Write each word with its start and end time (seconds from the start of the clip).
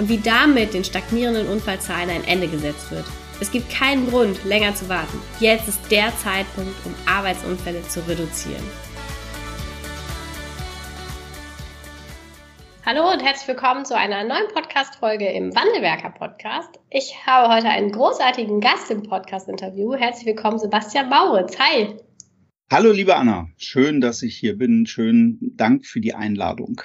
und 0.00 0.08
wie 0.08 0.16
damit 0.16 0.72
den 0.72 0.82
stagnierenden 0.82 1.46
Unfallzahlen 1.46 2.08
ein 2.08 2.24
Ende 2.24 2.48
gesetzt 2.48 2.90
wird. 2.90 3.04
Es 3.38 3.50
gibt 3.50 3.70
keinen 3.70 4.08
Grund, 4.08 4.42
länger 4.46 4.74
zu 4.74 4.88
warten. 4.88 5.18
Jetzt 5.40 5.68
ist 5.68 5.78
der 5.90 6.10
Zeitpunkt, 6.16 6.74
um 6.86 6.94
Arbeitsunfälle 7.04 7.82
zu 7.82 8.00
reduzieren. 8.08 8.64
Hallo 12.86 13.12
und 13.12 13.22
herzlich 13.22 13.46
willkommen 13.46 13.84
zu 13.84 13.94
einer 13.94 14.24
neuen 14.24 14.48
Podcast-Folge 14.54 15.28
im 15.28 15.54
Wandelwerker-Podcast. 15.54 16.80
Ich 16.88 17.14
habe 17.26 17.54
heute 17.54 17.68
einen 17.68 17.92
großartigen 17.92 18.60
Gast 18.60 18.90
im 18.90 19.02
Podcast-Interview. 19.02 19.94
Herzlich 19.94 20.26
willkommen, 20.26 20.58
Sebastian 20.58 21.10
Mauritz. 21.10 21.58
Hi. 21.58 21.94
Hallo, 22.72 22.90
liebe 22.90 23.16
Anna. 23.16 23.48
Schön, 23.58 24.00
dass 24.00 24.22
ich 24.22 24.34
hier 24.34 24.56
bin. 24.56 24.86
Schönen 24.86 25.38
Dank 25.56 25.84
für 25.84 26.00
die 26.00 26.14
Einladung. 26.14 26.80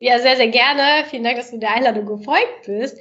Ja, 0.00 0.18
sehr, 0.18 0.36
sehr 0.36 0.48
gerne. 0.48 1.04
Vielen 1.08 1.22
Dank, 1.22 1.36
dass 1.36 1.52
du 1.52 1.58
der 1.58 1.72
Einladung 1.72 2.04
gefolgt 2.04 2.66
bist. 2.66 2.98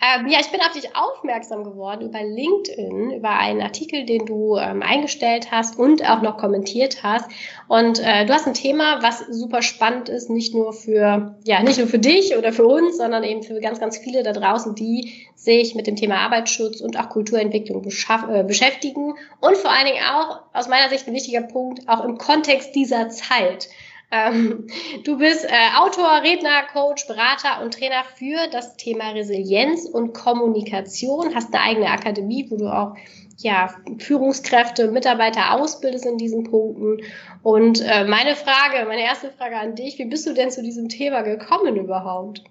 Ähm, 0.00 0.28
ja, 0.28 0.38
ich 0.40 0.50
bin 0.50 0.60
auf 0.60 0.72
dich 0.72 0.94
aufmerksam 0.94 1.64
geworden 1.64 2.08
über 2.08 2.22
LinkedIn, 2.22 3.10
über 3.10 3.30
einen 3.30 3.60
Artikel, 3.60 4.06
den 4.06 4.26
du 4.26 4.56
ähm, 4.56 4.80
eingestellt 4.80 5.50
hast 5.50 5.76
und 5.76 6.08
auch 6.08 6.22
noch 6.22 6.38
kommentiert 6.38 7.02
hast. 7.02 7.28
Und 7.66 7.98
äh, 7.98 8.26
du 8.26 8.32
hast 8.32 8.46
ein 8.46 8.54
Thema, 8.54 9.02
was 9.02 9.26
super 9.28 9.60
spannend 9.60 10.08
ist, 10.08 10.30
nicht 10.30 10.54
nur 10.54 10.72
für, 10.72 11.36
ja, 11.44 11.62
nicht 11.62 11.78
nur 11.78 11.88
für 11.88 11.98
dich 11.98 12.36
oder 12.36 12.52
für 12.52 12.66
uns, 12.66 12.96
sondern 12.96 13.24
eben 13.24 13.42
für 13.42 13.60
ganz, 13.60 13.80
ganz 13.80 13.98
viele 13.98 14.22
da 14.22 14.32
draußen, 14.32 14.76
die 14.76 15.26
sich 15.34 15.74
mit 15.74 15.88
dem 15.88 15.96
Thema 15.96 16.18
Arbeitsschutz 16.18 16.80
und 16.80 16.98
auch 16.98 17.08
Kulturentwicklung 17.08 17.84
äh, 17.84 18.44
beschäftigen. 18.44 19.14
Und 19.40 19.56
vor 19.56 19.72
allen 19.72 19.86
Dingen 19.86 20.04
auch, 20.04 20.42
aus 20.52 20.68
meiner 20.68 20.90
Sicht 20.90 21.08
ein 21.08 21.14
wichtiger 21.14 21.42
Punkt, 21.42 21.88
auch 21.88 22.04
im 22.04 22.18
Kontext 22.18 22.74
dieser 22.76 23.08
Zeit. 23.08 23.68
Ähm, 24.10 24.68
du 25.04 25.18
bist 25.18 25.44
äh, 25.44 25.76
Autor, 25.76 26.22
Redner, 26.22 26.62
Coach, 26.72 27.06
Berater 27.06 27.62
und 27.62 27.74
Trainer 27.74 28.04
für 28.16 28.48
das 28.52 28.76
Thema 28.76 29.10
Resilienz 29.10 29.86
und 29.86 30.12
Kommunikation. 30.12 31.34
Hast 31.34 31.52
eine 31.52 31.62
eigene 31.62 31.90
Akademie, 31.90 32.46
wo 32.48 32.56
du 32.56 32.68
auch 32.68 32.94
ja, 33.38 33.74
Führungskräfte, 33.98 34.90
Mitarbeiter 34.90 35.52
ausbildest 35.52 36.06
in 36.06 36.18
diesen 36.18 36.44
Punkten. 36.44 36.98
Und 37.42 37.80
äh, 37.80 38.04
meine 38.04 38.34
Frage, 38.36 38.86
meine 38.86 39.02
erste 39.02 39.30
Frage 39.30 39.56
an 39.56 39.74
dich, 39.74 39.98
wie 39.98 40.06
bist 40.06 40.26
du 40.26 40.32
denn 40.32 40.50
zu 40.50 40.62
diesem 40.62 40.88
Thema 40.88 41.22
gekommen 41.22 41.76
überhaupt? 41.76 42.44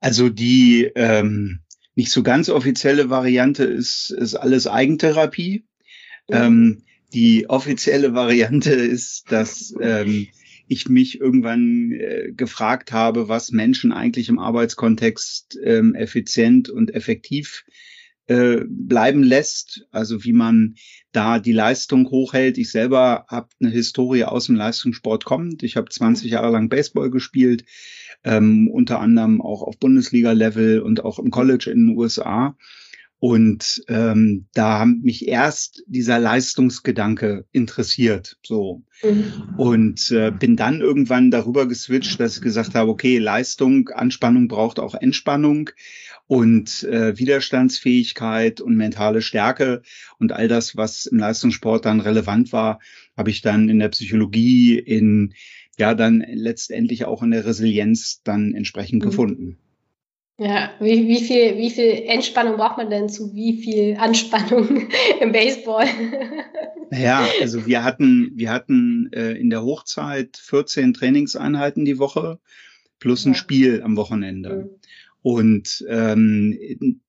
Also 0.00 0.28
die 0.28 0.90
ähm, 0.94 1.60
nicht 1.94 2.10
so 2.10 2.22
ganz 2.22 2.48
offizielle 2.48 3.08
Variante 3.08 3.64
ist, 3.64 4.10
ist 4.10 4.34
alles 4.34 4.66
Eigentherapie. 4.66 5.64
Mhm. 6.28 6.34
Ähm, 6.34 6.82
die 7.12 7.48
offizielle 7.48 8.14
Variante 8.14 8.72
ist, 8.72 9.30
dass 9.30 9.74
ähm, 9.80 10.28
ich 10.68 10.88
mich 10.88 11.20
irgendwann 11.20 11.92
äh, 11.92 12.32
gefragt 12.32 12.92
habe, 12.92 13.28
was 13.28 13.52
Menschen 13.52 13.92
eigentlich 13.92 14.28
im 14.28 14.38
Arbeitskontext 14.38 15.58
ähm, 15.62 15.94
effizient 15.94 16.68
und 16.68 16.92
effektiv 16.92 17.64
äh, 18.26 18.64
bleiben 18.68 19.22
lässt, 19.22 19.86
also 19.92 20.24
wie 20.24 20.32
man 20.32 20.74
da 21.12 21.38
die 21.38 21.52
Leistung 21.52 22.10
hochhält. 22.10 22.58
Ich 22.58 22.70
selber 22.72 23.26
habe 23.28 23.48
eine 23.60 23.70
Historie 23.70 24.24
aus 24.24 24.46
dem 24.46 24.56
Leistungssport 24.56 25.24
kommend. 25.24 25.62
Ich 25.62 25.76
habe 25.76 25.88
20 25.88 26.30
Jahre 26.30 26.50
lang 26.50 26.68
Baseball 26.68 27.10
gespielt, 27.10 27.64
ähm, 28.24 28.68
unter 28.68 29.00
anderem 29.00 29.40
auch 29.40 29.62
auf 29.62 29.78
Bundesliga-Level 29.78 30.80
und 30.80 31.04
auch 31.04 31.20
im 31.20 31.30
College 31.30 31.70
in 31.70 31.86
den 31.86 31.96
USA 31.96 32.56
und 33.26 33.82
ähm, 33.88 34.46
da 34.54 34.78
haben 34.78 35.00
mich 35.02 35.26
erst 35.26 35.82
dieser 35.88 36.20
Leistungsgedanke 36.20 37.44
interessiert. 37.50 38.38
So. 38.44 38.84
Mhm. 39.02 39.54
Und 39.56 40.12
äh, 40.12 40.30
bin 40.30 40.54
dann 40.54 40.80
irgendwann 40.80 41.32
darüber 41.32 41.66
geswitcht, 41.66 42.20
dass 42.20 42.36
ich 42.36 42.42
gesagt 42.42 42.76
habe, 42.76 42.88
okay, 42.88 43.18
Leistung, 43.18 43.88
Anspannung 43.88 44.46
braucht 44.46 44.78
auch 44.78 44.94
Entspannung 44.94 45.70
und 46.28 46.84
äh, 46.84 47.18
Widerstandsfähigkeit 47.18 48.60
und 48.60 48.76
mentale 48.76 49.22
Stärke 49.22 49.82
und 50.20 50.30
all 50.30 50.46
das, 50.46 50.76
was 50.76 51.06
im 51.06 51.18
Leistungssport 51.18 51.84
dann 51.84 51.98
relevant 51.98 52.52
war, 52.52 52.78
habe 53.16 53.30
ich 53.30 53.42
dann 53.42 53.68
in 53.68 53.80
der 53.80 53.88
Psychologie, 53.88 54.78
in 54.78 55.34
ja 55.78 55.94
dann 55.94 56.24
letztendlich 56.32 57.06
auch 57.06 57.24
in 57.24 57.32
der 57.32 57.44
Resilienz 57.44 58.22
dann 58.22 58.54
entsprechend 58.54 59.02
mhm. 59.02 59.08
gefunden. 59.08 59.58
Ja, 60.38 60.70
wie, 60.80 61.08
wie, 61.08 61.24
viel, 61.24 61.56
wie 61.56 61.70
viel 61.70 62.04
Entspannung 62.06 62.56
braucht 62.56 62.76
man 62.76 62.90
denn 62.90 63.08
zu 63.08 63.34
wie 63.34 63.56
viel 63.56 63.96
Anspannung 63.96 64.88
im 65.20 65.32
Baseball? 65.32 65.86
Ja, 66.92 67.26
also 67.40 67.66
wir 67.66 67.82
hatten, 67.82 68.30
wir 68.36 68.50
hatten 68.52 69.10
äh, 69.12 69.32
in 69.32 69.50
der 69.50 69.64
Hochzeit 69.64 70.36
14 70.36 70.94
Trainingseinheiten 70.94 71.84
die 71.84 71.98
Woche 71.98 72.38
plus 73.00 73.24
ein 73.26 73.32
ja. 73.32 73.38
Spiel 73.38 73.82
am 73.82 73.96
Wochenende. 73.96 74.54
Mhm. 74.54 74.75
Und 75.26 75.84
ähm, 75.88 76.56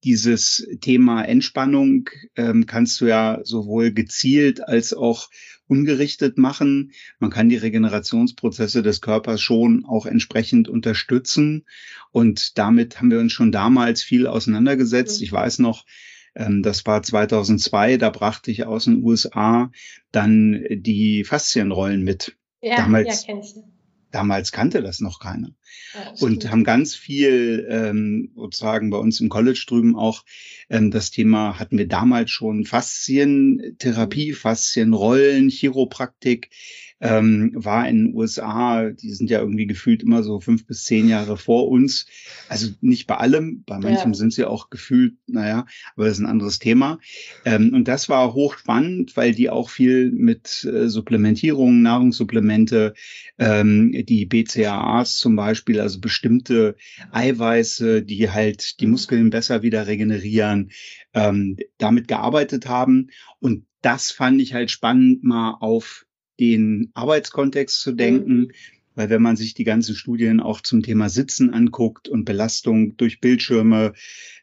dieses 0.03 0.67
Thema 0.81 1.22
Entspannung 1.22 2.09
ähm, 2.35 2.66
kannst 2.66 3.00
du 3.00 3.05
ja 3.05 3.41
sowohl 3.44 3.91
gezielt 3.91 4.67
als 4.67 4.95
auch 4.95 5.29
ungerichtet 5.67 6.39
machen. 6.39 6.94
Man 7.19 7.29
kann 7.29 7.47
die 7.47 7.57
Regenerationsprozesse 7.57 8.81
des 8.81 9.01
Körpers 9.01 9.39
schon 9.39 9.85
auch 9.85 10.07
entsprechend 10.07 10.67
unterstützen. 10.67 11.67
Und 12.11 12.57
damit 12.57 13.00
haben 13.00 13.11
wir 13.11 13.19
uns 13.19 13.33
schon 13.33 13.51
damals 13.51 14.01
viel 14.01 14.25
auseinandergesetzt. 14.25 15.19
Mhm. 15.19 15.23
Ich 15.23 15.31
weiß 15.31 15.59
noch, 15.59 15.85
ähm, 16.33 16.63
das 16.63 16.88
war 16.88 17.03
2002, 17.03 17.97
da 17.97 18.09
brachte 18.09 18.50
ich 18.50 18.66
aus 18.66 18.85
den 18.85 19.03
USA 19.03 19.72
dann 20.11 20.66
die 20.72 21.23
Faszienrollen 21.23 22.03
mit. 22.03 22.35
Ja, 22.61 22.77
damals, 22.77 23.27
ja, 23.27 23.35
kennst 23.35 23.57
du 23.57 23.76
Damals 24.17 24.51
kannte 24.51 24.81
das 24.81 25.00
noch 25.00 25.19
keiner. 25.19 25.51
Ja, 25.94 26.11
und 26.22 26.50
haben 26.50 26.63
ganz 26.63 26.95
viel 26.95 27.67
ähm, 27.69 28.31
sozusagen 28.35 28.89
bei 28.89 28.97
uns 28.97 29.19
im 29.19 29.29
College 29.29 29.63
drüben 29.67 29.95
auch 29.95 30.25
ähm, 30.72 30.89
das 30.89 31.11
Thema 31.11 31.59
hatten 31.59 31.78
wir 31.78 31.88
damals 31.88 32.31
schon 32.31 32.66
Faszientherapie. 32.66 34.33
Faszienrollen, 34.33 35.50
Chiropraktik, 35.50 36.50
ähm, 36.99 37.51
war 37.53 37.87
in 37.87 38.05
den 38.05 38.15
USA, 38.15 38.89
die 38.89 39.11
sind 39.11 39.29
ja 39.29 39.39
irgendwie 39.39 39.67
gefühlt 39.67 40.01
immer 40.01 40.23
so 40.23 40.39
fünf 40.39 40.65
bis 40.65 40.83
zehn 40.83 41.07
Jahre 41.07 41.37
vor 41.37 41.67
uns. 41.67 42.07
Also 42.49 42.71
nicht 42.81 43.05
bei 43.05 43.17
allem, 43.17 43.63
bei 43.65 43.77
manchem 43.77 44.11
ja. 44.11 44.17
sind 44.17 44.33
sie 44.33 44.45
auch 44.45 44.69
gefühlt, 44.69 45.15
naja, 45.27 45.65
aber 45.95 46.05
das 46.05 46.17
ist 46.17 46.23
ein 46.23 46.29
anderes 46.29 46.59
Thema. 46.59 46.99
Ähm, 47.45 47.73
und 47.73 47.87
das 47.87 48.09
war 48.09 48.33
hochspannend, 48.33 49.15
weil 49.15 49.33
die 49.33 49.49
auch 49.49 49.69
viel 49.69 50.11
mit 50.11 50.63
äh, 50.65 50.89
Supplementierung, 50.89 51.81
Nahrungssupplemente, 51.83 52.93
ähm, 53.37 53.91
die 53.91 54.25
BCAAs 54.25 55.17
zum 55.17 55.35
Beispiel, 55.35 55.79
also 55.79 55.99
bestimmte 55.99 56.75
Eiweiße, 57.11 58.01
die 58.01 58.31
halt 58.31 58.79
die 58.79 58.87
Muskeln 58.87 59.29
besser 59.29 59.61
wieder 59.61 59.85
regenerieren, 59.85 60.71
ähm, 61.13 61.57
damit 61.77 62.07
gearbeitet 62.07 62.67
haben. 62.67 63.11
Und 63.39 63.65
das 63.81 64.11
fand 64.11 64.41
ich 64.41 64.53
halt 64.53 64.71
spannend, 64.71 65.23
mal 65.23 65.57
auf 65.59 66.06
den 66.39 66.91
Arbeitskontext 66.93 67.81
zu 67.81 67.91
denken. 67.93 68.37
Mhm. 68.39 68.51
Weil 68.95 69.11
wenn 69.11 69.21
man 69.21 69.35
sich 69.35 69.53
die 69.53 69.63
ganzen 69.63 69.95
Studien 69.95 70.39
auch 70.39 70.61
zum 70.61 70.81
Thema 70.81 71.07
Sitzen 71.09 71.53
anguckt 71.53 72.09
und 72.09 72.25
Belastung 72.25 72.97
durch 72.97 73.19
Bildschirme, 73.19 73.94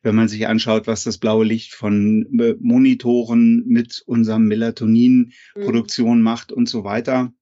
wenn 0.02 0.14
man 0.14 0.28
sich 0.28 0.46
anschaut, 0.46 0.86
was 0.86 1.02
das 1.02 1.19
blaue 1.19 1.44
Licht 1.44 1.74
von 1.74 2.38
äh, 2.38 2.54
Monitoren 2.60 3.64
mit 3.66 4.04
unserem 4.06 4.46
Melatoninproduktion 4.46 6.19
mhm. 6.19 6.24
macht 6.24 6.52
und 6.52 6.69
so 6.69 6.84
weiter, 6.84 7.32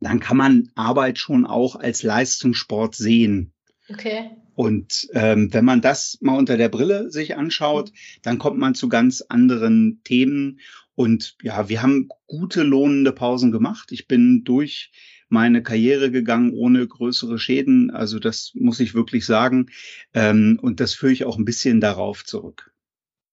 dann 0.00 0.20
kann 0.20 0.36
man 0.36 0.70
Arbeit 0.74 1.18
schon 1.18 1.46
auch 1.46 1.76
als 1.76 2.02
Leistungssport 2.02 2.94
sehen. 2.94 3.54
Okay. 3.88 4.30
Und 4.54 5.08
ähm, 5.14 5.52
wenn 5.52 5.64
man 5.64 5.80
das 5.80 6.18
mal 6.20 6.36
unter 6.36 6.56
der 6.56 6.68
Brille 6.68 7.10
sich 7.10 7.36
anschaut, 7.36 7.90
mhm. 7.90 8.20
dann 8.22 8.38
kommt 8.38 8.58
man 8.58 8.74
zu 8.74 8.88
ganz 8.88 9.22
anderen 9.22 10.00
Themen. 10.04 10.60
Und 10.94 11.36
ja, 11.42 11.68
wir 11.68 11.82
haben 11.82 12.08
gute 12.26 12.62
lohnende 12.62 13.12
Pausen 13.12 13.50
gemacht. 13.50 13.92
Ich 13.92 14.06
bin 14.06 14.44
durch 14.44 14.92
meine 15.28 15.62
Karriere 15.62 16.10
gegangen 16.10 16.52
ohne 16.54 16.86
größere 16.86 17.38
Schäden. 17.38 17.90
Also 17.90 18.18
das 18.18 18.52
muss 18.54 18.80
ich 18.80 18.94
wirklich 18.94 19.26
sagen. 19.26 19.70
Ähm, 20.12 20.58
und 20.62 20.80
das 20.80 20.94
führe 20.94 21.12
ich 21.12 21.24
auch 21.24 21.38
ein 21.38 21.44
bisschen 21.44 21.80
darauf 21.80 22.24
zurück. 22.24 22.70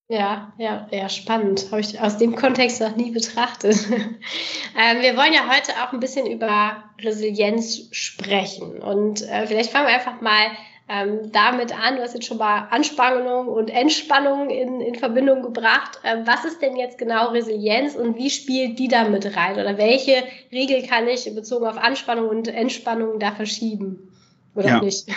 Ja, 0.09 0.53
ja, 0.57 0.89
ja, 0.91 1.07
spannend. 1.07 1.67
Habe 1.71 1.79
ich 1.79 2.01
aus 2.01 2.17
dem 2.17 2.35
Kontext 2.35 2.81
noch 2.81 2.97
nie 2.97 3.11
betrachtet. 3.11 3.77
ähm, 3.89 5.01
wir 5.01 5.15
wollen 5.15 5.31
ja 5.31 5.47
heute 5.47 5.71
auch 5.81 5.93
ein 5.93 6.01
bisschen 6.01 6.25
über 6.29 6.83
Resilienz 6.99 7.87
sprechen. 7.91 8.81
Und 8.81 9.21
äh, 9.21 9.47
vielleicht 9.47 9.71
fangen 9.71 9.87
wir 9.87 9.93
einfach 9.93 10.19
mal 10.19 10.51
ähm, 10.91 11.31
damit 11.31 11.71
an. 11.73 11.95
Du 11.95 12.01
hast 12.01 12.13
jetzt 12.13 12.25
schon 12.25 12.37
mal 12.37 12.67
Anspannung 12.69 13.47
und 13.47 13.69
Entspannung 13.69 14.49
in, 14.49 14.81
in 14.81 14.95
Verbindung 14.95 15.41
gebracht. 15.41 15.99
Ähm, 16.03 16.23
was 16.25 16.43
ist 16.43 16.61
denn 16.61 16.75
jetzt 16.75 16.97
genau 16.97 17.29
Resilienz 17.29 17.95
und 17.95 18.17
wie 18.17 18.29
spielt 18.29 18.77
die 18.77 18.89
da 18.89 19.07
mit 19.07 19.25
rein? 19.37 19.53
Oder 19.53 19.77
welche 19.77 20.23
Regel 20.51 20.83
kann 20.83 21.07
ich 21.07 21.23
bezogen 21.33 21.65
auf 21.65 21.77
Anspannung 21.77 22.27
und 22.27 22.49
Entspannung 22.49 23.19
da 23.19 23.31
verschieben? 23.31 24.09
Oder 24.53 24.67
ja. 24.67 24.81
nicht? 24.81 25.07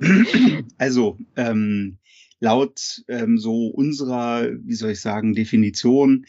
also, 0.78 1.18
ähm, 1.36 1.98
laut 2.40 3.02
ähm, 3.08 3.36
so 3.36 3.66
unserer, 3.66 4.48
wie 4.64 4.74
soll 4.74 4.92
ich 4.92 5.00
sagen, 5.00 5.34
Definition 5.34 6.24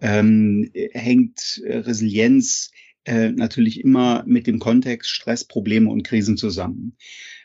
ähm, 0.00 0.70
hängt 0.92 1.62
Resilienz 1.64 2.71
äh, 3.04 3.30
natürlich 3.30 3.80
immer 3.80 4.24
mit 4.26 4.46
dem 4.46 4.58
Kontext 4.58 5.10
Stress, 5.10 5.44
Probleme 5.44 5.90
und 5.90 6.02
Krisen 6.04 6.36
zusammen. 6.36 6.96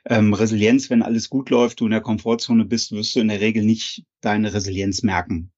Ähm, 0.06 0.34
Resilienz, 0.34 0.90
wenn 0.90 1.02
alles 1.02 1.30
gut 1.30 1.50
läuft, 1.50 1.80
du 1.80 1.86
in 1.86 1.92
der 1.92 2.02
Komfortzone 2.02 2.66
bist, 2.66 2.92
wirst 2.92 3.16
du 3.16 3.20
in 3.20 3.28
der 3.28 3.42
Regel 3.42 3.64
nicht 3.64 4.06
deine 4.22 4.54
Resilienz 4.54 5.04
merken. 5.04 5.52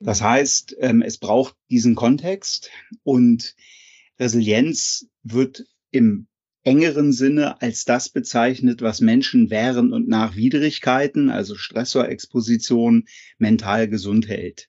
Das 0.00 0.20
mhm. 0.20 0.24
heißt, 0.24 0.76
ähm, 0.80 1.02
es 1.02 1.18
braucht 1.18 1.56
diesen 1.70 1.94
Kontext 1.94 2.70
und 3.02 3.54
Resilienz 4.18 5.06
wird 5.22 5.64
im 5.90 6.26
engeren 6.62 7.12
Sinne 7.12 7.60
als 7.62 7.84
das 7.84 8.10
bezeichnet, 8.10 8.82
was 8.82 9.00
Menschen 9.00 9.50
während 9.50 9.92
und 9.92 10.08
nach 10.08 10.36
Widrigkeiten, 10.36 11.30
also 11.30 11.54
Stressorexposition, 11.54 13.06
mental 13.38 13.88
gesund 13.88 14.28
hält. 14.28 14.68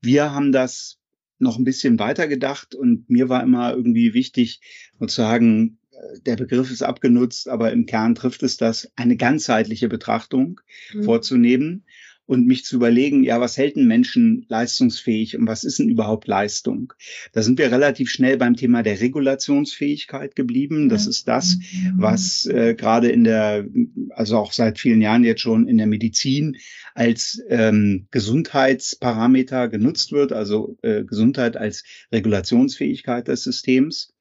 Wir 0.00 0.32
haben 0.32 0.50
das 0.50 0.98
noch 1.44 1.58
ein 1.58 1.64
bisschen 1.64 2.00
weiter 2.00 2.26
gedacht 2.26 2.74
und 2.74 3.08
mir 3.08 3.28
war 3.28 3.42
immer 3.42 3.72
irgendwie 3.72 4.14
wichtig, 4.14 4.60
sozusagen, 4.98 5.78
äh, 5.92 6.20
der 6.26 6.36
Begriff 6.36 6.72
ist 6.72 6.82
abgenutzt, 6.82 7.48
aber 7.48 7.72
im 7.72 7.86
Kern 7.86 8.16
trifft 8.16 8.42
es 8.42 8.56
das, 8.56 8.90
eine 8.96 9.16
ganzheitliche 9.16 9.88
Betrachtung 9.88 10.60
mhm. 10.92 11.04
vorzunehmen 11.04 11.84
und 12.26 12.46
mich 12.46 12.64
zu 12.64 12.76
überlegen, 12.76 13.22
ja, 13.22 13.40
was 13.40 13.56
hält 13.56 13.76
ein 13.76 13.86
Menschen 13.86 14.46
leistungsfähig 14.48 15.36
und 15.36 15.46
was 15.46 15.64
ist 15.64 15.78
denn 15.78 15.88
überhaupt 15.88 16.26
Leistung? 16.26 16.92
Da 17.32 17.42
sind 17.42 17.58
wir 17.58 17.70
relativ 17.70 18.10
schnell 18.10 18.38
beim 18.38 18.56
Thema 18.56 18.82
der 18.82 19.00
Regulationsfähigkeit 19.00 20.34
geblieben. 20.34 20.88
Das 20.88 21.06
ist 21.06 21.28
das, 21.28 21.58
was 21.96 22.46
äh, 22.46 22.74
gerade 22.74 23.08
in 23.08 23.24
der, 23.24 23.66
also 24.10 24.38
auch 24.38 24.52
seit 24.52 24.78
vielen 24.78 25.02
Jahren 25.02 25.24
jetzt 25.24 25.42
schon 25.42 25.68
in 25.68 25.76
der 25.76 25.86
Medizin 25.86 26.56
als 26.94 27.42
ähm, 27.48 28.06
Gesundheitsparameter 28.10 29.68
genutzt 29.68 30.12
wird, 30.12 30.32
also 30.32 30.78
äh, 30.82 31.04
Gesundheit 31.04 31.56
als 31.56 31.84
Regulationsfähigkeit 32.12 33.28
des 33.28 33.42
Systems. 33.42 34.13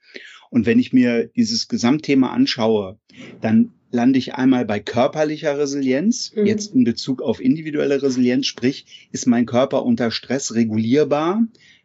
Und 0.53 0.67
wenn 0.67 0.77
ich 0.77 0.93
mir 0.93 1.31
dieses 1.35 1.67
Gesamtthema 1.67 2.31
anschaue, 2.31 2.99
dann 3.41 3.71
lande 3.89 4.19
ich 4.19 4.35
einmal 4.35 4.65
bei 4.65 4.79
körperlicher 4.79 5.57
Resilienz, 5.57 6.31
mhm. 6.35 6.45
jetzt 6.45 6.75
in 6.75 6.83
Bezug 6.83 7.23
auf 7.23 7.41
individuelle 7.41 8.03
Resilienz, 8.03 8.45
sprich, 8.45 9.09
ist 9.11 9.25
mein 9.25 9.47
Körper 9.47 9.83
unter 9.83 10.11
Stress 10.11 10.53
regulierbar, 10.53 11.41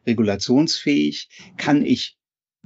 regulationsfähig, 0.06 1.31
kann 1.56 1.82
ich 1.82 2.18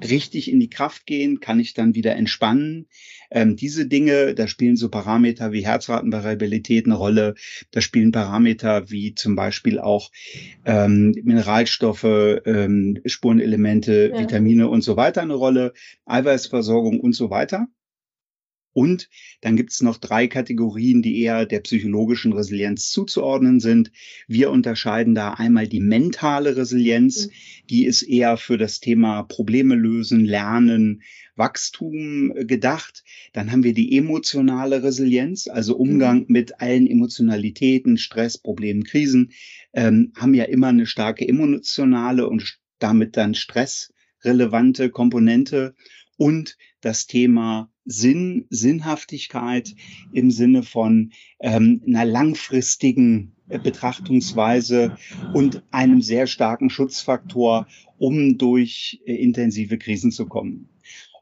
richtig 0.03 0.51
in 0.51 0.61
die 0.61 0.71
Kraft 0.71 1.07
gehen, 1.07 1.41
kann 1.41 1.61
ich 1.61 1.75
dann 1.75 1.95
wieder 1.95 2.15
entspannen. 2.17 2.87
Ähm, 3.31 3.57
diese 3.57 3.87
Dinge, 3.87 4.35
da 4.35 4.47
spielen 4.47 4.77
so 4.77 4.89
Parameter 4.89 5.53
wie 5.53 5.65
Herzratenvariabilität 5.65 6.87
eine 6.87 6.95
Rolle, 6.95 7.35
da 7.71 7.81
spielen 7.81 8.13
Parameter 8.13 8.91
wie 8.91 9.15
zum 9.15 9.37
Beispiel 9.37 9.79
auch 9.79 10.11
ähm, 10.65 11.15
Mineralstoffe, 11.23 12.05
ähm, 12.05 13.01
Spurenelemente, 13.05 14.13
ja. 14.13 14.21
Vitamine 14.21 14.69
und 14.69 14.83
so 14.83 14.97
weiter 14.97 15.23
eine 15.23 15.35
Rolle, 15.35 15.73
Eiweißversorgung 16.07 17.01
und 17.01 17.15
so 17.15 17.31
weiter. 17.31 17.69
Und 18.73 19.09
dann 19.41 19.57
gibt 19.57 19.73
es 19.73 19.83
noch 19.83 19.99
drei 19.99 20.27
Kategorien, 20.27 21.03
die 21.03 21.21
eher 21.21 21.47
der 21.47 21.61
psychologischen 21.61 22.33
Resilienz 22.33 22.91
zuzuordnen 22.91 23.61
sind. 23.61 23.93
Wir 24.29 24.51
unterscheiden 24.51 25.15
da 25.15 25.35
einmal 25.35 25.69
die 25.69 25.81
mentale 25.81 26.57
Resilienz, 26.57 27.27
mhm. 27.27 27.31
die 27.71 27.85
ist 27.85 28.03
eher 28.03 28.37
für 28.37 28.57
das 28.57 28.81
Thema 28.81 29.23
Probleme 29.25 29.75
lösen, 29.75 30.25
lernen, 30.25 31.03
Wachstum 31.37 32.33
äh, 32.35 32.45
gedacht. 32.45 33.05
Dann 33.33 33.53
haben 33.53 33.65
wir 33.65 33.75
die 33.75 33.97
emotionale 33.97 34.83
Resilienz, 34.83 35.49
also 35.49 35.77
Umgang 35.77 36.21
mhm. 36.21 36.27
mit 36.29 36.61
allen 36.61 36.87
Emotionalitäten, 36.87 37.99
Stress, 37.99 38.39
Problemen, 38.39 38.85
Krisen, 38.85 39.33
ähm, 39.73 40.13
haben 40.17 40.35
ja 40.35 40.45
immer 40.45 40.69
eine 40.69 40.87
starke 40.87 41.27
emotionale 41.27 42.29
und 42.29 42.59
damit 42.79 43.17
dann 43.17 43.35
stressrelevante 43.35 44.91
Komponente 44.91 45.75
und 46.17 46.57
das 46.81 47.07
Thema 47.07 47.72
Sinn, 47.85 48.47
Sinnhaftigkeit 48.51 49.75
im 50.13 50.31
Sinne 50.31 50.63
von 50.63 51.13
ähm, 51.41 51.83
einer 51.87 52.05
langfristigen 52.05 53.33
äh, 53.49 53.59
Betrachtungsweise 53.59 54.97
und 55.35 55.63
einem 55.71 56.01
sehr 56.03 56.27
starken 56.27 56.71
Schutzfaktor, 56.71 57.67
um 57.99 58.39
durch 58.39 59.01
äh, 59.05 59.15
intensive 59.15 59.79
Krisen 59.79 60.13
zu 60.13 60.27
kommen. 60.27 60.69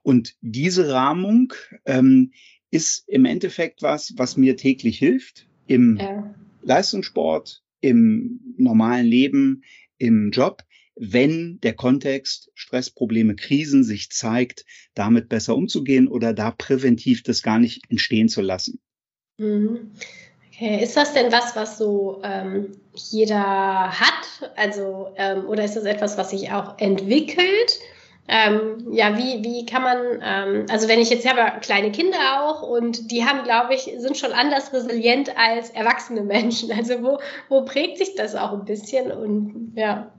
Und 0.02 0.36
diese 0.40 0.92
Rahmung 0.92 1.52
ähm, 1.86 2.32
ist 2.70 3.08
im 3.08 3.24
Endeffekt 3.24 3.82
was, 3.82 4.14
was 4.16 4.36
mir 4.36 4.56
täglich 4.56 4.98
hilft 4.98 5.48
im 5.66 5.96
ja. 5.96 6.34
Leistungssport, 6.62 7.62
im 7.80 8.40
normalen 8.56 9.06
Leben, 9.06 9.62
im 9.98 10.30
Job, 10.30 10.62
wenn 10.96 11.60
der 11.62 11.74
Kontext 11.74 12.50
Stressprobleme, 12.54 13.36
Krisen 13.36 13.84
sich 13.84 14.10
zeigt, 14.10 14.64
damit 14.94 15.28
besser 15.28 15.56
umzugehen 15.56 16.08
oder 16.08 16.32
da 16.34 16.50
präventiv 16.50 17.22
das 17.22 17.42
gar 17.42 17.58
nicht 17.58 17.82
entstehen 17.90 18.28
zu 18.28 18.42
lassen. 18.42 18.80
Mhm. 19.38 19.92
Okay. 20.60 20.82
Ist 20.82 20.96
das 20.96 21.14
denn 21.14 21.32
was, 21.32 21.56
was 21.56 21.78
so 21.78 22.20
ähm, 22.22 22.72
jeder 22.92 23.98
hat? 23.98 24.50
Also, 24.56 25.08
ähm, 25.16 25.46
oder 25.46 25.64
ist 25.64 25.74
das 25.74 25.84
etwas, 25.84 26.18
was 26.18 26.30
sich 26.30 26.52
auch 26.52 26.78
entwickelt? 26.78 27.80
Ähm, 28.28 28.92
ja, 28.92 29.16
wie, 29.16 29.42
wie 29.42 29.64
kann 29.64 29.82
man, 29.82 29.98
ähm, 30.22 30.66
also 30.68 30.86
wenn 30.86 31.00
ich 31.00 31.08
jetzt 31.08 31.26
habe 31.26 31.60
kleine 31.60 31.90
Kinder 31.90 32.44
auch 32.44 32.62
und 32.62 33.10
die 33.10 33.24
haben, 33.24 33.42
glaube 33.42 33.74
ich, 33.74 33.90
sind 33.96 34.18
schon 34.18 34.32
anders 34.32 34.72
resilient 34.72 35.36
als 35.36 35.70
erwachsene 35.70 36.22
Menschen. 36.22 36.70
Also 36.70 37.02
wo, 37.02 37.18
wo 37.48 37.64
prägt 37.64 37.98
sich 37.98 38.14
das 38.14 38.34
auch 38.34 38.52
ein 38.52 38.66
bisschen 38.66 39.10
und 39.10 39.72
ja. 39.76 40.12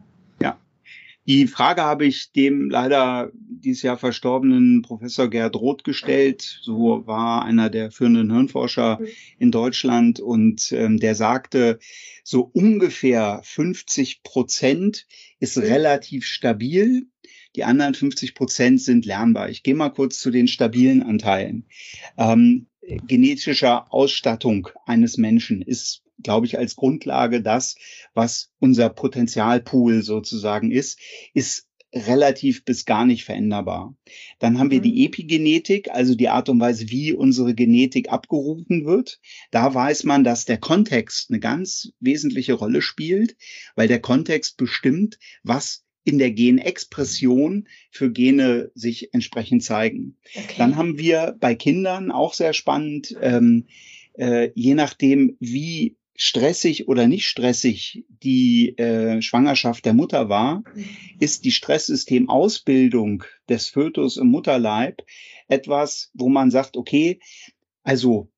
Die 1.27 1.45
Frage 1.47 1.83
habe 1.83 2.05
ich 2.05 2.31
dem 2.31 2.69
leider 2.69 3.31
dieses 3.33 3.83
Jahr 3.83 3.97
verstorbenen 3.97 4.81
Professor 4.81 5.29
Gerd 5.29 5.55
Roth 5.55 5.83
gestellt. 5.83 6.59
So 6.63 7.05
war 7.05 7.45
einer 7.45 7.69
der 7.69 7.91
führenden 7.91 8.31
Hirnforscher 8.31 8.99
in 9.37 9.51
Deutschland 9.51 10.19
und 10.19 10.71
ähm, 10.71 10.99
der 10.99 11.13
sagte, 11.13 11.77
so 12.23 12.49
ungefähr 12.53 13.41
50 13.43 14.23
Prozent 14.23 15.05
ist 15.39 15.57
relativ 15.59 16.25
stabil. 16.25 17.07
Die 17.55 17.65
anderen 17.65 17.93
50 17.93 18.33
Prozent 18.33 18.81
sind 18.81 19.05
lernbar. 19.05 19.49
Ich 19.49 19.61
gehe 19.61 19.75
mal 19.75 19.89
kurz 19.89 20.19
zu 20.19 20.31
den 20.31 20.47
stabilen 20.47 21.03
Anteilen. 21.03 21.65
Ähm, 22.17 22.67
genetischer 22.81 23.93
Ausstattung 23.93 24.69
eines 24.85 25.17
Menschen 25.17 25.61
ist 25.61 26.00
glaube 26.23 26.45
ich, 26.45 26.57
als 26.57 26.75
Grundlage 26.75 27.41
das, 27.41 27.75
was 28.13 28.51
unser 28.59 28.89
Potenzialpool 28.89 30.01
sozusagen 30.03 30.71
ist, 30.71 30.99
ist 31.33 31.67
relativ 31.93 32.63
bis 32.63 32.85
gar 32.85 33.05
nicht 33.05 33.25
veränderbar. 33.25 33.95
Dann 34.39 34.59
haben 34.59 34.71
wir 34.71 34.79
mhm. 34.79 34.83
die 34.83 35.05
Epigenetik, 35.05 35.89
also 35.91 36.15
die 36.15 36.29
Art 36.29 36.47
und 36.49 36.59
Weise, 36.59 36.89
wie 36.89 37.13
unsere 37.13 37.53
Genetik 37.53 38.09
abgerufen 38.09 38.85
wird. 38.85 39.19
Da 39.51 39.73
weiß 39.73 40.05
man, 40.05 40.23
dass 40.23 40.45
der 40.45 40.57
Kontext 40.57 41.29
eine 41.29 41.39
ganz 41.39 41.91
wesentliche 41.99 42.53
Rolle 42.53 42.81
spielt, 42.81 43.35
weil 43.75 43.87
der 43.87 43.99
Kontext 43.99 44.57
bestimmt, 44.57 45.19
was 45.43 45.83
in 46.03 46.17
der 46.17 46.31
Genexpression 46.31 47.67
für 47.91 48.11
Gene 48.11 48.71
sich 48.73 49.13
entsprechend 49.13 49.63
zeigen. 49.63 50.17
Okay. 50.33 50.55
Dann 50.57 50.75
haben 50.75 50.97
wir 50.97 51.35
bei 51.39 51.55
Kindern 51.55 52.11
auch 52.11 52.33
sehr 52.33 52.53
spannend, 52.53 53.15
ähm, 53.21 53.67
äh, 54.13 54.49
je 54.55 54.73
nachdem, 54.73 55.37
wie 55.39 55.97
stressig 56.21 56.87
oder 56.87 57.07
nicht 57.07 57.25
stressig 57.25 58.05
die 58.21 58.77
äh, 58.77 59.23
Schwangerschaft 59.23 59.85
der 59.85 59.95
Mutter 59.95 60.29
war, 60.29 60.63
ist 61.19 61.45
die 61.45 61.51
Stresssystemausbildung 61.51 63.23
des 63.49 63.69
Fötus 63.69 64.17
im 64.17 64.27
Mutterleib 64.27 65.01
etwas, 65.47 66.11
wo 66.13 66.29
man 66.29 66.51
sagt, 66.51 66.77
okay, 66.77 67.19
also 67.81 68.29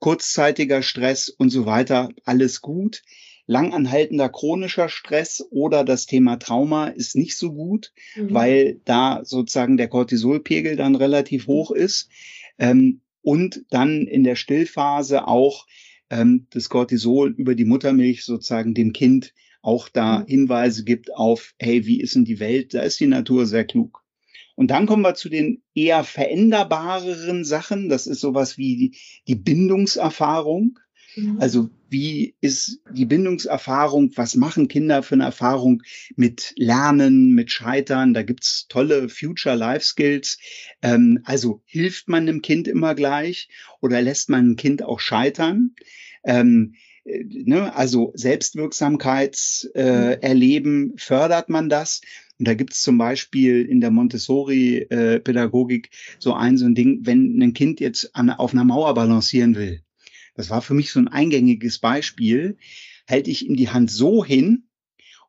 kurzzeitiger 0.00 0.82
Stress 0.82 1.28
und 1.28 1.50
so 1.50 1.64
weiter, 1.64 2.08
alles 2.24 2.60
gut. 2.60 3.04
Langanhaltender 3.46 4.28
chronischer 4.28 4.88
Stress 4.88 5.46
oder 5.50 5.84
das 5.84 6.06
Thema 6.06 6.38
Trauma 6.38 6.88
ist 6.88 7.14
nicht 7.14 7.36
so 7.36 7.52
gut, 7.52 7.92
mhm. 8.16 8.34
weil 8.34 8.80
da 8.84 9.20
sozusagen 9.24 9.76
der 9.76 9.86
Cortisolpegel 9.86 10.74
dann 10.74 10.96
relativ 10.96 11.46
hoch 11.46 11.70
ist. 11.70 12.10
Ähm, 12.58 13.00
und 13.22 13.64
dann 13.70 14.08
in 14.08 14.24
der 14.24 14.34
Stillphase 14.34 15.28
auch 15.28 15.66
ähm, 16.10 16.46
das 16.50 16.68
Cortisol 16.68 17.34
über 17.36 17.54
die 17.54 17.64
Muttermilch 17.64 18.24
sozusagen 18.24 18.74
dem 18.74 18.92
Kind 18.92 19.34
auch 19.62 19.88
da 19.88 20.20
mhm. 20.20 20.26
Hinweise 20.26 20.84
gibt 20.84 21.14
auf, 21.14 21.54
hey, 21.58 21.86
wie 21.86 22.00
ist 22.00 22.14
denn 22.14 22.24
die 22.24 22.40
Welt? 22.40 22.74
Da 22.74 22.82
ist 22.82 23.00
die 23.00 23.06
Natur 23.06 23.46
sehr 23.46 23.64
klug. 23.64 24.04
Und 24.54 24.72
dann 24.72 24.86
kommen 24.86 25.02
wir 25.02 25.14
zu 25.14 25.28
den 25.28 25.62
eher 25.74 26.02
veränderbareren 26.02 27.44
Sachen. 27.44 27.88
Das 27.88 28.06
ist 28.06 28.20
sowas 28.20 28.58
wie 28.58 28.76
die, 28.76 28.98
die 29.28 29.36
Bindungserfahrung. 29.36 30.80
Mhm. 31.18 31.40
Also 31.40 31.70
wie 31.90 32.34
ist 32.40 32.80
die 32.92 33.06
Bindungserfahrung? 33.06 34.12
Was 34.16 34.36
machen 34.36 34.68
Kinder 34.68 35.02
für 35.02 35.14
eine 35.14 35.24
Erfahrung 35.24 35.82
mit 36.16 36.52
Lernen, 36.56 37.32
mit 37.32 37.50
Scheitern? 37.50 38.14
Da 38.14 38.22
gibt's 38.22 38.66
tolle 38.68 39.08
Future 39.08 39.56
Life 39.56 39.84
Skills. 39.84 40.38
Ähm, 40.82 41.20
also 41.24 41.62
hilft 41.64 42.08
man 42.08 42.28
einem 42.28 42.42
Kind 42.42 42.68
immer 42.68 42.94
gleich 42.94 43.48
oder 43.80 44.00
lässt 44.02 44.28
man 44.28 44.50
ein 44.50 44.56
Kind 44.56 44.82
auch 44.82 45.00
scheitern? 45.00 45.74
Ähm, 46.24 46.74
äh, 47.04 47.24
ne, 47.24 47.74
also 47.74 48.12
Selbstwirksamkeitserleben, 48.14 50.94
äh, 50.94 50.98
fördert 50.98 51.48
man 51.48 51.68
das? 51.68 52.00
Und 52.38 52.46
da 52.46 52.54
gibt's 52.54 52.82
zum 52.82 52.98
Beispiel 52.98 53.64
in 53.64 53.80
der 53.80 53.90
Montessori-Pädagogik 53.90 55.86
äh, 55.86 55.90
so 56.20 56.34
ein 56.34 56.56
so 56.56 56.66
ein 56.66 56.76
Ding, 56.76 57.00
wenn 57.02 57.42
ein 57.42 57.52
Kind 57.52 57.80
jetzt 57.80 58.14
an, 58.14 58.30
auf 58.30 58.52
einer 58.52 58.62
Mauer 58.62 58.94
balancieren 58.94 59.56
will, 59.56 59.82
das 60.38 60.50
war 60.50 60.62
für 60.62 60.72
mich 60.72 60.92
so 60.92 61.00
ein 61.00 61.08
eingängiges 61.08 61.80
Beispiel, 61.80 62.58
halte 63.08 63.28
ich 63.28 63.44
ihm 63.44 63.56
die 63.56 63.70
Hand 63.70 63.90
so 63.90 64.24
hin 64.24 64.68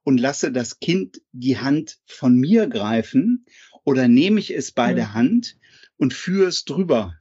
und 0.03 0.19
lasse 0.19 0.51
das 0.51 0.79
Kind 0.79 1.19
die 1.31 1.57
Hand 1.57 1.97
von 2.05 2.35
mir 2.35 2.67
greifen 2.67 3.43
oder 3.83 4.07
nehme 4.07 4.39
ich 4.39 4.53
es 4.53 4.71
bei 4.71 4.91
mhm. 4.91 4.95
der 4.97 5.13
Hand 5.15 5.57
und 5.97 6.13
führe 6.13 6.49
es 6.49 6.63
drüber. 6.63 7.17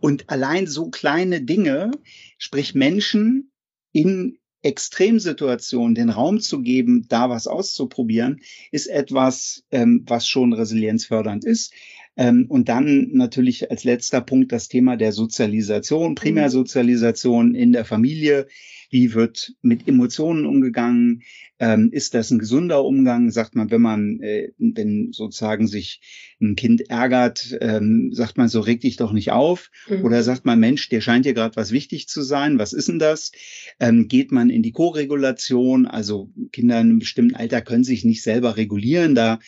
Und 0.00 0.30
allein 0.30 0.68
so 0.68 0.88
kleine 0.88 1.42
Dinge, 1.42 1.90
sprich 2.38 2.76
Menschen 2.76 3.50
in 3.90 4.38
Extremsituationen 4.62 5.96
den 5.96 6.10
Raum 6.10 6.38
zu 6.38 6.62
geben, 6.62 7.06
da 7.08 7.28
was 7.28 7.48
auszuprobieren, 7.48 8.40
ist 8.70 8.86
etwas, 8.86 9.64
ähm, 9.72 10.04
was 10.06 10.28
schon 10.28 10.52
resilienzfördernd 10.52 11.44
ist. 11.44 11.72
Ähm, 12.16 12.46
und 12.48 12.68
dann 12.68 13.10
natürlich 13.12 13.70
als 13.70 13.84
letzter 13.84 14.20
Punkt 14.20 14.50
das 14.52 14.68
Thema 14.68 14.96
der 14.96 15.12
Sozialisation, 15.12 16.14
Primärsozialisation 16.14 17.54
in 17.54 17.72
der 17.72 17.84
Familie. 17.84 18.46
Wie 18.88 19.14
wird 19.14 19.54
mit 19.62 19.88
Emotionen 19.88 20.46
umgegangen? 20.46 21.22
Ähm, 21.58 21.90
ist 21.90 22.14
das 22.14 22.30
ein 22.30 22.38
gesunder 22.38 22.84
Umgang? 22.84 23.30
Sagt 23.30 23.56
man, 23.56 23.70
wenn 23.70 23.80
man, 23.80 24.20
äh, 24.20 24.52
wenn 24.58 25.12
sozusagen 25.12 25.66
sich 25.66 26.00
ein 26.40 26.54
Kind 26.54 26.88
ärgert, 26.88 27.56
ähm, 27.60 28.10
sagt 28.12 28.38
man 28.38 28.48
so, 28.48 28.60
reg 28.60 28.80
dich 28.80 28.96
doch 28.96 29.12
nicht 29.12 29.32
auf. 29.32 29.70
Mhm. 29.88 30.04
Oder 30.04 30.22
sagt 30.22 30.44
man, 30.44 30.60
Mensch, 30.60 30.88
dir 30.88 31.00
scheint 31.00 31.24
dir 31.24 31.34
gerade 31.34 31.56
was 31.56 31.72
wichtig 31.72 32.08
zu 32.08 32.22
sein. 32.22 32.58
Was 32.58 32.72
ist 32.72 32.88
denn 32.88 32.98
das? 32.98 33.32
Geht 33.78 34.32
man 34.32 34.50
in 34.50 34.62
die 34.62 34.72
Co-Regulation? 34.72 35.86
Also 35.86 36.30
Kinder 36.52 36.80
in 36.80 36.90
einem 36.90 36.98
bestimmten 36.98 37.34
Alter 37.34 37.62
können 37.62 37.84
sich 37.84 38.04
nicht 38.04 38.22
selber 38.22 38.56
regulieren. 38.56 39.14
Da 39.14 39.38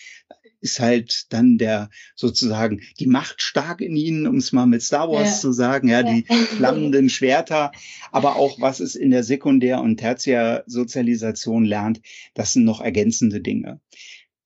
ist 0.61 0.81
halt 0.81 1.27
dann 1.31 1.59
der 1.59 1.91
sozusagen 2.17 2.81
die 2.99 3.07
Macht 3.07 3.43
stark 3.43 3.81
in 3.81 3.97
ihnen, 3.97 4.27
um 4.27 4.37
es 4.37 4.53
mal 4.53 4.67
mit 4.67 4.83
Star 4.83 5.11
Wars 5.11 5.37
ja. 5.37 5.41
zu 5.41 5.53
sagen, 5.53 5.89
ja, 5.89 6.03
die 6.03 6.25
flammenden 6.57 7.09
Schwerter, 7.09 7.73
aber 8.13 8.37
auch 8.37 8.61
was 8.61 8.81
es 8.81 8.95
in 8.95 9.11
der 9.11 9.25
Sekundär- 9.25 9.81
und 9.81 9.99
Tertiärsozialisation 9.99 11.65
lernt, 11.65 12.01
das 12.35 12.53
sind 12.53 12.65
noch 12.65 12.81
ergänzende 12.81 13.41
Dinge. 13.41 13.81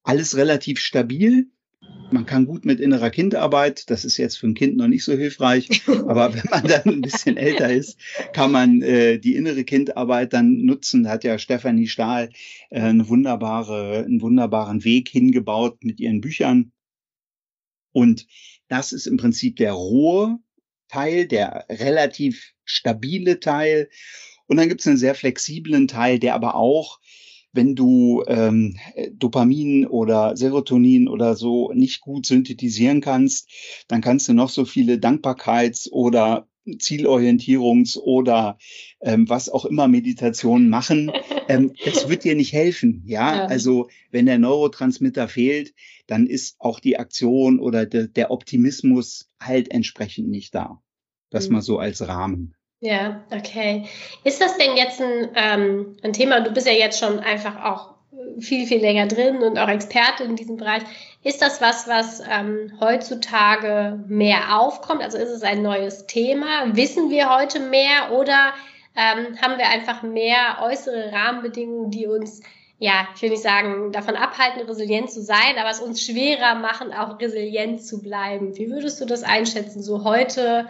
Alles 0.02 0.36
relativ 0.36 0.78
stabil, 0.80 1.48
man 2.12 2.26
kann 2.26 2.46
gut 2.46 2.64
mit 2.64 2.80
innerer 2.80 3.10
Kindarbeit, 3.10 3.90
das 3.90 4.04
ist 4.04 4.16
jetzt 4.16 4.36
für 4.36 4.46
ein 4.46 4.54
Kind 4.54 4.76
noch 4.76 4.86
nicht 4.86 5.04
so 5.04 5.12
hilfreich, 5.14 5.82
aber 5.86 6.34
wenn 6.34 6.48
man 6.50 6.64
dann 6.64 6.84
ein 6.84 7.00
bisschen 7.00 7.36
älter 7.36 7.72
ist, 7.72 7.98
kann 8.32 8.52
man 8.52 8.82
äh, 8.82 9.18
die 9.18 9.34
innere 9.34 9.64
Kindarbeit 9.64 10.32
dann 10.32 10.64
nutzen. 10.64 11.04
Da 11.04 11.10
hat 11.10 11.24
ja 11.24 11.38
Stefanie 11.38 11.88
Stahl 11.88 12.30
äh, 12.70 12.80
eine 12.80 13.08
wunderbare, 13.08 14.04
einen 14.04 14.20
wunderbaren 14.20 14.84
Weg 14.84 15.08
hingebaut 15.08 15.82
mit 15.84 16.00
ihren 16.00 16.20
Büchern. 16.20 16.72
Und 17.92 18.26
das 18.68 18.92
ist 18.92 19.06
im 19.06 19.16
Prinzip 19.16 19.56
der 19.56 19.72
rohe 19.72 20.38
Teil, 20.88 21.26
der 21.26 21.66
relativ 21.68 22.52
stabile 22.64 23.40
Teil. 23.40 23.88
Und 24.46 24.56
dann 24.56 24.68
gibt 24.68 24.80
es 24.80 24.86
einen 24.86 24.96
sehr 24.96 25.14
flexiblen 25.14 25.88
Teil, 25.88 26.18
der 26.18 26.34
aber 26.34 26.54
auch 26.54 27.00
wenn 27.52 27.74
du 27.74 28.24
ähm, 28.26 28.76
Dopamin 29.12 29.86
oder 29.86 30.36
Serotonin 30.36 31.08
oder 31.08 31.36
so 31.36 31.72
nicht 31.72 32.00
gut 32.00 32.26
synthetisieren 32.26 33.00
kannst, 33.00 33.50
dann 33.88 34.00
kannst 34.00 34.28
du 34.28 34.32
noch 34.32 34.48
so 34.48 34.64
viele 34.64 34.96
Dankbarkeits- 34.96 35.90
oder 35.90 36.48
Zielorientierungs- 36.66 37.98
oder 37.98 38.56
ähm, 39.00 39.28
was 39.28 39.48
auch 39.48 39.64
immer 39.64 39.88
Meditationen 39.88 40.68
machen. 40.68 41.12
Ähm, 41.48 41.72
das 41.84 42.08
wird 42.08 42.22
dir 42.22 42.36
nicht 42.36 42.52
helfen. 42.52 43.02
Ja? 43.04 43.34
ja, 43.34 43.44
also 43.46 43.88
wenn 44.12 44.26
der 44.26 44.38
Neurotransmitter 44.38 45.26
fehlt, 45.26 45.74
dann 46.06 46.28
ist 46.28 46.54
auch 46.60 46.78
die 46.78 47.00
Aktion 47.00 47.58
oder 47.58 47.84
de 47.84 48.06
der 48.06 48.30
Optimismus 48.30 49.28
halt 49.40 49.68
entsprechend 49.72 50.28
nicht 50.28 50.54
da. 50.54 50.80
Das 51.30 51.48
mhm. 51.48 51.54
mal 51.54 51.62
so 51.62 51.80
als 51.80 52.06
Rahmen. 52.06 52.54
Ja, 52.82 53.20
okay. 53.30 53.86
Ist 54.24 54.40
das 54.40 54.58
denn 54.58 54.76
jetzt 54.76 55.00
ein, 55.00 55.28
ähm, 55.36 55.96
ein 56.02 56.12
Thema, 56.12 56.40
du 56.40 56.50
bist 56.50 56.66
ja 56.66 56.72
jetzt 56.72 56.98
schon 56.98 57.20
einfach 57.20 57.64
auch 57.64 57.94
viel, 58.40 58.66
viel 58.66 58.80
länger 58.80 59.06
drin 59.06 59.40
und 59.40 59.56
auch 59.56 59.68
Experte 59.68 60.24
in 60.24 60.34
diesem 60.34 60.56
Bereich. 60.56 60.82
Ist 61.22 61.40
das 61.42 61.60
was, 61.60 61.86
was 61.86 62.20
ähm, 62.28 62.72
heutzutage 62.80 64.00
mehr 64.08 64.58
aufkommt? 64.58 65.00
Also 65.00 65.16
ist 65.16 65.30
es 65.30 65.44
ein 65.44 65.62
neues 65.62 66.08
Thema? 66.08 66.74
Wissen 66.74 67.08
wir 67.08 67.30
heute 67.30 67.60
mehr 67.60 68.10
oder 68.10 68.52
ähm, 68.96 69.40
haben 69.40 69.58
wir 69.58 69.68
einfach 69.68 70.02
mehr 70.02 70.58
äußere 70.62 71.12
Rahmenbedingungen, 71.12 71.92
die 71.92 72.08
uns, 72.08 72.42
ja, 72.80 73.06
ich 73.14 73.22
will 73.22 73.30
nicht 73.30 73.44
sagen, 73.44 73.92
davon 73.92 74.16
abhalten, 74.16 74.66
resilient 74.66 75.08
zu 75.08 75.22
sein, 75.22 75.56
aber 75.56 75.70
es 75.70 75.78
uns 75.78 76.04
schwerer 76.04 76.56
machen, 76.56 76.92
auch 76.92 77.20
resilient 77.20 77.80
zu 77.80 78.02
bleiben? 78.02 78.56
Wie 78.56 78.70
würdest 78.70 79.00
du 79.00 79.04
das 79.04 79.22
einschätzen, 79.22 79.84
so 79.84 80.02
heute 80.02 80.68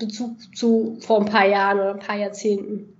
Bezug 0.00 0.38
zu 0.56 0.98
vor 1.00 1.20
ein 1.20 1.30
paar 1.30 1.46
Jahren 1.46 1.78
oder 1.78 1.94
ein 1.94 2.00
paar 2.00 2.18
Jahrzehnten? 2.18 2.96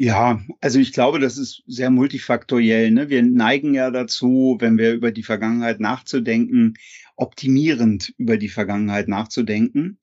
Ja, 0.00 0.40
also 0.60 0.78
ich 0.78 0.92
glaube, 0.92 1.18
das 1.18 1.38
ist 1.38 1.64
sehr 1.66 1.90
multifaktoriell. 1.90 2.90
Ne? 2.92 3.08
Wir 3.08 3.22
neigen 3.22 3.74
ja 3.74 3.90
dazu, 3.90 4.56
wenn 4.60 4.78
wir 4.78 4.92
über 4.92 5.10
die 5.10 5.24
Vergangenheit 5.24 5.80
nachzudenken, 5.80 6.74
optimierend 7.16 8.14
über 8.16 8.36
die 8.36 8.48
Vergangenheit 8.48 9.08
nachzudenken. 9.08 9.98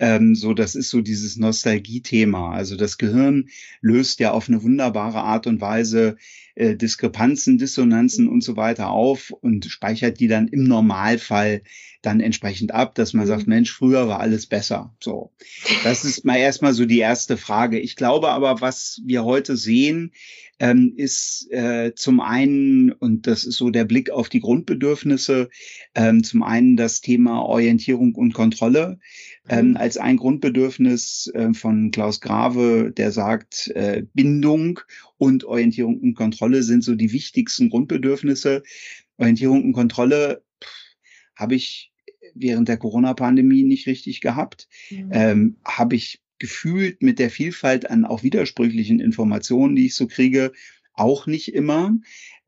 Ähm, 0.00 0.34
so, 0.34 0.54
das 0.54 0.74
ist 0.74 0.88
so 0.88 1.02
dieses 1.02 1.36
Nostalgie-Thema. 1.36 2.52
Also 2.52 2.74
das 2.74 2.96
Gehirn 2.96 3.50
löst 3.82 4.18
ja 4.18 4.32
auf 4.32 4.48
eine 4.48 4.62
wunderbare 4.62 5.20
Art 5.20 5.46
und 5.46 5.60
Weise 5.60 6.16
äh, 6.54 6.74
Diskrepanzen, 6.74 7.58
Dissonanzen 7.58 8.26
und 8.26 8.42
so 8.42 8.56
weiter 8.56 8.88
auf 8.88 9.30
und 9.30 9.66
speichert 9.66 10.18
die 10.18 10.26
dann 10.26 10.48
im 10.48 10.64
Normalfall 10.64 11.62
dann 12.00 12.20
entsprechend 12.20 12.72
ab, 12.72 12.94
dass 12.94 13.12
man 13.12 13.26
sagt, 13.26 13.46
mhm. 13.46 13.54
Mensch, 13.54 13.72
früher 13.72 14.08
war 14.08 14.20
alles 14.20 14.46
besser. 14.46 14.94
So. 15.00 15.32
Das 15.84 16.04
ist 16.04 16.24
mal 16.24 16.38
erstmal 16.38 16.72
so 16.72 16.86
die 16.86 17.00
erste 17.00 17.36
Frage. 17.36 17.78
Ich 17.78 17.94
glaube 17.94 18.30
aber, 18.30 18.62
was 18.62 19.02
wir 19.04 19.24
heute 19.24 19.56
sehen, 19.56 20.12
ähm, 20.60 20.92
ist 20.94 21.50
äh, 21.50 21.94
zum 21.94 22.20
einen, 22.20 22.92
und 22.92 23.26
das 23.26 23.44
ist 23.44 23.56
so 23.56 23.70
der 23.70 23.86
Blick 23.86 24.10
auf 24.10 24.28
die 24.28 24.40
Grundbedürfnisse, 24.40 25.48
ähm, 25.94 26.22
zum 26.22 26.42
einen 26.42 26.76
das 26.76 27.00
Thema 27.00 27.42
Orientierung 27.42 28.14
und 28.14 28.34
Kontrolle 28.34 28.98
ähm, 29.48 29.70
mhm. 29.70 29.76
als 29.78 29.96
ein 29.96 30.18
Grundbedürfnis 30.18 31.30
äh, 31.34 31.54
von 31.54 31.90
Klaus 31.90 32.20
Grave, 32.20 32.92
der 32.94 33.10
sagt, 33.10 33.68
äh, 33.68 34.04
Bindung 34.12 34.80
und 35.16 35.44
Orientierung 35.44 35.98
und 35.98 36.14
Kontrolle 36.14 36.62
sind 36.62 36.84
so 36.84 36.94
die 36.94 37.12
wichtigsten 37.12 37.70
Grundbedürfnisse. 37.70 38.62
Orientierung 39.16 39.64
und 39.64 39.72
Kontrolle 39.72 40.42
habe 41.34 41.54
ich 41.54 41.90
während 42.34 42.68
der 42.68 42.76
Corona-Pandemie 42.76 43.62
nicht 43.62 43.86
richtig 43.86 44.20
gehabt. 44.20 44.68
Mhm. 44.90 45.10
Ähm, 45.10 45.56
habe 45.64 45.96
ich 45.96 46.20
gefühlt 46.40 47.02
mit 47.02 47.20
der 47.20 47.30
Vielfalt 47.30 47.88
an 47.88 48.04
auch 48.04 48.24
widersprüchlichen 48.24 48.98
Informationen, 48.98 49.76
die 49.76 49.86
ich 49.86 49.94
so 49.94 50.08
kriege, 50.08 50.52
auch 50.92 51.26
nicht 51.28 51.54
immer. 51.54 51.96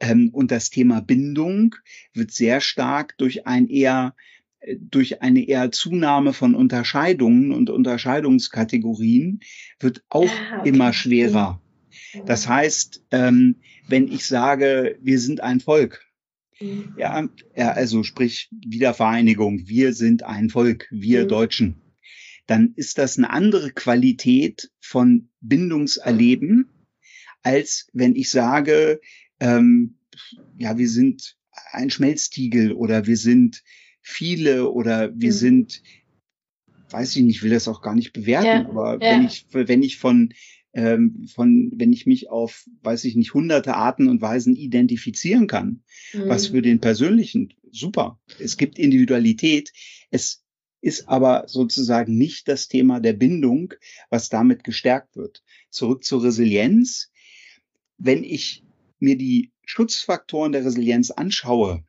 Ähm, 0.01 0.31
und 0.33 0.51
das 0.51 0.71
Thema 0.71 1.01
Bindung 1.01 1.77
wird 2.13 2.33
sehr 2.33 2.61
stark 2.61 3.17
durch 3.19 3.47
ein 3.47 3.69
eher 3.69 4.15
durch 4.79 5.23
eine 5.23 5.47
eher 5.47 5.73
Zunahme 5.73 6.33
von 6.33 6.55
Unterscheidungen 6.55 7.53
und 7.53 7.71
Unterscheidungskategorien 7.71 9.41
wird 9.81 10.05
auch 10.09 10.31
ah, 10.31 10.61
okay. 10.61 10.69
immer 10.69 10.93
schwerer. 10.93 11.61
Das 12.27 12.49
heißt, 12.49 13.05
ähm, 13.11 13.57
wenn 13.89 14.07
ich 14.09 14.27
sage, 14.27 14.99
wir 15.03 15.19
sind 15.19 15.41
ein 15.41 15.61
Volk, 15.61 16.07
mhm. 16.61 16.95
ja, 16.97 17.29
ja, 17.57 17.73
also 17.73 18.03
sprich 18.03 18.51
Wiedervereinigung, 18.53 19.67
wir 19.67 19.93
sind 19.93 20.23
ein 20.23 20.51
Volk, 20.51 20.87
wir 20.91 21.25
mhm. 21.25 21.29
Deutschen, 21.29 21.82
dann 22.47 22.73
ist 22.77 22.99
das 22.99 23.19
eine 23.19 23.31
andere 23.31 23.71
Qualität 23.71 24.71
von 24.81 25.29
Bindungserleben, 25.41 26.69
als 27.43 27.89
wenn 27.93 28.15
ich 28.15 28.31
sage, 28.31 29.01
ähm, 29.41 29.99
ja, 30.59 30.79
wir 30.79 30.89
sind 30.89 31.37
ein 31.71 31.91
Schmelztiegel 31.91 32.73
oder 32.73 33.07
wir 33.07 33.17
sind 33.17 33.63
viele 34.01 34.71
oder 34.71 35.13
wir 35.15 35.31
mhm. 35.31 35.37
sind, 35.37 35.83
weiß 36.91 37.17
ich 37.17 37.23
nicht, 37.23 37.43
will 37.43 37.51
das 37.51 37.69
auch 37.69 37.83
gar 37.83 37.95
nicht 37.95 38.13
bewerten, 38.13 38.47
ja, 38.47 38.69
aber 38.69 38.95
ja. 38.95 39.13
wenn 39.13 39.27
ich, 39.27 39.47
wenn 39.53 39.83
ich 39.83 39.99
von 39.99 40.33
ähm, 40.75 41.27
von, 41.33 41.71
wenn 41.77 41.93
ich 41.93 42.07
mich 42.07 42.31
auf, 42.31 42.65
weiß 42.83 43.05
ich 43.05 43.15
nicht, 43.15 43.35
hunderte 43.35 43.75
Arten 43.75 44.09
und 44.09 44.23
Weisen 44.23 44.57
identifizieren 44.57 45.47
kann, 45.47 45.83
mhm. 46.15 46.29
was 46.29 46.49
für 46.49 46.63
den 46.63 46.81
persönlichen 46.81 47.53
super. 47.71 48.21
Es 48.39 48.57
gibt 48.57 48.79
Individualität. 48.79 49.73
Es 50.11 50.42
ist 50.83 51.09
aber 51.09 51.45
sozusagen 51.47 52.19
nicht 52.19 52.49
das 52.49 52.69
Thema 52.69 53.01
der 53.01 53.15
Bindung, 53.15 53.73
was 54.11 54.29
damit 54.29 54.65
gestärkt 54.65 55.17
wird. 55.17 55.43
Zurück 55.71 56.05
zur 56.05 56.25
Resilienz. 56.25 57.11
Wenn 57.97 58.25
ich 58.25 58.65
mir 58.99 59.17
die 59.17 59.53
Schutzfaktoren 59.65 60.53
der 60.53 60.65
Resilienz 60.65 61.12
anschaue, 61.12 61.85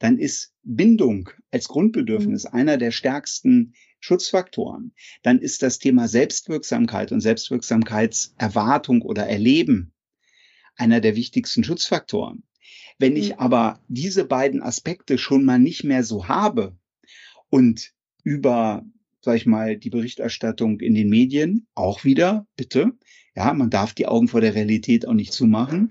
dann 0.00 0.18
ist 0.18 0.52
Bindung 0.62 1.30
als 1.50 1.68
Grundbedürfnis 1.68 2.44
mhm. 2.44 2.50
einer 2.52 2.76
der 2.76 2.90
stärksten 2.90 3.74
Schutzfaktoren. 4.00 4.94
Dann 5.22 5.38
ist 5.40 5.62
das 5.62 5.78
Thema 5.78 6.08
Selbstwirksamkeit 6.08 7.12
und 7.12 7.20
Selbstwirksamkeitserwartung 7.20 9.02
oder 9.02 9.26
Erleben 9.26 9.92
einer 10.76 11.00
der 11.00 11.16
wichtigsten 11.16 11.64
Schutzfaktoren. 11.64 12.42
Wenn 12.98 13.16
ich 13.16 13.30
mhm. 13.30 13.38
aber 13.38 13.80
diese 13.86 14.24
beiden 14.24 14.60
Aspekte 14.60 15.18
schon 15.18 15.44
mal 15.44 15.58
nicht 15.58 15.84
mehr 15.84 16.02
so 16.02 16.26
habe 16.26 16.76
und 17.48 17.92
über, 18.24 18.84
sag 19.20 19.36
ich 19.36 19.46
mal, 19.46 19.76
die 19.76 19.90
Berichterstattung 19.90 20.80
in 20.80 20.94
den 20.94 21.08
Medien 21.08 21.66
auch 21.74 22.04
wieder, 22.04 22.46
bitte, 22.56 22.92
ja, 23.34 23.52
man 23.54 23.70
darf 23.70 23.94
die 23.94 24.06
Augen 24.06 24.28
vor 24.28 24.40
der 24.40 24.54
Realität 24.54 25.06
auch 25.06 25.14
nicht 25.14 25.32
zumachen. 25.32 25.90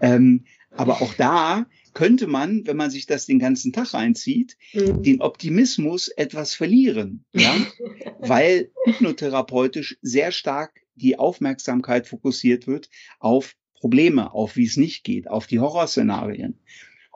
Ähm, 0.00 0.44
aber 0.70 1.00
auch 1.02 1.14
da 1.14 1.66
könnte 1.94 2.26
man, 2.26 2.66
wenn 2.66 2.76
man 2.76 2.90
sich 2.90 3.06
das 3.06 3.26
den 3.26 3.38
ganzen 3.38 3.72
Tag 3.72 3.94
reinzieht, 3.94 4.56
mhm. 4.72 5.02
den 5.02 5.20
Optimismus 5.20 6.08
etwas 6.08 6.54
verlieren, 6.54 7.24
ja, 7.32 7.54
weil 8.18 8.70
hypnotherapeutisch 8.84 9.98
sehr 10.02 10.32
stark 10.32 10.80
die 10.94 11.18
Aufmerksamkeit 11.18 12.06
fokussiert 12.06 12.66
wird 12.66 12.88
auf 13.20 13.54
Probleme, 13.74 14.32
auf 14.32 14.56
wie 14.56 14.66
es 14.66 14.76
nicht 14.76 15.04
geht, 15.04 15.28
auf 15.28 15.46
die 15.46 15.60
Horrorszenarien. 15.60 16.58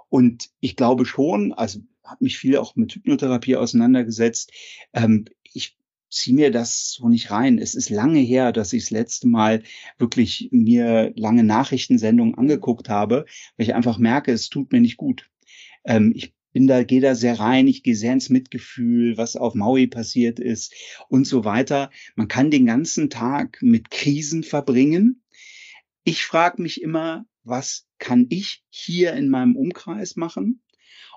Und 0.09 0.51
ich 0.61 0.77
glaube 0.77 1.07
schon, 1.07 1.53
also 1.53 1.81
habe 2.05 2.25
mich 2.25 2.39
viel 2.39 2.57
auch 2.57 2.77
mit 2.77 2.95
Hypnotherapie 2.95 3.57
auseinandergesetzt. 3.57 4.53
Ähm, 4.93 5.27
ich 5.53 5.77
ziehe 6.11 6.37
mir 6.37 6.51
das 6.51 6.93
so 6.93 7.09
nicht 7.09 7.31
rein. 7.31 7.59
Es 7.59 7.75
ist 7.75 7.89
lange 7.89 8.21
her, 8.21 8.53
dass 8.53 8.73
ich 8.73 8.85
das 8.85 8.91
letzte 8.91 9.29
Mal 9.29 9.63
wirklich 9.99 10.49
mir 10.53 11.13
lange 11.17 11.43
Nachrichtensendungen 11.43 12.37
angeguckt 12.37 12.89
habe, 12.89 13.25
weil 13.57 13.67
ich 13.67 13.75
einfach 13.75 13.99
merke, 13.99 14.33
es 14.33 14.51
tut 14.51 14.73
mir 14.73 14.81
nicht 14.81 14.99
gut. 14.99 15.31
Ähm, 15.85 16.13
ich 16.15 16.35
bin 16.53 16.67
da, 16.67 16.85
gehe 16.85 17.01
da 17.01 17.15
sehr 17.15 17.41
rein, 17.41 17.67
ich 17.67 17.83
gehe 17.83 17.97
sehr 17.97 18.13
ins 18.13 18.29
Mitgefühl, 18.29 19.17
was 19.17 19.37
auf 19.37 19.55
Maui 19.55 19.87
passiert 19.87 20.39
ist 20.39 20.75
und 21.09 21.27
so 21.27 21.45
weiter. 21.45 21.91
Man 22.15 22.29
kann 22.29 22.51
den 22.51 22.67
ganzen 22.67 23.09
Tag 23.09 23.59
mit 23.63 23.91
Krisen 23.91 24.43
verbringen. 24.43 25.23
Ich 26.05 26.25
frage 26.25 26.61
mich 26.61 26.83
immer, 26.83 27.25
was 27.43 27.87
kann 27.99 28.27
ich 28.29 28.65
hier 28.69 29.15
in 29.15 29.29
meinem 29.29 29.57
Umkreis 29.57 30.17
machen? 30.17 30.61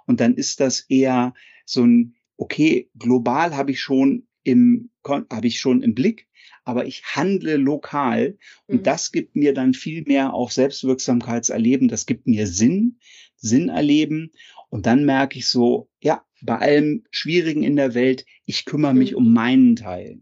Und 0.06 0.20
dann 0.20 0.36
ist 0.36 0.60
das 0.60 0.82
eher 0.82 1.34
so 1.66 1.84
ein, 1.84 2.16
okay, 2.38 2.90
global 2.98 3.56
habe 3.56 3.72
ich 3.72 3.82
schon 3.82 4.28
im, 4.44 4.90
habe 5.04 5.48
ich 5.48 5.60
schon 5.60 5.82
im 5.82 5.96
Blick, 5.96 6.28
aber 6.64 6.86
ich 6.86 7.04
handle 7.04 7.58
lokal 7.58 8.38
und 8.68 8.80
mhm. 8.80 8.84
das 8.84 9.12
gibt 9.12 9.36
mir 9.36 9.54
dann 9.54 9.74
viel 9.74 10.04
mehr 10.04 10.34
auch 10.34 10.52
Selbstwirksamkeitserleben, 10.52 11.88
das 11.88 12.06
gibt 12.06 12.28
mir 12.28 12.48
Sinn, 12.48 13.00
Sinn 13.36 13.70
erleben 13.70 14.32
und 14.70 14.86
dann 14.86 15.06
merke 15.06 15.38
ich 15.40 15.48
so, 15.48 15.90
ja, 16.02 16.26
bei 16.42 16.58
allem 16.58 17.04
Schwierigen 17.12 17.64
in 17.64 17.76
der 17.76 17.94
Welt, 17.94 18.26
ich 18.46 18.66
kümmere 18.66 18.94
mich 18.94 19.12
mhm. 19.12 19.18
um 19.18 19.34
meinen 19.34 19.76
Teil. 19.76 20.20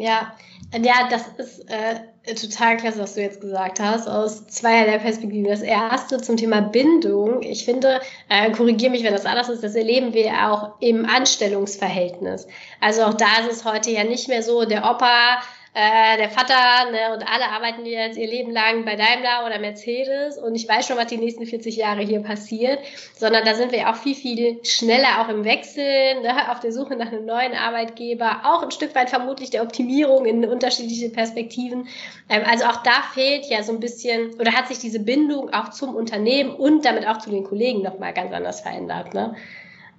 Ja, 0.00 0.32
ja, 0.74 1.08
das 1.10 1.28
ist 1.38 1.64
äh, 1.70 2.34
total 2.34 2.76
klasse, 2.76 3.00
was 3.00 3.14
du 3.14 3.22
jetzt 3.22 3.40
gesagt 3.40 3.80
hast, 3.80 4.06
aus 4.06 4.46
zweierlei 4.48 4.98
Perspektiven. 4.98 5.48
Das 5.48 5.62
erste 5.62 6.20
zum 6.20 6.36
Thema 6.36 6.60
Bindung. 6.60 7.42
Ich 7.42 7.64
finde, 7.64 8.00
äh, 8.28 8.50
korrigiere 8.52 8.90
mich, 8.90 9.02
wenn 9.02 9.14
das 9.14 9.24
anders 9.24 9.48
ist, 9.48 9.64
das 9.64 9.74
erleben 9.74 10.12
wir 10.12 10.30
auch 10.50 10.80
im 10.80 11.06
Anstellungsverhältnis. 11.06 12.46
Also 12.80 13.02
auch 13.04 13.14
da 13.14 13.40
ist 13.40 13.52
es 13.52 13.64
heute 13.64 13.90
ja 13.90 14.04
nicht 14.04 14.28
mehr 14.28 14.42
so, 14.42 14.64
der 14.66 14.90
Opa 14.90 15.38
äh, 15.74 16.16
der 16.16 16.30
Vater 16.30 16.90
ne, 16.90 17.14
und 17.14 17.22
alle 17.22 17.50
arbeiten 17.50 17.84
jetzt 17.86 18.16
ihr 18.16 18.26
Leben 18.26 18.50
lang 18.50 18.84
bei 18.84 18.96
Daimler 18.96 19.46
oder 19.46 19.58
Mercedes 19.58 20.38
und 20.38 20.54
ich 20.54 20.68
weiß 20.68 20.86
schon, 20.86 20.96
was 20.96 21.06
die 21.06 21.18
nächsten 21.18 21.46
40 21.46 21.76
Jahre 21.76 22.02
hier 22.02 22.20
passiert, 22.20 22.78
sondern 23.14 23.44
da 23.44 23.54
sind 23.54 23.72
wir 23.72 23.88
auch 23.88 23.96
viel, 23.96 24.14
viel 24.14 24.64
schneller 24.64 25.20
auch 25.20 25.28
im 25.28 25.44
Wechsel, 25.44 26.20
ne, 26.22 26.50
auf 26.50 26.60
der 26.60 26.72
Suche 26.72 26.96
nach 26.96 27.08
einem 27.08 27.26
neuen 27.26 27.54
Arbeitgeber, 27.54 28.40
auch 28.44 28.62
ein 28.62 28.70
Stück 28.70 28.94
weit 28.94 29.10
vermutlich 29.10 29.50
der 29.50 29.62
Optimierung 29.62 30.24
in 30.24 30.44
unterschiedliche 30.44 31.10
Perspektiven. 31.10 31.86
Ähm, 32.28 32.42
also 32.50 32.64
auch 32.64 32.82
da 32.82 33.02
fehlt 33.14 33.46
ja 33.46 33.62
so 33.62 33.72
ein 33.72 33.80
bisschen 33.80 34.34
oder 34.40 34.52
hat 34.52 34.68
sich 34.68 34.78
diese 34.78 35.00
Bindung 35.00 35.52
auch 35.52 35.70
zum 35.70 35.94
Unternehmen 35.94 36.50
und 36.50 36.84
damit 36.84 37.06
auch 37.06 37.18
zu 37.18 37.30
den 37.30 37.44
Kollegen 37.44 37.82
nochmal 37.82 38.14
ganz 38.14 38.32
anders 38.32 38.60
verändert. 38.60 39.14
Ne? 39.14 39.34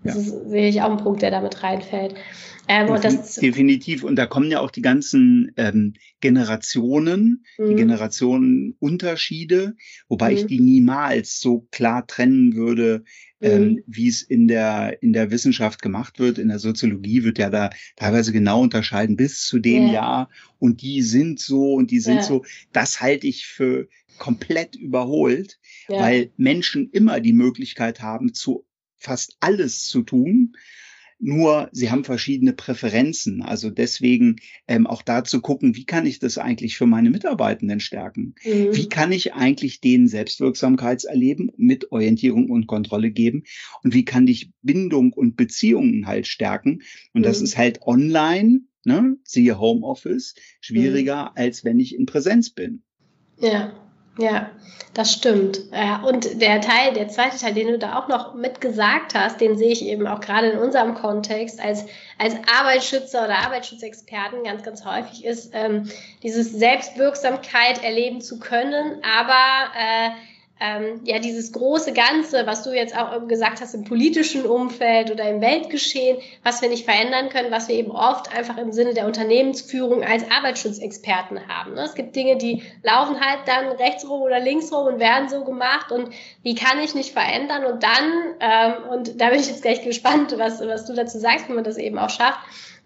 Das 0.04 0.16
ja. 0.16 0.22
ist, 0.22 0.50
sehe 0.50 0.70
ich 0.70 0.82
auch 0.82 0.90
einen 0.90 0.98
Punkt, 0.98 1.22
der 1.22 1.32
damit 1.32 1.62
reinfällt. 1.64 2.16
Ähm, 2.72 2.88
das 3.02 3.36
Definitiv. 3.36 4.04
Und 4.04 4.16
da 4.16 4.28
kommen 4.28 4.52
ja 4.52 4.60
auch 4.60 4.70
die 4.70 4.84
ganzen 4.84 5.52
ähm, 5.58 5.96
Generationen, 6.22 7.44
mhm. 7.58 7.70
die 7.70 7.76
Generationenunterschiede, 7.76 9.76
wobei 10.08 10.32
mhm. 10.32 10.38
ich 10.38 10.46
die 10.46 10.60
niemals 10.60 11.40
so 11.40 11.68
klar 11.72 12.06
trennen 12.06 12.54
würde, 12.54 13.04
ähm, 13.42 13.64
mhm. 13.64 13.84
wie 13.88 14.08
es 14.08 14.22
in 14.22 14.48
der, 14.48 15.02
in 15.02 15.14
der 15.14 15.32
Wissenschaft 15.32 15.82
gemacht 15.82 16.20
wird. 16.20 16.38
In 16.38 16.50
der 16.50 16.60
Soziologie 16.60 17.24
wird 17.24 17.40
ja 17.40 17.50
da 17.50 17.72
teilweise 17.96 18.32
genau 18.32 18.62
unterscheiden 18.62 19.16
bis 19.16 19.48
zu 19.48 19.58
dem 19.58 19.88
ja. 19.88 19.94
Jahr 19.94 20.30
und 20.60 20.84
die 20.84 21.02
sind 21.02 21.40
so 21.40 21.74
und 21.74 21.90
die 21.90 22.00
sind 22.00 22.18
ja. 22.18 22.24
so. 22.24 22.46
Das 22.72 23.02
halte 23.02 23.26
ich 23.26 23.48
für 23.48 23.88
komplett 24.20 24.76
überholt, 24.76 25.58
ja. 25.88 26.02
weil 26.02 26.32
Menschen 26.38 26.92
immer 26.92 27.20
die 27.20 27.34
Möglichkeit 27.34 28.02
haben, 28.02 28.36
zu 28.36 28.64
fast 29.00 29.38
alles 29.40 29.88
zu 29.88 30.04
tun. 30.04 30.54
Nur 31.22 31.70
sie 31.74 31.92
haben 31.92 32.06
verschiedene 32.06 32.54
Präferenzen. 32.54 33.42
Also 33.42 33.70
deswegen 33.70 34.38
ähm, 34.68 34.88
auch 34.88 35.02
da 35.02 35.26
zu 35.26 35.42
gucken, 35.42 35.76
wie 35.76 35.86
kann 35.86 36.06
ich 36.06 36.20
das 36.20 36.38
eigentlich 36.38 36.78
für 36.78 36.86
meine 36.86 37.10
Mitarbeitenden 37.10 37.82
stärken? 37.82 38.36
Mhm. 38.46 38.76
Wie 38.76 38.88
kann 38.88 39.12
ich 39.12 39.34
eigentlich 39.34 39.82
denen 39.82 40.08
Selbstwirksamkeitserleben 40.08 41.52
mit 41.58 41.92
Orientierung 41.92 42.50
und 42.50 42.68
Kontrolle 42.68 43.12
geben? 43.12 43.44
Und 43.84 43.94
wie 43.94 44.06
kann 44.06 44.28
ich 44.28 44.52
Bindung 44.62 45.12
und 45.12 45.36
Beziehungen 45.36 46.08
halt 46.08 46.26
stärken? 46.26 46.84
Und 47.14 47.22
mhm. 47.22 47.26
das 47.26 47.42
ist 47.42 47.58
halt 47.58 47.82
online, 47.82 48.62
ne? 48.86 49.18
siehe 49.26 49.60
Homeoffice, 49.60 50.36
schwieriger, 50.62 51.32
mhm. 51.32 51.32
als 51.36 51.66
wenn 51.66 51.82
ich 51.82 51.96
in 51.96 52.06
Präsenz 52.06 52.50
bin. 52.50 52.84
Ja. 53.42 53.89
Ja, 54.20 54.50
das 54.94 55.14
stimmt. 55.14 55.60
Ja, 55.72 56.02
und 56.02 56.42
der 56.42 56.60
Teil, 56.60 56.94
der 56.94 57.08
zweite 57.08 57.38
Teil, 57.38 57.54
den 57.54 57.68
du 57.68 57.80
da 57.80 57.98
auch 57.98 58.10
noch 58.10 58.34
mitgesagt 58.34 59.16
hast, 59.16 59.40
den 59.40 59.58
sehe 59.58 59.72
ich 59.72 59.86
eben 59.86 60.06
auch 60.08 60.20
gerade 60.20 60.50
in 60.50 60.60
unserem 60.60 60.94
Kontext 60.94 61.62
als, 61.62 61.86
als 62.18 62.36
Arbeitsschützer 62.60 63.24
oder 63.24 63.38
Arbeitsschutzexperten 63.38 64.44
ganz, 64.44 64.64
ganz 64.64 64.84
häufig 64.84 65.24
ist, 65.24 65.52
ähm, 65.54 65.90
dieses 66.22 66.52
Selbstwirksamkeit 66.52 67.82
erleben 67.82 68.20
zu 68.20 68.40
können, 68.40 69.02
aber 69.04 69.72
äh, 69.78 70.10
ähm, 70.60 71.02
ja 71.06 71.20
dieses 71.20 71.52
große 71.54 71.94
Ganze, 71.94 72.46
was 72.46 72.64
du 72.64 72.72
jetzt 72.72 72.98
auch 72.98 73.28
gesagt 73.28 73.62
hast 73.62 73.74
im 73.74 73.86
politischen 73.86 74.46
Umfeld 74.46 75.10
oder 75.10 75.30
im 75.30 75.40
Weltgeschehen, 75.40 76.18
was 76.44 76.62
wir 76.62 76.70
nicht 76.70 76.86
verändern 76.86 77.30
können, 77.30 77.52
was 77.52 77.68
wir 77.70 77.76
eben 77.76 77.92
oft 77.92 78.36
einfach 78.36 78.58
im 78.58 78.72
Sinne 78.72 78.94
der 78.94 79.06
Unternehmensführung 79.06 80.04
als 80.04 80.30
Arbeitsschutzexperten 80.30 81.48
haben. 81.48 81.76
Ne? 81.76 81.84
Es 81.84 81.96
gibt 81.96 82.16
Dinge, 82.16 82.38
die 82.38 82.64
laufen 82.84 83.20
halt 83.20 83.40
dann 83.46 83.72
rechts 83.78 84.08
rum 84.08 84.22
oder 84.22 84.40
links 84.40 84.72
rum 84.72 84.88
und 84.88 85.00
werden 85.00 85.30
so 85.30 85.46
gemacht 85.46 85.92
und 85.92 86.10
die 86.44 86.56
kann 86.56 86.80
ich 86.80 86.94
nicht 86.94 87.14
verändern 87.14 87.66
und 87.66 87.82
dann, 87.84 88.36
ähm, 88.40 88.74
und 88.92 89.22
da 89.22 89.30
bin 89.30 89.40
ich 89.40 89.48
jetzt 89.48 89.62
gleich 89.62 89.82
gespannt, 89.84 90.34
was, 90.38 90.60
was 90.60 90.86
du 90.86 90.94
dazu 90.94 91.20
sagst, 91.20 91.48
wie 91.48 91.54
man 91.54 91.64
das 91.64 91.78
eben 91.78 91.98
auch 91.98 92.10
schafft, 92.10 92.40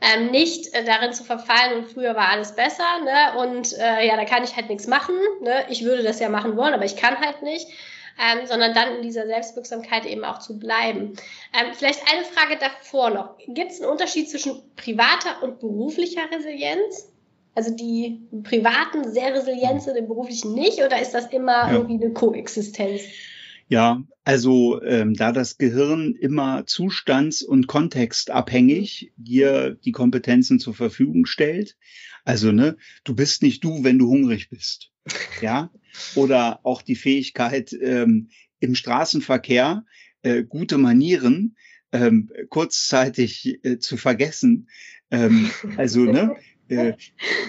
ähm, 0.04 0.32
nicht 0.32 0.74
äh, 0.74 0.84
darin 0.84 1.14
zu 1.14 1.24
verfallen 1.24 1.78
und 1.78 1.92
früher 1.92 2.16
war 2.16 2.30
alles 2.30 2.56
besser, 2.56 2.84
ne? 3.04 3.40
Und 3.40 3.74
äh, 3.78 4.06
ja, 4.06 4.18
da 4.18 4.26
kann 4.26 4.44
ich 4.44 4.56
halt 4.56 4.70
nichts 4.70 4.88
machen. 4.88 5.16
Ne? 5.42 5.66
Ich 5.70 5.86
würde 5.86 6.04
das 6.04 6.20
ja 6.20 6.28
machen 6.30 6.58
wollen, 6.58 6.74
aber 6.74 6.86
ich 6.86 6.98
kann 6.98 7.20
halt 7.20 7.42
nicht. 7.42 7.68
Ähm, 8.16 8.46
sondern 8.46 8.76
dann 8.76 8.98
in 8.98 9.02
dieser 9.02 9.26
Selbstwirksamkeit 9.26 10.06
eben 10.06 10.24
auch 10.24 10.38
zu 10.38 10.60
bleiben. 10.60 11.14
Ähm, 11.52 11.74
vielleicht 11.74 12.00
eine 12.14 12.24
Frage 12.24 12.60
davor 12.60 13.10
noch. 13.10 13.38
Gibt 13.48 13.72
es 13.72 13.82
einen 13.82 13.90
Unterschied 13.90 14.30
zwischen 14.30 14.62
privater 14.76 15.42
und 15.42 15.60
beruflicher 15.60 16.22
Resilienz? 16.32 17.12
Also 17.56 17.76
die 17.76 18.22
privaten 18.44 19.12
sehr 19.12 19.34
resilient 19.34 19.82
sind, 19.82 19.96
im 19.96 20.08
beruflichen 20.08 20.54
nicht? 20.54 20.78
Oder 20.84 21.02
ist 21.02 21.16
das 21.16 21.26
immer 21.32 21.72
ja. 21.72 21.74
irgendwie 21.74 22.04
eine 22.04 22.14
Koexistenz? 22.14 23.02
Ja, 23.68 24.04
also 24.24 24.82
ähm, 24.84 25.14
da 25.14 25.32
das 25.32 25.58
Gehirn 25.58 26.16
immer 26.16 26.66
zustands- 26.66 27.44
und 27.44 27.68
kontextabhängig 27.68 29.12
dir 29.18 29.78
die 29.84 29.92
Kompetenzen 29.92 30.60
zur 30.60 30.74
Verfügung 30.74 31.26
stellt. 31.26 31.78
Also, 32.24 32.52
ne, 32.52 32.78
du 33.04 33.16
bist 33.16 33.42
nicht 33.42 33.64
du, 33.64 33.84
wenn 33.84 34.00
du 34.00 34.08
hungrig 34.08 34.50
bist. 34.50 34.92
Ja. 35.42 35.72
Oder 36.16 36.62
auch 36.64 36.82
die 36.82 36.96
Fähigkeit, 36.96 37.72
ähm, 37.74 38.30
im 38.60 38.74
Straßenverkehr 38.74 39.86
äh, 40.24 40.44
gute 40.44 40.78
Manieren 40.78 41.56
ähm, 41.92 42.32
kurzzeitig 42.50 43.60
äh, 43.64 43.78
zu 43.78 43.98
vergessen. 43.98 44.70
Ähm, 45.12 45.52
also, 45.78 46.06
ne, 46.06 46.36
äh, 46.70 46.94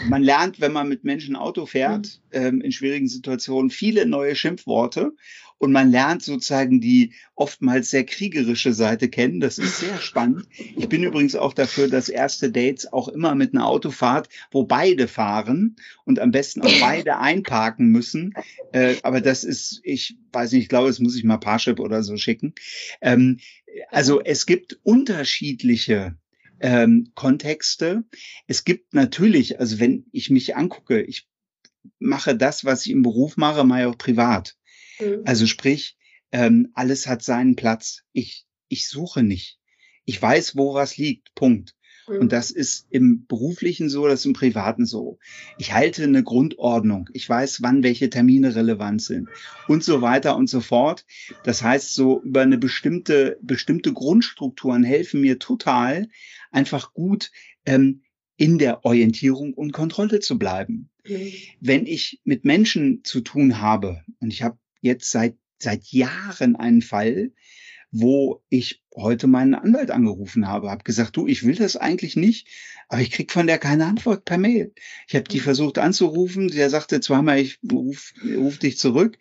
man 0.09 0.23
lernt, 0.23 0.61
wenn 0.61 0.73
man 0.73 0.89
mit 0.89 1.05
Menschen 1.05 1.37
Auto 1.37 1.67
fährt, 1.67 2.21
mhm. 2.33 2.39
ähm, 2.39 2.61
in 2.61 2.73
schwierigen 2.73 3.09
Situationen, 3.09 3.71
viele 3.71 4.07
neue 4.07 4.35
Schimpfworte 4.35 5.13
und 5.59 5.73
man 5.73 5.91
lernt 5.91 6.23
sozusagen 6.23 6.81
die 6.81 7.13
oftmals 7.35 7.91
sehr 7.91 8.05
kriegerische 8.05 8.73
Seite 8.73 9.09
kennen. 9.09 9.41
Das 9.41 9.59
ist 9.59 9.81
sehr 9.81 9.99
spannend. 9.99 10.47
Ich 10.77 10.89
bin 10.89 11.03
übrigens 11.03 11.35
auch 11.35 11.53
dafür, 11.53 11.89
dass 11.89 12.09
erste 12.09 12.51
Dates 12.51 12.93
auch 12.93 13.09
immer 13.09 13.35
mit 13.35 13.55
einer 13.55 13.67
Autofahrt, 13.67 14.29
wo 14.51 14.65
beide 14.65 15.09
fahren 15.09 15.77
und 16.05 16.19
am 16.19 16.31
besten 16.31 16.63
auch 16.63 16.73
beide 16.81 17.19
einparken 17.19 17.89
müssen. 17.89 18.35
Äh, 18.73 18.97
aber 19.03 19.21
das 19.21 19.45
ist, 19.45 19.81
ich 19.85 20.17
weiß 20.33 20.53
nicht, 20.53 20.63
ich 20.65 20.69
glaube, 20.69 20.89
es 20.89 21.01
muss 21.01 21.17
ich 21.17 21.25
mal 21.25 21.39
Parship 21.39 21.81
oder 21.81 22.03
so 22.03 22.17
schicken. 22.17 22.55
Ähm, 23.01 23.39
also 23.91 24.23
es 24.23 24.47
gibt 24.47 24.79
unterschiedliche 24.83 26.17
ähm, 26.61 27.11
Kontexte. 27.15 28.05
Es 28.47 28.65
gibt 28.65 28.95
natürlich, 28.95 29.61
also 29.61 29.81
wenn 29.81 30.07
ich 30.13 30.31
mich 30.31 30.57
angucke, 30.57 31.03
ich 31.03 31.29
mache 31.99 32.37
das, 32.37 32.65
was 32.65 32.87
ich 32.87 32.93
im 32.93 33.03
Beruf 33.03 33.37
mache, 33.37 33.65
mal 33.65 33.87
auch 33.87 33.99
privat. 33.99 34.57
Mhm. 35.01 35.23
Also 35.25 35.47
sprich, 35.47 35.97
ähm, 36.33 36.71
alles 36.75 37.07
hat 37.07 37.23
seinen 37.23 37.57
Platz. 37.57 38.03
Ich, 38.13 38.47
ich 38.69 38.89
suche 38.89 39.23
nicht. 39.23 39.59
Ich 40.05 40.21
weiß, 40.21 40.57
wo 40.57 40.75
was 40.75 40.97
liegt. 40.97 41.35
Punkt. 41.35 41.75
Und 42.07 42.25
mhm. 42.25 42.29
das 42.29 42.51
ist 42.51 42.87
im 42.91 43.27
beruflichen 43.27 43.89
so, 43.89 44.07
das 44.07 44.21
ist 44.21 44.27
im 44.27 44.35
privaten 44.35 44.85
so. 44.85 45.19
Ich 45.59 45.73
halte 45.73 46.03
eine 46.03 46.23
Grundordnung. 46.23 47.09
Ich 47.13 47.29
weiß, 47.29 47.63
wann 47.63 47.83
welche 47.83 48.11
Termine 48.11 48.55
relevant 48.55 49.01
sind 49.01 49.29
und 49.69 49.83
so 49.83 50.03
weiter 50.03 50.37
und 50.37 50.51
so 50.51 50.61
fort. 50.61 51.07
Das 51.45 51.63
heißt, 51.63 51.95
so 51.95 52.21
über 52.23 52.43
eine 52.43 52.59
bestimmte, 52.59 53.39
bestimmte 53.41 53.93
Grundstrukturen 53.93 54.85
helfen 54.85 55.21
mir 55.21 55.39
total, 55.39 56.09
einfach 56.51 56.93
gut 56.93 57.31
ähm, 57.65 58.03
in 58.37 58.59
der 58.59 58.85
Orientierung 58.85 59.55
und 59.55 59.73
Kontrolle 59.73 60.21
zu 60.21 60.39
bleiben. 60.39 60.91
Mhm. 61.07 61.33
Wenn 61.61 61.87
ich 61.87 62.21
mit 62.25 62.45
Menschen 62.45 63.03
zu 63.05 63.21
tun 63.21 63.61
habe, 63.61 64.03
und 64.21 64.33
ich 64.33 64.43
habe 64.43 64.59
jetzt 64.85 65.11
seit, 65.11 65.37
seit 65.59 65.85
Jahren 65.87 66.57
einen 66.57 66.83
Fall, 66.83 67.33
wo 67.91 68.43
ich 68.49 68.83
heute 68.95 69.29
meinen 69.29 69.55
Anwalt 69.55 69.91
angerufen 69.91 70.49
habe, 70.49 70.71
habe 70.71 70.83
gesagt, 70.85 71.17
du, 71.17 71.29
ich 71.29 71.45
will 71.45 71.55
das 71.55 71.77
eigentlich 71.77 72.17
nicht, 72.17 72.49
aber 72.89 73.01
ich 73.01 73.11
krieg 73.13 73.31
von 73.31 73.47
der 73.47 73.59
keine 73.59 73.87
Antwort 73.87 74.25
per 74.25 74.37
Mail. 74.37 74.73
Ich 75.09 75.15
habe 75.15 75.29
die 75.29 75.39
mhm. 75.39 75.45
versucht 75.45 75.79
anzurufen, 75.79 76.49
der 76.49 76.71
sagte 76.71 77.01
zweimal, 77.01 77.39
ich 77.39 77.61
ruf, 77.71 78.13
ruf 78.37 78.59
dich 78.59 78.79
zurück. 78.79 79.19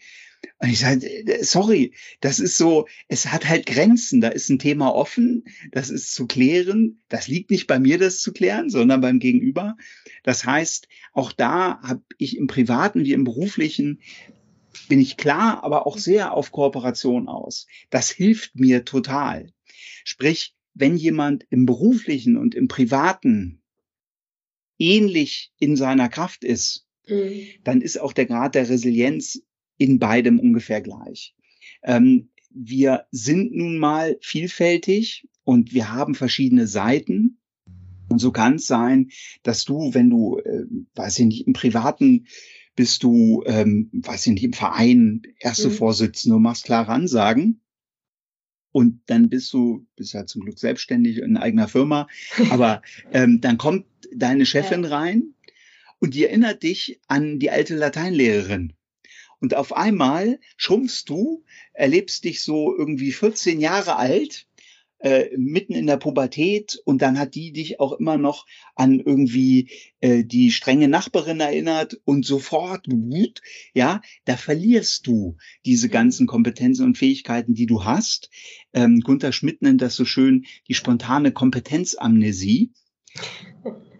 Und 0.57 0.69
ich 0.69 0.79
sage, 0.79 1.07
sorry, 1.41 1.93
das 2.19 2.39
ist 2.39 2.57
so, 2.57 2.87
es 3.07 3.27
hat 3.27 3.47
halt 3.47 3.65
Grenzen. 3.65 4.21
Da 4.21 4.29
ist 4.29 4.49
ein 4.49 4.59
Thema 4.59 4.93
offen, 4.93 5.45
das 5.71 5.89
ist 5.89 6.13
zu 6.13 6.27
klären. 6.27 6.99
Das 7.09 7.27
liegt 7.27 7.51
nicht 7.51 7.67
bei 7.67 7.79
mir, 7.79 7.97
das 7.97 8.19
zu 8.19 8.33
klären, 8.33 8.69
sondern 8.69 9.01
beim 9.01 9.19
Gegenüber. 9.19 9.77
Das 10.23 10.45
heißt, 10.45 10.87
auch 11.13 11.31
da 11.31 11.79
habe 11.81 12.01
ich 12.17 12.37
im 12.37 12.47
Privaten 12.47 13.05
wie 13.05 13.13
im 13.13 13.23
Beruflichen 13.23 14.01
bin 14.89 14.99
ich 14.99 15.17
klar, 15.17 15.63
aber 15.63 15.85
auch 15.87 15.97
sehr 15.97 16.33
auf 16.33 16.51
Kooperation 16.51 17.27
aus. 17.27 17.67
Das 17.89 18.09
hilft 18.09 18.55
mir 18.55 18.85
total. 18.85 19.51
Sprich, 20.03 20.55
wenn 20.73 20.97
jemand 20.97 21.45
im 21.49 21.65
beruflichen 21.65 22.37
und 22.37 22.55
im 22.55 22.67
privaten 22.67 23.61
ähnlich 24.79 25.51
in 25.59 25.75
seiner 25.75 26.09
Kraft 26.09 26.43
ist, 26.43 26.87
mhm. 27.07 27.45
dann 27.63 27.81
ist 27.81 27.99
auch 27.99 28.13
der 28.13 28.25
Grad 28.25 28.55
der 28.55 28.69
Resilienz 28.69 29.41
in 29.77 29.99
beidem 29.99 30.39
ungefähr 30.39 30.81
gleich. 30.81 31.35
Ähm, 31.83 32.29
wir 32.49 33.05
sind 33.11 33.53
nun 33.53 33.77
mal 33.77 34.17
vielfältig 34.21 35.27
und 35.43 35.73
wir 35.73 35.91
haben 35.91 36.15
verschiedene 36.15 36.67
Seiten. 36.67 37.39
Und 38.09 38.19
so 38.19 38.31
kann 38.31 38.55
es 38.55 38.67
sein, 38.67 39.09
dass 39.41 39.65
du, 39.65 39.93
wenn 39.93 40.09
du, 40.09 40.37
äh, 40.39 40.65
weiß 40.95 41.19
ich 41.19 41.25
nicht, 41.25 41.47
im 41.47 41.53
privaten 41.53 42.27
bist 42.75 43.03
du, 43.03 43.43
ähm, 43.45 43.89
weiß 43.93 44.27
ich 44.27 44.33
nicht, 44.33 44.43
im 44.43 44.53
Verein 44.53 45.21
erste 45.39 45.69
mhm. 45.69 45.73
Vorsitzende, 45.73 46.39
machst 46.39 46.65
klare 46.65 46.91
Ansagen. 46.91 47.61
Und 48.71 49.01
dann 49.05 49.29
bist 49.29 49.53
du, 49.53 49.85
bist 49.95 50.15
halt 50.15 50.29
zum 50.29 50.41
Glück 50.41 50.57
selbstständig 50.57 51.17
in 51.17 51.37
eigener 51.37 51.67
Firma, 51.67 52.07
aber 52.49 52.81
ähm, 53.11 53.39
dann 53.39 53.59
kommt 53.59 53.85
deine 54.15 54.47
Chefin 54.47 54.83
ja. 54.83 54.89
rein 54.89 55.35
und 55.99 56.15
die 56.15 56.25
erinnert 56.25 56.63
dich 56.63 56.99
an 57.07 57.39
die 57.39 57.51
alte 57.51 57.75
Lateinlehrerin. 57.75 58.73
Und 59.39 59.55
auf 59.55 59.75
einmal 59.75 60.39
schrumpfst 60.57 61.03
du, 61.07 61.43
erlebst 61.73 62.23
dich 62.23 62.41
so 62.41 62.75
irgendwie 62.75 63.11
14 63.11 63.59
Jahre 63.59 63.97
alt 63.97 64.47
äh, 65.03 65.35
mitten 65.35 65.73
in 65.73 65.85
der 65.85 65.97
Pubertät 65.97 66.79
und 66.85 67.01
dann 67.01 67.19
hat 67.19 67.35
die 67.35 67.51
dich 67.51 67.81
auch 67.81 67.91
immer 67.91 68.17
noch 68.17 68.45
an 68.73 69.01
irgendwie 69.01 69.69
äh, 69.99 70.23
die 70.23 70.49
strenge 70.49 70.87
Nachbarin 70.87 71.41
erinnert 71.41 71.99
und 72.05 72.25
sofort, 72.25 72.87
ja, 73.73 74.01
da 74.23 74.37
verlierst 74.37 75.05
du 75.05 75.35
diese 75.65 75.87
mhm. 75.87 75.91
ganzen 75.91 76.25
Kompetenzen 76.25 76.85
und 76.85 76.97
Fähigkeiten, 76.97 77.53
die 77.53 77.65
du 77.65 77.83
hast. 77.83 78.29
Ähm, 78.71 79.01
Gunther 79.01 79.33
Schmidt 79.33 79.61
nennt 79.61 79.81
das 79.81 79.97
so 79.97 80.05
schön 80.05 80.45
die 80.69 80.73
spontane 80.73 81.33
Kompetenzamnesie. 81.33 82.71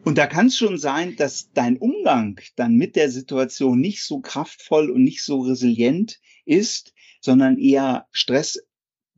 Und 0.06 0.18
da 0.18 0.26
kann 0.26 0.48
es 0.48 0.58
schon 0.58 0.78
sein, 0.78 1.18
dass 1.18 1.52
dein 1.52 1.78
Umgang 1.78 2.40
dann 2.56 2.76
mit 2.76 2.96
der 2.96 3.12
Situation 3.12 3.80
nicht 3.80 4.04
so 4.04 4.22
kraftvoll 4.22 4.90
und 4.90 5.04
nicht 5.04 5.22
so 5.22 5.42
resilient 5.42 6.22
ist, 6.46 6.94
sondern 7.20 7.58
eher 7.58 8.08
Stress. 8.12 8.64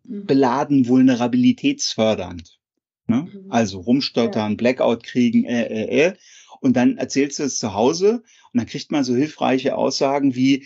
Beladen 0.07 0.87
vulnerabilitätsfördernd. 0.87 2.59
Ne? 3.07 3.27
Mhm. 3.31 3.51
Also 3.51 3.79
rumstottern, 3.79 4.53
ja. 4.53 4.55
Blackout 4.55 5.03
kriegen, 5.03 5.45
äh, 5.45 5.65
äh, 5.65 6.07
äh. 6.07 6.13
Und 6.61 6.75
dann 6.75 6.97
erzählst 6.97 7.39
du 7.39 7.43
es 7.43 7.59
zu 7.59 7.73
Hause 7.73 8.23
und 8.51 8.59
dann 8.59 8.65
kriegt 8.65 8.91
man 8.91 9.03
so 9.03 9.15
hilfreiche 9.15 9.75
Aussagen 9.75 10.35
wie, 10.35 10.65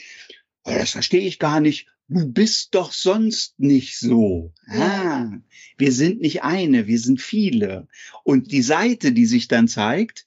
oh, 0.63 0.71
das 0.71 0.91
verstehe 0.91 1.27
ich 1.27 1.39
gar 1.39 1.59
nicht, 1.59 1.87
du 2.07 2.31
bist 2.31 2.75
doch 2.75 2.91
sonst 2.91 3.59
nicht 3.59 3.97
so. 3.97 4.53
Ah, 4.67 5.31
wir 5.77 5.91
sind 5.91 6.21
nicht 6.21 6.43
eine, 6.43 6.87
wir 6.87 6.99
sind 6.99 7.21
viele. 7.21 7.87
Und 8.23 8.51
die 8.51 8.61
Seite, 8.61 9.11
die 9.11 9.25
sich 9.25 9.47
dann 9.47 9.67
zeigt, 9.67 10.25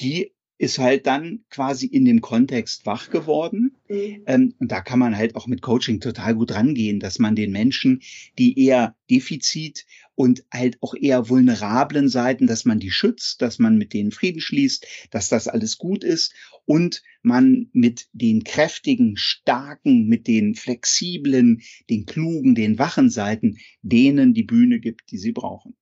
die 0.00 0.33
ist 0.56 0.78
halt 0.78 1.06
dann 1.06 1.44
quasi 1.50 1.86
in 1.86 2.04
dem 2.04 2.20
Kontext 2.20 2.86
wach 2.86 3.10
geworden. 3.10 3.76
Mhm. 3.88 4.22
Ähm, 4.26 4.54
und 4.58 4.70
da 4.70 4.80
kann 4.80 4.98
man 4.98 5.16
halt 5.16 5.34
auch 5.34 5.46
mit 5.46 5.62
Coaching 5.62 6.00
total 6.00 6.34
gut 6.34 6.52
rangehen, 6.52 7.00
dass 7.00 7.18
man 7.18 7.34
den 7.34 7.50
Menschen, 7.50 8.02
die 8.38 8.58
eher 8.58 8.96
Defizit 9.10 9.84
und 10.14 10.44
halt 10.52 10.78
auch 10.80 10.94
eher 10.94 11.28
vulnerablen 11.28 12.08
Seiten, 12.08 12.46
dass 12.46 12.64
man 12.64 12.78
die 12.78 12.92
schützt, 12.92 13.42
dass 13.42 13.58
man 13.58 13.76
mit 13.76 13.92
denen 13.92 14.12
Frieden 14.12 14.40
schließt, 14.40 14.86
dass 15.10 15.28
das 15.28 15.48
alles 15.48 15.76
gut 15.76 16.04
ist 16.04 16.32
und 16.66 17.02
man 17.22 17.68
mit 17.72 18.06
den 18.12 18.44
kräftigen, 18.44 19.16
starken, 19.16 20.06
mit 20.06 20.28
den 20.28 20.54
flexiblen, 20.54 21.62
den 21.90 22.06
klugen, 22.06 22.54
den 22.54 22.78
wachen 22.78 23.10
Seiten 23.10 23.58
denen 23.82 24.34
die 24.34 24.44
Bühne 24.44 24.78
gibt, 24.78 25.10
die 25.10 25.18
sie 25.18 25.32
brauchen. 25.32 25.74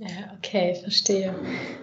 Ja, 0.00 0.32
okay, 0.36 0.76
verstehe. 0.76 1.34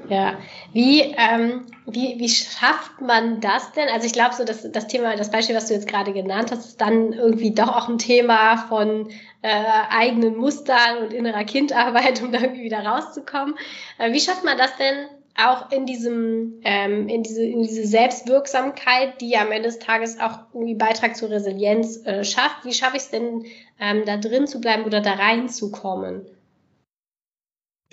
Ja, 0.07 0.39
wie, 0.71 1.01
ähm, 1.01 1.65
wie, 1.85 2.15
wie 2.17 2.29
schafft 2.29 3.01
man 3.01 3.41
das 3.41 3.73
denn? 3.73 3.89
Also 3.89 4.05
ich 4.07 4.13
glaube 4.13 4.33
so, 4.33 4.45
dass 4.45 4.71
das 4.71 4.87
Thema, 4.87 5.17
das 5.17 5.31
Beispiel, 5.31 5.53
was 5.53 5.67
du 5.67 5.73
jetzt 5.73 5.87
gerade 5.87 6.13
genannt 6.13 6.49
hast, 6.49 6.65
ist 6.65 6.79
dann 6.79 7.11
irgendwie 7.11 7.53
doch 7.53 7.67
auch 7.67 7.89
ein 7.89 7.97
Thema 7.97 8.55
von 8.69 9.09
äh, 9.41 9.63
eigenen 9.89 10.37
Mustern 10.37 10.99
und 11.03 11.13
innerer 11.13 11.43
Kindarbeit, 11.43 12.21
um 12.23 12.31
da 12.31 12.39
irgendwie 12.39 12.63
wieder 12.63 12.85
rauszukommen. 12.85 13.55
Äh, 13.97 14.13
wie 14.13 14.21
schafft 14.21 14.45
man 14.45 14.57
das 14.57 14.77
denn 14.77 15.07
auch 15.37 15.69
in 15.73 15.85
diesem, 15.85 16.61
ähm, 16.63 17.09
in 17.09 17.21
diese, 17.21 17.43
in 17.43 17.63
diese 17.63 17.85
Selbstwirksamkeit, 17.85 19.19
die 19.19 19.35
am 19.35 19.51
Ende 19.51 19.67
des 19.67 19.79
Tages 19.79 20.21
auch 20.21 20.39
irgendwie 20.53 20.75
Beitrag 20.75 21.17
zur 21.17 21.31
Resilienz 21.31 22.05
äh, 22.05 22.23
schafft? 22.23 22.63
Wie 22.63 22.71
schaffe 22.73 22.95
ich 22.95 23.03
es 23.03 23.09
denn, 23.09 23.43
ähm, 23.77 24.03
da 24.05 24.15
drin 24.15 24.47
zu 24.47 24.61
bleiben 24.61 24.85
oder 24.85 25.01
da 25.01 25.15
reinzukommen? 25.15 26.25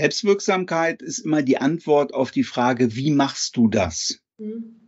Selbstwirksamkeit 0.02 1.00
ist 1.00 1.20
immer 1.20 1.44
die 1.44 1.58
Antwort 1.58 2.12
auf 2.12 2.32
die 2.32 2.42
Frage, 2.42 2.96
wie 2.96 3.12
machst 3.12 3.56
du 3.56 3.68
das? 3.68 4.18
Mhm. 4.36 4.80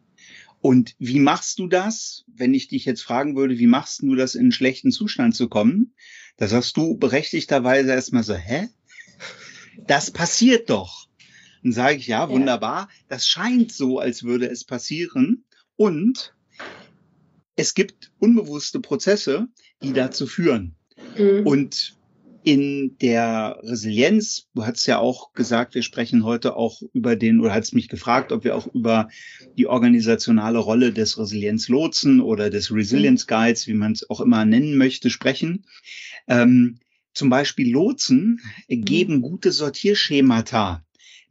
Und 0.60 0.96
wie 0.98 1.20
machst 1.20 1.60
du 1.60 1.68
das? 1.68 2.24
Wenn 2.26 2.52
ich 2.52 2.66
dich 2.66 2.84
jetzt 2.84 3.02
fragen 3.02 3.36
würde, 3.36 3.60
wie 3.60 3.68
machst 3.68 4.02
du 4.02 4.16
das, 4.16 4.34
in 4.34 4.40
einen 4.40 4.52
schlechten 4.52 4.90
Zustand 4.90 5.36
zu 5.36 5.48
kommen? 5.48 5.94
Da 6.36 6.48
sagst 6.48 6.76
du 6.76 6.96
berechtigterweise 6.96 7.92
erstmal 7.92 8.24
so, 8.24 8.34
hä? 8.34 8.68
Das 9.86 10.10
passiert 10.10 10.68
doch. 10.68 11.06
Dann 11.62 11.70
sage 11.70 11.98
ich, 11.98 12.08
ja, 12.08 12.28
wunderbar. 12.28 12.88
Das 13.06 13.28
scheint 13.28 13.70
so, 13.70 14.00
als 14.00 14.24
würde 14.24 14.48
es 14.50 14.64
passieren. 14.64 15.44
Und 15.76 16.34
es 17.54 17.74
gibt 17.74 18.10
unbewusste 18.18 18.80
Prozesse, 18.80 19.46
die 19.80 19.92
dazu 19.92 20.26
führen. 20.26 20.74
Mhm. 21.16 21.46
Und 21.46 21.96
in 22.44 22.98
der 22.98 23.58
Resilienz, 23.62 24.48
du 24.54 24.66
hast 24.66 24.86
ja 24.86 24.98
auch 24.98 25.32
gesagt, 25.32 25.74
wir 25.74 25.82
sprechen 25.82 26.24
heute 26.24 26.56
auch 26.56 26.82
über 26.92 27.16
den, 27.16 27.40
oder 27.40 27.54
hast 27.54 27.74
mich 27.74 27.88
gefragt, 27.88 28.32
ob 28.32 28.44
wir 28.44 28.54
auch 28.54 28.66
über 28.74 29.08
die 29.56 29.66
organisationale 29.66 30.58
Rolle 30.58 30.92
des 30.92 31.18
Resilienzlotsen 31.18 32.20
oder 32.20 32.50
des 32.50 32.70
Resilience 32.70 33.26
Guides, 33.26 33.66
wie 33.66 33.72
man 33.72 33.92
es 33.92 34.08
auch 34.10 34.20
immer 34.20 34.44
nennen 34.44 34.76
möchte, 34.76 35.08
sprechen. 35.08 35.64
Ähm, 36.28 36.80
zum 37.14 37.30
Beispiel 37.30 37.72
Lotsen 37.72 38.40
geben 38.68 39.22
gute 39.22 39.50
Sortierschemata 39.50 40.83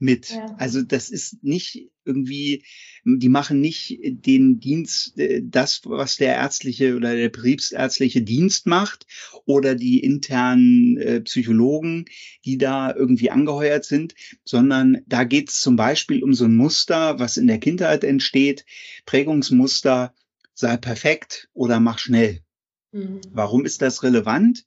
mit. 0.04 0.30
Ja. 0.30 0.56
Also 0.58 0.82
das 0.84 1.10
ist 1.10 1.44
nicht 1.44 1.90
irgendwie, 2.06 2.64
die 3.06 3.30
machen 3.30 3.62
nicht 3.62 3.98
den 4.04 4.60
Dienst, 4.60 5.18
äh, 5.18 5.42
das, 5.44 5.82
was 5.86 6.18
der 6.18 6.36
ärztliche 6.36 6.96
oder 6.96 7.16
der 7.16 7.30
betriebsärztliche 7.30 8.22
Dienst 8.22 8.68
macht 8.68 9.08
oder 9.46 9.74
die 9.74 10.04
internen 10.04 10.98
äh, 10.98 11.22
Psychologen, 11.22 12.06
die 12.46 12.58
da 12.58 12.94
irgendwie 12.94 13.32
angeheuert 13.32 13.86
sind, 13.86 14.14
sondern 14.44 15.02
da 15.08 15.24
geht 15.24 15.50
es 15.50 15.62
zum 15.62 15.76
Beispiel 15.76 16.24
um 16.24 16.34
so 16.34 16.46
ein 16.46 16.56
Muster, 16.56 17.20
was 17.20 17.38
in 17.38 17.48
der 17.48 17.60
Kindheit 17.60 18.04
entsteht, 18.04 18.66
Prägungsmuster, 19.06 20.14
sei 20.54 20.78
perfekt 20.78 21.50
oder 21.54 21.80
mach 21.80 21.98
schnell. 21.98 22.42
Mhm. 22.92 23.22
Warum 23.32 23.66
ist 23.66 23.82
das 23.82 24.04
relevant? 24.04 24.66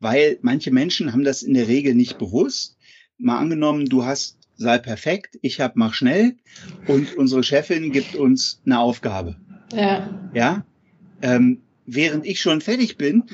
Weil 0.00 0.38
manche 0.42 0.70
Menschen 0.70 1.12
haben 1.12 1.24
das 1.24 1.42
in 1.42 1.54
der 1.54 1.68
Regel 1.68 1.94
nicht 1.94 2.18
bewusst. 2.18 2.76
Mal 3.18 3.38
angenommen, 3.38 3.86
du 3.86 4.04
hast 4.04 4.37
sei 4.58 4.78
perfekt, 4.78 5.38
ich 5.40 5.60
hab 5.60 5.76
mach 5.76 5.94
schnell 5.94 6.36
und 6.86 7.16
unsere 7.16 7.42
Chefin 7.42 7.92
gibt 7.92 8.16
uns 8.16 8.60
eine 8.66 8.80
Aufgabe. 8.80 9.36
Ja. 9.72 10.30
Ja. 10.34 10.66
Ähm, 11.22 11.62
während 11.86 12.26
ich 12.26 12.40
schon 12.40 12.60
fertig 12.60 12.96
bin, 12.96 13.24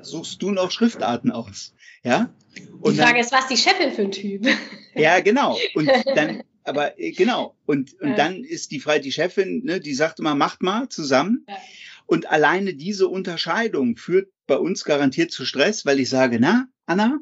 suchst 0.00 0.42
du 0.42 0.50
noch 0.50 0.70
Schriftarten 0.70 1.30
aus. 1.30 1.74
Ja. 2.02 2.34
Und 2.80 2.94
die 2.94 2.98
Frage 2.98 3.12
dann, 3.12 3.20
ist, 3.20 3.32
was 3.32 3.46
die 3.46 3.56
Chefin 3.56 3.92
für 3.92 4.02
ein 4.02 4.10
Typ? 4.10 4.46
Ja, 4.94 5.20
genau. 5.20 5.56
Und 5.74 5.88
dann, 6.16 6.42
aber 6.64 6.98
äh, 6.98 7.12
genau. 7.12 7.56
Und, 7.66 7.92
und 8.00 8.10
ja. 8.10 8.16
dann 8.16 8.42
ist 8.42 8.72
die 8.72 8.80
Frei, 8.80 8.98
die 8.98 9.12
Chefin, 9.12 9.62
ne, 9.64 9.80
die 9.80 9.94
sagt 9.94 10.18
immer, 10.18 10.34
macht 10.34 10.62
mal 10.62 10.88
zusammen. 10.88 11.44
Ja. 11.48 11.56
Und 12.06 12.28
alleine 12.28 12.74
diese 12.74 13.06
Unterscheidung 13.06 13.96
führt 13.96 14.32
bei 14.46 14.56
uns 14.56 14.84
garantiert 14.84 15.30
zu 15.30 15.44
Stress, 15.44 15.86
weil 15.86 16.00
ich 16.00 16.08
sage, 16.08 16.38
na, 16.40 16.66
Anna, 16.86 17.20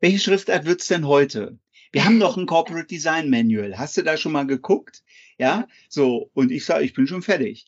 welche 0.00 0.18
Schriftart 0.18 0.64
wird's 0.64 0.88
denn 0.88 1.06
heute? 1.06 1.58
Wir 1.94 2.04
haben 2.04 2.18
doch 2.18 2.36
ein 2.36 2.46
Corporate 2.46 2.88
Design 2.88 3.30
Manual. 3.30 3.78
Hast 3.78 3.96
du 3.96 4.02
da 4.02 4.16
schon 4.16 4.32
mal 4.32 4.48
geguckt? 4.48 5.04
Ja, 5.38 5.68
so. 5.88 6.28
Und 6.34 6.50
ich 6.50 6.64
sage, 6.64 6.84
ich 6.84 6.92
bin 6.92 7.06
schon 7.06 7.22
fertig. 7.22 7.66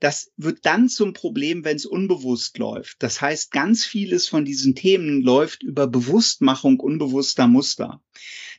Das 0.00 0.32
wird 0.36 0.66
dann 0.66 0.88
zum 0.88 1.12
Problem, 1.12 1.64
wenn 1.64 1.76
es 1.76 1.86
unbewusst 1.86 2.58
läuft. 2.58 3.00
Das 3.00 3.20
heißt, 3.20 3.52
ganz 3.52 3.84
vieles 3.84 4.26
von 4.26 4.44
diesen 4.44 4.74
Themen 4.74 5.22
läuft 5.22 5.62
über 5.62 5.86
Bewusstmachung 5.86 6.80
unbewusster 6.80 7.46
Muster. 7.46 8.02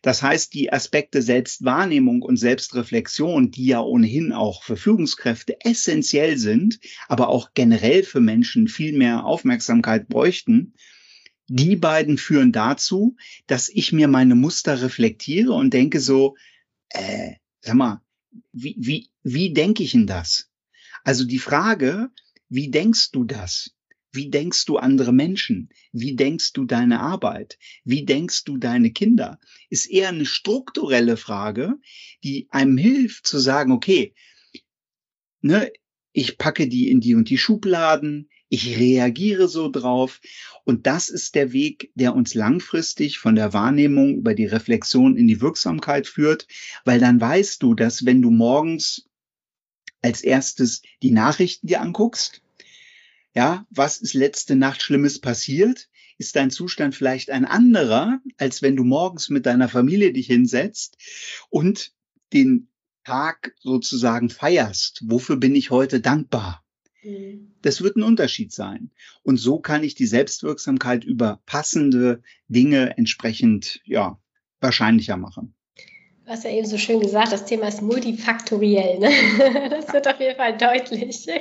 Das 0.02 0.24
heißt, 0.24 0.54
die 0.54 0.71
Aspekte 0.71 1.21
Selbstwahrnehmung 1.21 2.21
und 2.21 2.38
Selbstreflexion, 2.38 3.52
die 3.52 3.65
ja 3.65 3.82
ohnehin 3.82 4.32
auch 4.32 4.63
für 4.63 4.78
Führungskräfte 4.78 5.58
essentiell 5.65 6.38
sind, 6.38 6.80
aber 7.10 7.28
auch 7.28 7.50
generell 7.54 8.04
für 8.04 8.21
Menschen 8.21 8.69
viel 8.69 8.97
mehr 8.97 9.26
Aufmerksamkeit 9.26 10.08
bräuchten, 10.08 10.74
die 11.53 11.75
beiden 11.75 12.17
führen 12.17 12.53
dazu, 12.53 13.17
dass 13.45 13.67
ich 13.67 13.91
mir 13.91 14.07
meine 14.07 14.35
Muster 14.35 14.81
reflektiere 14.81 15.51
und 15.51 15.73
denke 15.73 15.99
so, 15.99 16.37
äh, 16.89 17.33
sag 17.59 17.75
mal, 17.75 18.01
wie, 18.53 18.75
wie, 18.79 19.09
wie 19.23 19.51
denke 19.51 19.83
ich 19.83 19.91
denn 19.91 20.07
das? 20.07 20.49
Also 21.03 21.25
die 21.25 21.39
Frage, 21.39 22.09
wie 22.47 22.71
denkst 22.71 23.11
du 23.11 23.25
das? 23.25 23.75
Wie 24.13 24.29
denkst 24.29 24.65
du 24.65 24.77
andere 24.77 25.11
Menschen? 25.11 25.69
Wie 25.91 26.15
denkst 26.15 26.53
du 26.53 26.63
deine 26.63 27.01
Arbeit? 27.01 27.57
Wie 27.83 28.05
denkst 28.05 28.45
du 28.45 28.57
deine 28.57 28.91
Kinder? 28.91 29.37
Ist 29.69 29.89
eher 29.89 30.09
eine 30.09 30.25
strukturelle 30.25 31.17
Frage, 31.17 31.75
die 32.23 32.47
einem 32.51 32.77
hilft 32.77 33.27
zu 33.27 33.39
sagen, 33.39 33.73
okay, 33.73 34.13
ne, 35.41 35.69
ich 36.13 36.37
packe 36.37 36.69
die 36.69 36.89
in 36.89 37.01
die 37.01 37.15
und 37.15 37.29
die 37.29 37.37
Schubladen, 37.37 38.29
ich 38.51 38.77
reagiere 38.77 39.47
so 39.47 39.71
drauf. 39.71 40.19
Und 40.65 40.85
das 40.85 41.07
ist 41.07 41.35
der 41.35 41.53
Weg, 41.53 41.89
der 41.95 42.13
uns 42.13 42.33
langfristig 42.33 43.17
von 43.17 43.35
der 43.35 43.53
Wahrnehmung 43.53 44.17
über 44.17 44.35
die 44.35 44.45
Reflexion 44.45 45.15
in 45.15 45.27
die 45.27 45.39
Wirksamkeit 45.39 46.05
führt, 46.05 46.47
weil 46.83 46.99
dann 46.99 47.19
weißt 47.21 47.63
du, 47.63 47.73
dass 47.75 48.05
wenn 48.05 48.21
du 48.21 48.29
morgens 48.29 49.09
als 50.01 50.21
erstes 50.21 50.81
die 51.01 51.11
Nachrichten 51.11 51.67
dir 51.67 51.79
anguckst, 51.79 52.41
ja, 53.33 53.65
was 53.69 53.99
ist 53.99 54.13
letzte 54.13 54.57
Nacht 54.57 54.81
Schlimmes 54.81 55.19
passiert? 55.19 55.87
Ist 56.17 56.35
dein 56.35 56.51
Zustand 56.51 56.93
vielleicht 56.93 57.29
ein 57.29 57.45
anderer, 57.45 58.19
als 58.37 58.61
wenn 58.61 58.75
du 58.75 58.83
morgens 58.83 59.29
mit 59.29 59.45
deiner 59.45 59.69
Familie 59.69 60.11
dich 60.11 60.27
hinsetzt 60.27 60.97
und 61.49 61.93
den 62.33 62.67
Tag 63.05 63.55
sozusagen 63.61 64.29
feierst? 64.29 65.03
Wofür 65.05 65.37
bin 65.37 65.55
ich 65.55 65.71
heute 65.71 66.01
dankbar? 66.01 66.65
Mhm. 67.03 67.53
Das 67.61 67.81
wird 67.81 67.95
ein 67.95 68.03
Unterschied 68.03 68.51
sein. 68.51 68.91
Und 69.23 69.37
so 69.37 69.59
kann 69.59 69.83
ich 69.83 69.95
die 69.95 70.07
Selbstwirksamkeit 70.07 71.03
über 71.03 71.41
passende 71.45 72.21
Dinge 72.47 72.97
entsprechend, 72.97 73.81
ja, 73.85 74.19
wahrscheinlicher 74.59 75.17
machen. 75.17 75.55
Du 76.31 76.37
hast 76.37 76.45
ja 76.45 76.51
eben 76.51 76.65
so 76.65 76.77
schön 76.77 77.01
gesagt, 77.01 77.33
das 77.33 77.43
Thema 77.43 77.67
ist 77.67 77.81
multifaktoriell. 77.81 78.99
Ne? 78.99 79.09
Das 79.69 79.91
wird 79.91 80.07
auf 80.07 80.17
jeden 80.21 80.37
Fall 80.37 80.57
deutlich. 80.57 81.27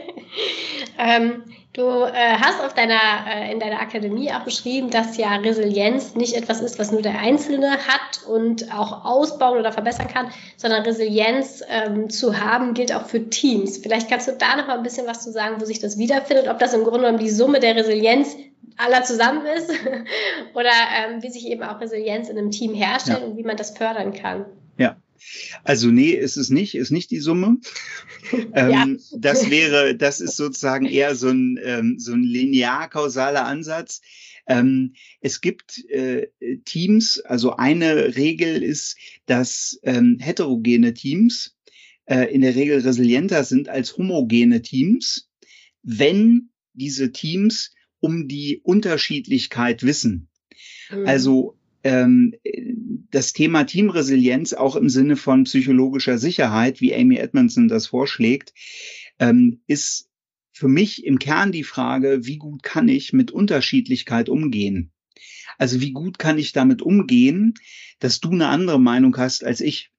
Ähm, 0.99 1.45
du 1.73 1.83
äh, 1.83 2.35
hast 2.39 2.63
auf 2.63 2.75
deiner, 2.75 3.01
äh, 3.27 3.53
in 3.53 3.61
deiner 3.61 3.81
Akademie 3.81 4.31
auch 4.33 4.45
beschrieben, 4.45 4.91
dass 4.91 5.17
ja 5.17 5.35
Resilienz 5.37 6.15
nicht 6.15 6.35
etwas 6.35 6.61
ist, 6.61 6.79
was 6.79 6.93
nur 6.93 7.01
der 7.01 7.19
Einzelne 7.19 7.71
hat 7.71 8.27
und 8.29 8.71
auch 8.75 9.05
ausbauen 9.07 9.59
oder 9.59 9.73
verbessern 9.73 10.09
kann, 10.09 10.31
sondern 10.59 10.83
Resilienz 10.83 11.63
ähm, 11.71 12.11
zu 12.11 12.39
haben 12.39 12.75
gilt 12.75 12.95
auch 12.95 13.07
für 13.07 13.31
Teams. 13.31 13.79
Vielleicht 13.79 14.11
kannst 14.11 14.29
du 14.29 14.33
da 14.33 14.57
noch 14.57 14.67
mal 14.67 14.77
ein 14.77 14.83
bisschen 14.83 15.07
was 15.07 15.23
zu 15.23 15.33
sagen, 15.33 15.59
wo 15.59 15.65
sich 15.65 15.79
das 15.79 15.97
wiederfindet, 15.97 16.49
ob 16.49 16.59
das 16.59 16.75
im 16.75 16.83
Grunde 16.83 17.01
genommen 17.01 17.19
die 17.19 17.31
Summe 17.31 17.61
der 17.61 17.77
Resilienz 17.77 18.37
aller 18.77 19.03
zusammen 19.05 19.47
ist 19.47 19.71
oder 20.55 20.73
ähm, 20.99 21.23
wie 21.23 21.31
sich 21.31 21.47
eben 21.47 21.63
auch 21.63 21.81
Resilienz 21.81 22.29
in 22.29 22.37
einem 22.37 22.51
Team 22.51 22.75
herstellt 22.75 23.21
ja. 23.21 23.27
und 23.27 23.39
wie 23.39 23.45
man 23.45 23.57
das 23.57 23.71
fördern 23.71 24.13
kann. 24.13 24.45
Also 25.65 25.89
nee, 25.89 26.11
ist 26.11 26.37
es 26.37 26.51
nicht, 26.51 26.75
ist 26.75 26.91
nicht 26.91 27.11
die 27.11 27.21
Summe. 27.21 27.59
ähm, 28.55 28.71
ja. 28.71 28.87
Das 29.19 29.51
wäre, 29.51 29.97
das 29.97 30.21
ist 30.21 30.37
sozusagen 30.37 30.87
eher 30.87 31.15
so 31.15 31.29
ein, 31.29 31.59
ähm, 31.63 31.99
so 31.99 32.13
ein 32.13 32.23
linear-kausaler 32.23 33.45
Ansatz. 33.45 34.01
Ähm, 34.47 34.95
es 35.21 35.41
gibt 35.41 35.85
äh, 35.91 36.29
Teams, 36.65 37.21
also 37.21 37.57
eine 37.57 38.17
Regel 38.17 38.63
ist, 38.63 38.97
dass 39.27 39.79
ähm, 39.83 40.19
heterogene 40.21 40.95
Teams 40.95 41.57
äh, 42.07 42.25
in 42.35 42.41
der 42.41 42.57
Regel 42.57 42.81
resilienter 42.81 43.45
sind 43.45 43.69
als 43.69 43.97
homogene 43.97 44.63
Teams, 44.63 45.31
wenn 45.83 46.51
diese 46.73 47.13
Teams 47.13 47.73
um 48.01 48.27
die 48.27 48.61
Unterschiedlichkeit 48.63 49.83
wissen. 49.83 50.29
Mhm. 50.91 51.07
Also 51.07 51.60
ähm, 51.85 52.35
das 53.11 53.33
Thema 53.33 53.65
Teamresilienz 53.65 54.53
auch 54.53 54.77
im 54.77 54.89
Sinne 54.89 55.17
von 55.17 55.45
psychologischer 55.45 56.19
Sicherheit, 56.19 56.81
wie 56.81 56.95
Amy 56.95 57.17
Edmondson 57.17 57.69
das 57.69 57.87
vorschlägt, 57.87 58.53
ähm, 59.19 59.61
ist 59.67 60.09
für 60.53 60.69
mich 60.69 61.05
im 61.05 61.19
Kern 61.19 61.53
die 61.53 61.65
Frage, 61.65 62.27
wie 62.27 62.37
gut 62.37 62.63
kann 62.63 62.89
ich 62.89 63.13
mit 63.13 63.31
Unterschiedlichkeit 63.31 64.29
umgehen? 64.29 64.93
Also 65.59 65.81
wie 65.81 65.93
gut 65.93 66.19
kann 66.19 66.39
ich 66.39 66.53
damit 66.53 66.83
umgehen, 66.83 67.55
dass 67.99 68.21
du 68.21 68.31
eine 68.31 68.49
andere 68.49 68.81
Meinung 68.81 69.17
hast 69.17 69.45
als 69.45 69.61
ich? 69.61 69.91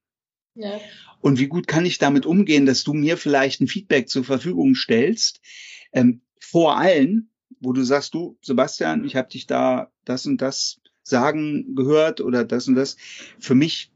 Ja. 0.56 0.80
Und 1.20 1.40
wie 1.40 1.48
gut 1.48 1.68
kann 1.68 1.86
ich 1.86 1.98
damit 2.00 2.26
umgehen, 2.26 2.66
dass 2.66 2.84
du 2.84 2.94
mir 2.94 3.16
vielleicht 3.18 3.62
ein 3.62 3.68
Feedback 3.68 4.10
zur 4.10 4.24
Verfügung 4.24 4.76
stellst, 4.76 5.40
ähm, 5.94 6.22
vor 6.40 6.78
allem, 6.78 7.30
wo 7.60 7.74
du 7.74 7.84
sagst, 7.84 8.14
du, 8.14 8.38
Sebastian, 8.42 9.06
ich 9.06 9.16
habe 9.16 9.30
dich 9.30 9.46
da 9.46 9.92
das 10.04 10.26
und 10.26 10.42
das 10.42 10.81
sagen 11.04 11.76
gehört 11.76 12.22
oder 12.22 12.44
das 12.44 12.68
und 12.68 12.76
das. 12.76 12.98
Für 13.40 13.56
mich 13.56 13.92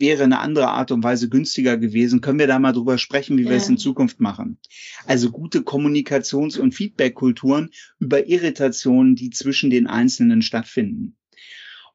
wäre 0.00 0.24
eine 0.24 0.38
andere 0.40 0.68
Art 0.68 0.90
und 0.90 1.04
Weise 1.04 1.28
günstiger 1.28 1.76
gewesen. 1.76 2.22
Können 2.22 2.38
wir 2.38 2.46
da 2.46 2.58
mal 2.58 2.72
drüber 2.72 2.98
sprechen, 2.98 3.36
wie 3.36 3.44
ja. 3.44 3.50
wir 3.50 3.56
es 3.58 3.68
in 3.68 3.76
Zukunft 3.76 4.18
machen? 4.18 4.58
Also 5.06 5.30
gute 5.30 5.60
Kommunikations- 5.60 6.58
und 6.58 6.74
Feedback-Kulturen 6.74 7.70
über 7.98 8.26
Irritationen, 8.26 9.14
die 9.14 9.30
zwischen 9.30 9.70
den 9.70 9.86
Einzelnen 9.86 10.42
stattfinden. 10.42 11.16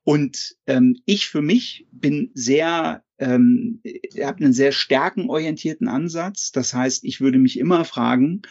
Und 0.03 0.55
ähm, 0.67 1.01
ich 1.05 1.27
für 1.27 1.41
mich 1.41 1.87
bin 1.91 2.29
sehr, 2.35 3.03
ähm, 3.17 3.81
habe 4.21 4.43
einen 4.43 4.53
sehr 4.53 4.71
stärkenorientierten 4.71 5.87
Ansatz. 5.87 6.51
Das 6.51 6.75
heißt, 6.75 7.03
ich 7.05 7.21
würde 7.21 7.39
mich 7.39 7.57
immer 7.57 7.85
fragen, 7.85 8.43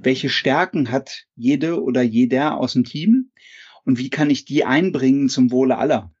welche 0.00 0.28
Stärken 0.28 0.92
hat 0.92 1.24
jede 1.34 1.82
oder 1.82 2.02
jeder 2.02 2.56
aus 2.56 2.74
dem 2.74 2.84
Team? 2.84 3.32
Und 3.84 3.98
wie 3.98 4.10
kann 4.10 4.30
ich 4.30 4.44
die 4.44 4.64
einbringen 4.64 5.28
zum 5.28 5.50
Wohle 5.50 5.78
aller? 5.78 6.14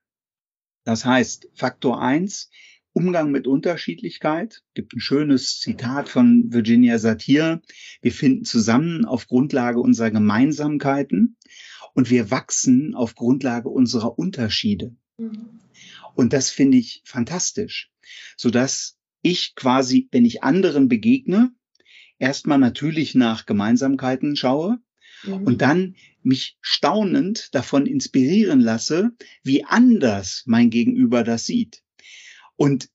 Das 0.84 1.04
heißt, 1.04 1.48
Faktor 1.54 2.02
eins 2.02 2.50
Umgang 2.94 3.30
mit 3.30 3.46
Unterschiedlichkeit. 3.46 4.62
Gibt 4.74 4.94
ein 4.94 5.00
schönes 5.00 5.60
Zitat 5.60 6.08
von 6.08 6.52
Virginia 6.52 6.98
Satir. 6.98 7.62
Wir 8.02 8.12
finden 8.12 8.44
zusammen 8.44 9.04
auf 9.04 9.26
Grundlage 9.26 9.80
unserer 9.80 10.10
Gemeinsamkeiten 10.10 11.36
und 11.94 12.10
wir 12.10 12.30
wachsen 12.30 12.94
auf 12.94 13.14
Grundlage 13.14 13.68
unserer 13.68 14.18
Unterschiede. 14.18 14.94
Mhm. 15.16 15.60
Und 16.14 16.32
das 16.34 16.50
finde 16.50 16.78
ich 16.78 17.02
fantastisch, 17.04 17.90
so 18.36 18.50
dass 18.50 18.98
ich 19.22 19.54
quasi, 19.54 20.08
wenn 20.10 20.26
ich 20.26 20.42
anderen 20.42 20.88
begegne, 20.88 21.52
erstmal 22.18 22.58
natürlich 22.58 23.14
nach 23.14 23.46
Gemeinsamkeiten 23.46 24.36
schaue, 24.36 24.78
mhm. 25.24 25.44
und 25.44 25.62
dann 25.62 25.96
mich 26.22 26.56
staunend 26.60 27.54
davon 27.54 27.86
inspirieren 27.86 28.60
lasse, 28.60 29.12
wie 29.42 29.64
anders 29.64 30.44
mein 30.46 30.70
Gegenüber 30.70 31.24
das 31.24 31.46
sieht. 31.46 31.82
Und 32.56 32.88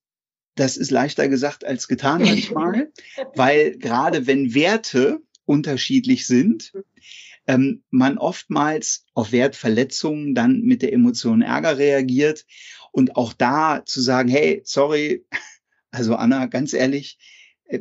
das 0.56 0.78
ist 0.78 0.92
leichter 0.92 1.28
gesagt 1.28 1.66
als 1.66 1.88
getan 1.88 2.22
manchmal, 2.24 2.92
weil 3.36 3.78
gerade 3.78 4.28
wenn 4.28 4.54
Werte 4.54 5.20
unterschiedlich 5.46 6.26
sind, 6.26 6.74
ähm, 7.48 7.84
man 7.90 8.18
oftmals 8.18 9.06
auf 9.14 9.32
Wertverletzungen 9.32 10.36
dann 10.36 10.62
mit 10.62 10.82
der 10.82 10.94
Emotion 10.94 11.42
Ärger 11.42 11.78
reagiert 11.78 12.46
und 12.92 13.16
auch 13.16 13.34
da 13.34 13.86
zu 13.86 14.02
sagen, 14.02 14.30
hey, 14.30 14.62
sorry, 14.66 15.26
also 15.92 16.16
Anna, 16.16 16.48
ganz 16.48 16.74
ehrlich, 16.74 17.18
äh, 17.66 17.80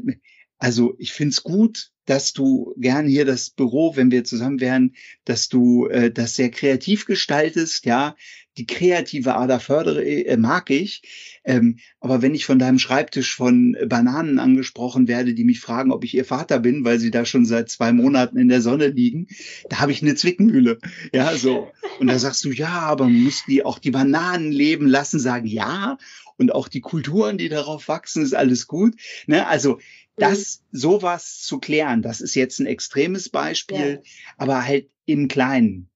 also 0.59 0.95
ich 0.99 1.13
find's 1.13 1.43
gut, 1.43 1.91
dass 2.07 2.33
du 2.33 2.73
gern 2.79 3.07
hier 3.07 3.25
das 3.25 3.51
Büro, 3.51 3.97
wenn 3.97 4.11
wir 4.11 4.25
zusammen 4.25 4.61
wären, 4.61 4.95
dass 5.25 5.49
du 5.49 5.87
äh, 5.87 6.11
das 6.11 6.37
sehr 6.37 6.51
kreativ 6.51 7.05
gestaltest, 7.05 7.85
ja, 7.85 8.15
die 8.57 8.67
kreative 8.67 9.35
Ader 9.35 9.61
fördere, 9.61 10.05
äh, 10.05 10.37
mag 10.37 10.71
ich. 10.71 11.03
Ähm, 11.45 11.79
aber 12.01 12.23
wenn 12.23 12.35
ich 12.35 12.47
von 12.47 12.59
deinem 12.59 12.79
Schreibtisch 12.79 13.35
von 13.35 13.77
Bananen 13.87 14.39
angesprochen 14.39 15.09
werde, 15.09 15.35
die 15.35 15.45
mich 15.45 15.61
fragen, 15.61 15.93
ob 15.93 16.05
ich 16.05 16.15
ihr 16.15 16.25
Vater 16.25 16.61
bin, 16.61 16.85
weil 16.85 16.99
sie 16.99 17.11
da 17.11 17.25
schon 17.25 17.45
seit 17.45 17.69
zwei 17.71 17.93
Monaten 17.93 18.39
in 18.39 18.49
der 18.49 18.63
Sonne 18.63 18.87
liegen, 18.87 19.27
da 19.69 19.81
habe 19.81 19.93
ich 19.93 20.01
eine 20.01 20.15
Zwickmühle. 20.15 20.79
Ja, 21.13 21.37
so. 21.37 21.71
Und 21.99 22.07
da 22.07 22.19
sagst 22.19 22.45
du, 22.45 22.51
ja, 22.51 22.81
aber 22.81 23.05
man 23.05 23.25
muss 23.25 23.45
die 23.47 23.65
auch 23.65 23.79
die 23.79 23.91
Bananen 23.91 24.53
leben 24.53 24.87
lassen, 24.87 25.19
sagen 25.19 25.47
ja. 25.47 25.99
Und 26.39 26.55
auch 26.55 26.69
die 26.69 26.83
Kulturen, 26.83 27.39
die 27.39 27.49
darauf 27.49 27.89
wachsen, 27.89 28.23
ist 28.23 28.35
alles 28.35 28.67
gut. 28.67 28.95
Ne? 29.27 29.47
Also 29.47 29.79
das, 30.17 30.63
sowas 30.73 31.43
zu 31.43 31.59
klären, 31.59 32.03
das 32.03 32.21
ist 32.21 32.35
jetzt 32.35 32.59
ein 32.59 32.67
extremes 32.67 33.29
Beispiel, 33.29 34.03
ja. 34.03 34.11
aber 34.37 34.67
halt 34.67 34.91
im 35.05 35.29
Kleinen 35.29 35.91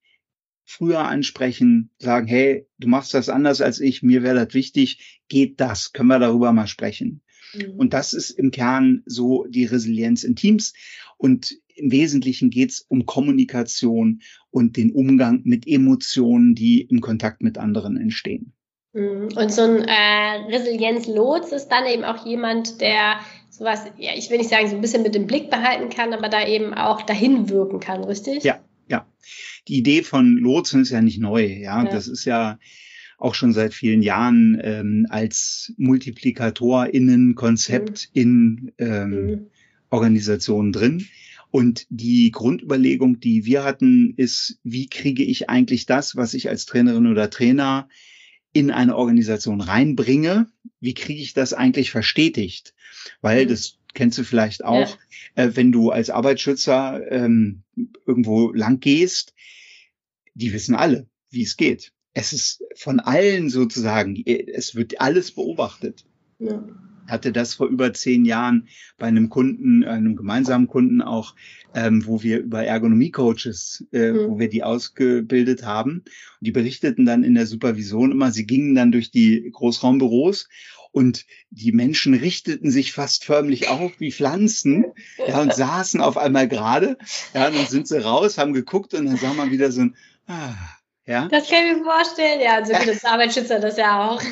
früher 0.64 1.00
ansprechen, 1.00 1.90
sagen, 1.98 2.28
hey, 2.28 2.66
du 2.78 2.88
machst 2.88 3.12
das 3.12 3.28
anders 3.28 3.60
als 3.60 3.80
ich, 3.80 4.02
mir 4.02 4.22
wäre 4.22 4.44
das 4.44 4.54
wichtig, 4.54 5.20
geht 5.28 5.60
das, 5.60 5.92
können 5.92 6.08
wir 6.08 6.20
darüber 6.20 6.52
mal 6.52 6.68
sprechen. 6.68 7.22
Mhm. 7.54 7.74
Und 7.76 7.92
das 7.92 8.12
ist 8.12 8.30
im 8.30 8.50
Kern 8.50 9.02
so 9.06 9.46
die 9.48 9.64
Resilienz 9.64 10.22
in 10.22 10.36
Teams. 10.36 10.72
Und 11.16 11.58
im 11.74 11.90
Wesentlichen 11.90 12.50
geht 12.50 12.70
es 12.70 12.80
um 12.88 13.06
Kommunikation 13.06 14.22
und 14.50 14.76
den 14.76 14.92
Umgang 14.92 15.40
mit 15.44 15.66
Emotionen, 15.66 16.54
die 16.54 16.82
im 16.82 17.00
Kontakt 17.00 17.42
mit 17.42 17.58
anderen 17.58 17.96
entstehen. 17.96 18.52
Mhm. 18.92 19.28
Und 19.36 19.52
so 19.52 19.62
ein 19.62 19.84
äh, 19.84 20.54
Resilienzlots 20.54 21.52
ist 21.52 21.68
dann 21.68 21.86
eben 21.86 22.04
auch 22.04 22.24
jemand, 22.26 22.80
der 22.80 23.20
sowas, 23.50 23.84
ja, 23.98 24.12
ich 24.16 24.30
will 24.30 24.38
nicht 24.38 24.48
sagen, 24.50 24.68
so 24.68 24.76
ein 24.76 24.80
bisschen 24.80 25.02
mit 25.02 25.14
dem 25.14 25.26
Blick 25.26 25.50
behalten 25.50 25.90
kann, 25.90 26.14
aber 26.14 26.28
da 26.28 26.46
eben 26.46 26.72
auch 26.72 27.02
dahin 27.02 27.50
wirken 27.50 27.80
kann, 27.80 28.04
richtig? 28.04 28.44
Ja, 28.44 28.60
ja, 28.88 29.06
die 29.68 29.76
Idee 29.78 30.02
von 30.02 30.36
Lotsen 30.36 30.82
ist 30.82 30.90
ja 30.90 31.00
nicht 31.02 31.20
neu. 31.20 31.44
Ja, 31.44 31.84
ja. 31.84 31.90
das 31.90 32.08
ist 32.08 32.24
ja 32.24 32.58
auch 33.18 33.34
schon 33.34 33.52
seit 33.52 33.74
vielen 33.74 34.02
Jahren 34.02 34.58
ähm, 34.62 35.06
als 35.10 35.74
Multiplikatorinnen-Konzept 35.76 38.08
mhm. 38.14 38.20
in 38.20 38.72
ähm, 38.78 39.10
mhm. 39.10 39.46
Organisationen 39.90 40.72
drin. 40.72 41.06
Und 41.50 41.86
die 41.90 42.30
Grundüberlegung, 42.30 43.20
die 43.20 43.44
wir 43.44 43.64
hatten, 43.64 44.14
ist, 44.16 44.58
wie 44.62 44.88
kriege 44.88 45.24
ich 45.24 45.50
eigentlich 45.50 45.84
das, 45.84 46.16
was 46.16 46.32
ich 46.32 46.48
als 46.48 46.64
Trainerin 46.64 47.08
oder 47.08 47.28
Trainer 47.28 47.88
in 48.52 48.70
eine 48.70 48.96
Organisation 48.96 49.60
reinbringe? 49.60 50.50
Wie 50.80 50.94
kriege 50.94 51.22
ich 51.22 51.34
das 51.34 51.52
eigentlich 51.52 51.90
verstetigt? 51.90 52.74
Weil 53.20 53.44
mhm. 53.44 53.50
das 53.50 53.78
kennst 53.94 54.18
du 54.18 54.24
vielleicht 54.24 54.64
auch, 54.64 54.96
ja. 55.36 55.44
äh, 55.44 55.56
wenn 55.56 55.72
du 55.72 55.90
als 55.90 56.10
Arbeitsschützer 56.10 57.00
ähm, 57.10 57.62
irgendwo 58.06 58.52
lang 58.52 58.80
gehst, 58.80 59.34
die 60.34 60.52
wissen 60.52 60.74
alle, 60.74 61.08
wie 61.30 61.42
es 61.42 61.56
geht. 61.56 61.92
Es 62.12 62.32
ist 62.32 62.62
von 62.76 63.00
allen 63.00 63.50
sozusagen, 63.50 64.22
es 64.26 64.74
wird 64.74 65.00
alles 65.00 65.32
beobachtet. 65.32 66.04
Ja. 66.38 66.64
Hatte 67.10 67.32
das 67.32 67.54
vor 67.54 67.66
über 67.68 67.92
zehn 67.92 68.24
Jahren 68.24 68.68
bei 68.98 69.06
einem 69.06 69.28
Kunden, 69.28 69.84
einem 69.84 70.16
gemeinsamen 70.16 70.66
Kunden 70.66 71.02
auch, 71.02 71.34
ähm, 71.74 72.06
wo 72.06 72.22
wir 72.22 72.38
über 72.40 72.64
Ergonomie-Coaches, 72.64 73.86
äh, 73.92 74.12
mhm. 74.12 74.28
wo 74.28 74.38
wir 74.38 74.48
die 74.48 74.62
ausgebildet 74.62 75.64
haben. 75.64 76.02
Und 76.40 76.46
die 76.46 76.52
berichteten 76.52 77.04
dann 77.04 77.24
in 77.24 77.34
der 77.34 77.46
Supervision 77.46 78.12
immer, 78.12 78.30
sie 78.30 78.46
gingen 78.46 78.74
dann 78.74 78.92
durch 78.92 79.10
die 79.10 79.50
Großraumbüros 79.52 80.48
und 80.92 81.26
die 81.50 81.72
Menschen 81.72 82.14
richteten 82.14 82.70
sich 82.70 82.92
fast 82.92 83.24
förmlich 83.24 83.68
auf 83.68 83.92
wie 83.98 84.12
Pflanzen 84.12 84.86
ja, 85.26 85.40
und 85.40 85.54
saßen 85.54 86.00
auf 86.00 86.16
einmal 86.16 86.48
gerade. 86.48 86.98
Ja, 87.34 87.48
und 87.48 87.56
dann 87.56 87.66
sind 87.66 87.86
sie 87.86 88.02
raus, 88.02 88.38
haben 88.38 88.52
geguckt 88.52 88.94
und 88.94 89.06
dann 89.06 89.16
sah 89.16 89.32
man 89.34 89.50
wieder 89.50 89.70
so 89.70 89.82
ein 89.82 89.96
ah, 90.26 90.54
ja. 91.06 91.28
Das 91.28 91.48
kann 91.48 91.66
ich 91.66 91.76
mir 91.76 91.84
vorstellen, 91.84 92.40
ja, 92.40 92.64
so 92.64 92.72
wie 92.72 92.86
das 92.86 93.04
Arbeitsschützer 93.04 93.58
das 93.58 93.76
ja 93.76 94.08
auch. 94.08 94.22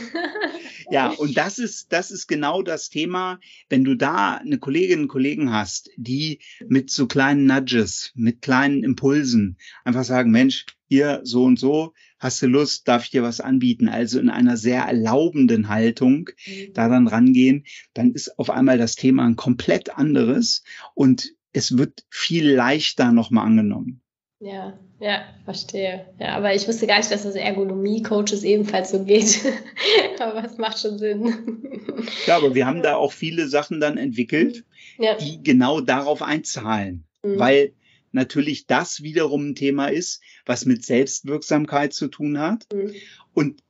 ja, 0.90 1.10
und 1.10 1.36
das 1.36 1.58
ist, 1.58 1.92
das 1.92 2.10
ist 2.10 2.26
genau 2.26 2.62
das 2.62 2.88
Thema, 2.88 3.40
wenn 3.68 3.84
du 3.84 3.94
da 3.94 4.36
eine 4.36 4.58
Kollegin 4.58 5.02
und 5.02 5.08
Kollegen 5.08 5.52
hast, 5.52 5.90
die 5.96 6.40
mit 6.68 6.90
so 6.90 7.06
kleinen 7.06 7.46
Nudges, 7.46 8.12
mit 8.14 8.42
kleinen 8.42 8.84
Impulsen 8.84 9.56
einfach 9.84 10.04
sagen, 10.04 10.30
Mensch, 10.30 10.66
hier 10.88 11.20
so 11.24 11.44
und 11.44 11.58
so, 11.58 11.94
hast 12.18 12.42
du 12.42 12.46
Lust, 12.46 12.88
darf 12.88 13.04
ich 13.04 13.10
dir 13.10 13.22
was 13.22 13.40
anbieten? 13.40 13.88
Also 13.88 14.18
in 14.18 14.30
einer 14.30 14.56
sehr 14.56 14.82
erlaubenden 14.82 15.68
Haltung 15.68 16.30
mhm. 16.46 16.72
da 16.74 16.88
dann 16.88 17.08
rangehen, 17.08 17.64
dann 17.94 18.12
ist 18.12 18.38
auf 18.38 18.50
einmal 18.50 18.78
das 18.78 18.96
Thema 18.96 19.24
ein 19.24 19.36
komplett 19.36 19.96
anderes 19.96 20.62
und 20.94 21.32
es 21.52 21.76
wird 21.76 22.04
viel 22.10 22.50
leichter 22.50 23.12
nochmal 23.12 23.46
angenommen. 23.46 24.02
Ja, 24.40 24.78
ja, 25.00 25.24
verstehe. 25.44 26.06
Ja, 26.20 26.36
aber 26.36 26.54
ich 26.54 26.68
wusste 26.68 26.86
gar 26.86 26.98
nicht, 26.98 27.10
dass 27.10 27.24
das 27.24 27.34
Ergonomie-Coaches 27.34 28.44
ebenfalls 28.44 28.90
so 28.90 29.04
geht. 29.04 29.40
aber 30.20 30.44
es 30.44 30.58
macht 30.58 30.78
schon 30.78 30.98
Sinn. 30.98 32.04
ja, 32.26 32.36
aber 32.36 32.54
wir 32.54 32.64
haben 32.66 32.82
da 32.82 32.96
auch 32.96 33.12
viele 33.12 33.48
Sachen 33.48 33.80
dann 33.80 33.98
entwickelt, 33.98 34.64
ja. 34.98 35.16
die 35.16 35.42
genau 35.42 35.80
darauf 35.80 36.22
einzahlen. 36.22 37.04
Mhm. 37.24 37.38
Weil 37.38 37.72
natürlich 38.12 38.66
das 38.66 39.02
wiederum 39.02 39.50
ein 39.50 39.54
Thema 39.56 39.88
ist, 39.88 40.22
was 40.46 40.66
mit 40.66 40.84
Selbstwirksamkeit 40.84 41.92
zu 41.92 42.06
tun 42.06 42.38
hat. 42.38 42.66
Mhm. 42.72 42.94
Und 43.34 43.64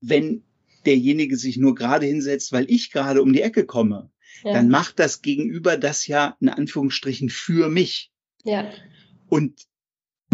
wenn 0.00 0.42
derjenige 0.86 1.36
sich 1.36 1.58
nur 1.58 1.74
gerade 1.74 2.06
hinsetzt, 2.06 2.50
weil 2.52 2.70
ich 2.70 2.90
gerade 2.90 3.22
um 3.22 3.34
die 3.34 3.42
Ecke 3.42 3.66
komme, 3.66 4.10
ja. 4.42 4.54
dann 4.54 4.70
macht 4.70 4.98
das 4.98 5.20
Gegenüber 5.20 5.76
das 5.76 6.06
ja 6.06 6.36
in 6.40 6.48
Anführungsstrichen 6.48 7.28
für 7.28 7.68
mich. 7.68 8.10
Ja. 8.42 8.70
Und 9.28 9.66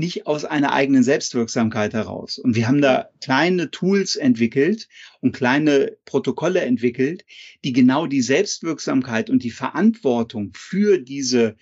nicht 0.00 0.26
aus 0.26 0.44
einer 0.44 0.72
eigenen 0.72 1.04
Selbstwirksamkeit 1.04 1.92
heraus. 1.92 2.38
Und 2.38 2.56
wir 2.56 2.66
haben 2.66 2.80
da 2.80 3.10
kleine 3.20 3.70
Tools 3.70 4.16
entwickelt 4.16 4.88
und 5.20 5.32
kleine 5.32 5.96
Protokolle 6.04 6.62
entwickelt, 6.62 7.24
die 7.64 7.72
genau 7.72 8.06
die 8.06 8.22
Selbstwirksamkeit 8.22 9.30
und 9.30 9.44
die 9.44 9.52
Verantwortung 9.52 10.52
für 10.54 10.98
diese 10.98 11.56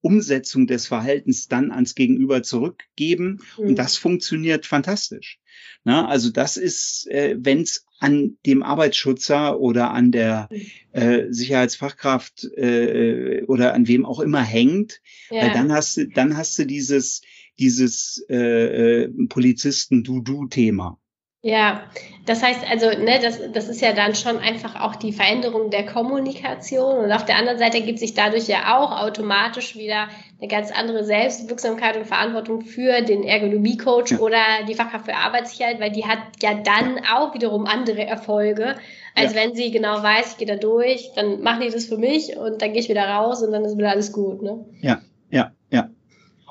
Umsetzung 0.00 0.66
des 0.66 0.86
Verhaltens 0.86 1.48
dann 1.48 1.72
ans 1.72 1.94
Gegenüber 1.94 2.42
zurückgeben. 2.42 3.40
Mhm. 3.56 3.68
Und 3.68 3.78
das 3.78 3.96
funktioniert 3.96 4.66
fantastisch. 4.66 5.40
Na, 5.84 6.06
also 6.06 6.30
das 6.30 6.56
ist, 6.56 7.08
äh, 7.08 7.36
wenn 7.38 7.62
es 7.62 7.86
an 7.98 8.36
dem 8.46 8.62
Arbeitsschutzer 8.62 9.58
oder 9.58 9.90
an 9.90 10.12
der 10.12 10.48
äh, 10.92 11.24
Sicherheitsfachkraft 11.30 12.44
äh, 12.56 13.42
oder 13.46 13.74
an 13.74 13.88
wem 13.88 14.06
auch 14.06 14.20
immer 14.20 14.42
hängt, 14.42 15.00
ja. 15.30 15.52
dann 15.52 15.72
hast 15.72 15.96
du, 15.96 16.06
dann 16.06 16.36
hast 16.36 16.58
du 16.58 16.66
dieses, 16.66 17.22
dieses 17.58 18.24
äh, 18.28 19.04
äh, 19.04 19.08
Polizisten-Du-Du-Thema. 19.28 20.98
Ja, 21.40 21.84
das 22.26 22.42
heißt 22.42 22.68
also, 22.68 22.86
ne, 22.88 23.20
das, 23.22 23.38
das 23.52 23.68
ist 23.68 23.80
ja 23.80 23.92
dann 23.92 24.16
schon 24.16 24.38
einfach 24.38 24.80
auch 24.80 24.96
die 24.96 25.12
Veränderung 25.12 25.70
der 25.70 25.86
Kommunikation 25.86 26.98
und 26.98 27.12
auf 27.12 27.24
der 27.26 27.36
anderen 27.36 27.60
Seite 27.60 27.80
gibt 27.80 28.00
sich 28.00 28.14
dadurch 28.14 28.48
ja 28.48 28.76
auch 28.76 28.90
automatisch 28.90 29.76
wieder 29.76 30.08
eine 30.40 30.48
ganz 30.48 30.72
andere 30.72 31.04
Selbstwirksamkeit 31.04 31.96
und 31.96 32.08
Verantwortung 32.08 32.62
für 32.62 33.02
den 33.02 33.22
Ergonomie-Coach 33.22 34.12
ja. 34.12 34.18
oder 34.18 34.40
die 34.68 34.74
Fachkraft 34.74 35.04
für 35.04 35.14
Arbeitssicherheit, 35.14 35.78
weil 35.78 35.92
die 35.92 36.06
hat 36.06 36.18
ja 36.42 36.54
dann 36.54 36.98
auch 37.04 37.32
wiederum 37.34 37.66
andere 37.66 38.04
Erfolge, 38.04 38.74
als 39.14 39.34
ja. 39.34 39.40
wenn 39.40 39.54
sie 39.54 39.70
genau 39.70 40.02
weiß, 40.02 40.32
ich 40.32 40.38
gehe 40.38 40.48
da 40.48 40.56
durch, 40.56 41.12
dann 41.14 41.40
machen 41.42 41.60
die 41.60 41.70
das 41.70 41.86
für 41.86 41.98
mich 41.98 42.36
und 42.36 42.60
dann 42.60 42.72
gehe 42.72 42.82
ich 42.82 42.88
wieder 42.88 43.08
raus 43.08 43.44
und 43.44 43.52
dann 43.52 43.64
ist 43.64 43.78
wieder 43.78 43.92
alles 43.92 44.10
gut. 44.12 44.42
Ne? 44.42 44.66
Ja, 44.80 45.02
ja, 45.30 45.52
ja. 45.70 45.88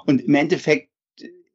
Und 0.06 0.22
im 0.22 0.36
Endeffekt 0.36 0.90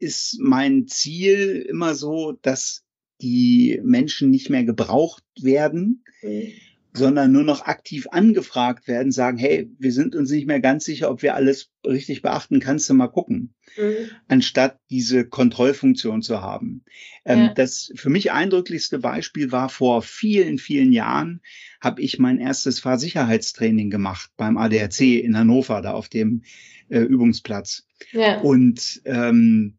ist 0.03 0.39
mein 0.41 0.89
Ziel 0.89 1.65
immer 1.69 1.95
so, 1.95 2.33
dass 2.43 2.85
die 3.21 3.81
Menschen 3.85 4.31
nicht 4.31 4.51
mehr 4.51 4.65
gebraucht 4.65 5.23
werden, 5.41 6.05
mhm. 6.23 6.49
sondern 6.93 7.31
nur 7.31 7.45
noch 7.45 7.63
aktiv 7.63 8.09
angefragt 8.11 8.89
werden, 8.89 9.13
sagen, 9.13 9.39
hey, 9.39 9.71
wir 9.79 9.93
sind 9.93 10.17
uns 10.17 10.31
nicht 10.33 10.49
mehr 10.49 10.59
ganz 10.59 10.85
sicher, 10.85 11.09
ob 11.09 11.23
wir 11.23 11.37
alles 11.37 11.71
richtig 11.87 12.21
beachten, 12.21 12.59
kannst 12.59 12.91
du 12.91 12.95
mal 12.95 13.07
gucken, 13.07 13.55
mhm. 13.77 14.11
anstatt 14.27 14.81
diese 14.91 15.25
Kontrollfunktion 15.25 16.21
zu 16.21 16.43
haben. 16.43 16.85
Ähm, 17.25 17.39
ja. 17.39 17.55
Das 17.55 17.93
für 17.95 18.11
mich 18.11 18.33
eindrücklichste 18.33 18.99
Beispiel 18.99 19.53
war 19.53 19.69
vor 19.69 20.03
vielen, 20.03 20.59
vielen 20.59 20.93
Jahren, 20.93 21.43
habe 21.81 22.03
ich 22.03 22.19
mein 22.19 22.41
erstes 22.41 22.81
Fahrsicherheitstraining 22.81 23.89
gemacht 23.89 24.31
beim 24.37 24.59
ADAC 24.59 25.01
in 25.01 25.39
Hannover, 25.39 25.81
da 25.81 25.93
auf 25.93 26.09
dem 26.09 26.43
äh, 26.89 27.01
Übungsplatz. 27.01 27.87
Ja. 28.11 28.41
Und 28.41 29.01
ähm, 29.05 29.79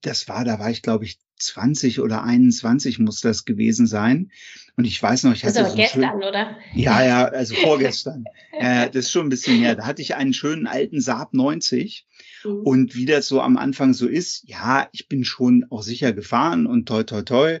das 0.00 0.28
war, 0.28 0.44
da 0.44 0.58
war 0.58 0.70
ich 0.70 0.82
glaube 0.82 1.04
ich 1.04 1.18
20 1.42 2.00
oder 2.00 2.22
21 2.22 2.98
muss 2.98 3.20
das 3.20 3.44
gewesen 3.44 3.86
sein. 3.86 4.30
Und 4.76 4.84
ich 4.84 5.02
weiß 5.02 5.24
noch, 5.24 5.34
ich 5.34 5.44
hatte. 5.44 5.60
Aber 5.60 5.70
so 5.70 5.76
gestern, 5.76 6.02
schön, 6.02 6.22
oder? 6.22 6.56
Ja, 6.74 7.04
ja, 7.04 7.24
also 7.24 7.54
vorgestern. 7.56 8.24
äh, 8.52 8.86
das 8.86 9.06
ist 9.06 9.10
schon 9.10 9.26
ein 9.26 9.30
bisschen 9.30 9.58
her. 9.58 9.74
Da 9.74 9.84
hatte 9.84 10.02
ich 10.02 10.14
einen 10.14 10.32
schönen 10.32 10.66
alten 10.66 11.00
Saab 11.00 11.34
90. 11.34 12.06
Mhm. 12.44 12.50
Und 12.62 12.94
wie 12.94 13.06
das 13.06 13.28
so 13.28 13.40
am 13.40 13.56
Anfang 13.56 13.92
so 13.92 14.06
ist, 14.06 14.44
ja, 14.48 14.88
ich 14.92 15.08
bin 15.08 15.24
schon 15.24 15.66
auch 15.70 15.82
sicher 15.82 16.12
gefahren 16.12 16.66
und 16.66 16.86
toi, 16.86 17.02
toi, 17.02 17.22
toi. 17.22 17.60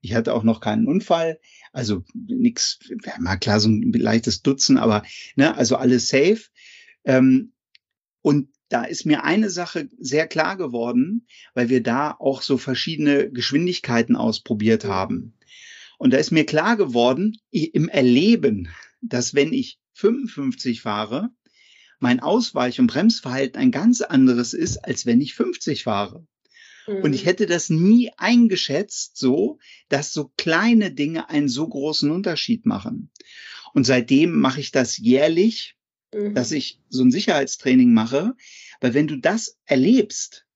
Ich 0.00 0.14
hatte 0.14 0.34
auch 0.34 0.44
noch 0.44 0.60
keinen 0.60 0.86
Unfall. 0.86 1.38
Also 1.72 2.04
nix, 2.14 2.78
mal 3.20 3.36
klar, 3.36 3.60
so 3.60 3.68
ein 3.68 3.92
leichtes 3.92 4.42
Dutzen, 4.42 4.78
aber 4.78 5.04
ne, 5.36 5.56
also 5.56 5.76
alles 5.76 6.08
safe. 6.08 6.40
Ähm, 7.04 7.52
und 8.22 8.48
da 8.70 8.84
ist 8.84 9.04
mir 9.04 9.24
eine 9.24 9.50
Sache 9.50 9.88
sehr 9.98 10.26
klar 10.26 10.56
geworden, 10.56 11.26
weil 11.54 11.68
wir 11.68 11.82
da 11.82 12.12
auch 12.12 12.40
so 12.40 12.56
verschiedene 12.56 13.30
Geschwindigkeiten 13.30 14.16
ausprobiert 14.16 14.84
haben. 14.84 15.34
Und 15.98 16.12
da 16.12 16.18
ist 16.18 16.30
mir 16.30 16.46
klar 16.46 16.76
geworden, 16.76 17.36
im 17.50 17.88
Erleben, 17.88 18.68
dass 19.02 19.34
wenn 19.34 19.52
ich 19.52 19.78
55 19.94 20.80
fahre, 20.80 21.30
mein 21.98 22.20
Ausweich- 22.20 22.80
und 22.80 22.86
Bremsverhalten 22.86 23.60
ein 23.60 23.72
ganz 23.72 24.00
anderes 24.00 24.54
ist, 24.54 24.78
als 24.78 25.04
wenn 25.04 25.20
ich 25.20 25.34
50 25.34 25.82
fahre. 25.82 26.26
Und 26.86 27.12
ich 27.12 27.22
mhm. 27.22 27.26
hätte 27.26 27.46
das 27.46 27.70
nie 27.70 28.10
eingeschätzt, 28.16 29.16
so, 29.16 29.58
dass 29.88 30.12
so 30.12 30.32
kleine 30.36 30.92
Dinge 30.92 31.28
einen 31.28 31.48
so 31.48 31.68
großen 31.68 32.10
Unterschied 32.10 32.66
machen. 32.66 33.10
Und 33.74 33.84
seitdem 33.84 34.38
mache 34.38 34.60
ich 34.60 34.70
das 34.70 34.96
jährlich 34.96 35.76
mhm. 36.12 36.34
dass 36.34 36.52
ich 36.52 36.80
so 36.88 37.02
ein 37.02 37.10
Sicherheitstraining 37.10 37.92
mache, 37.92 38.34
weil 38.80 38.94
wenn 38.94 39.06
du 39.06 39.16
das 39.16 39.58
erlebst, 39.66 40.46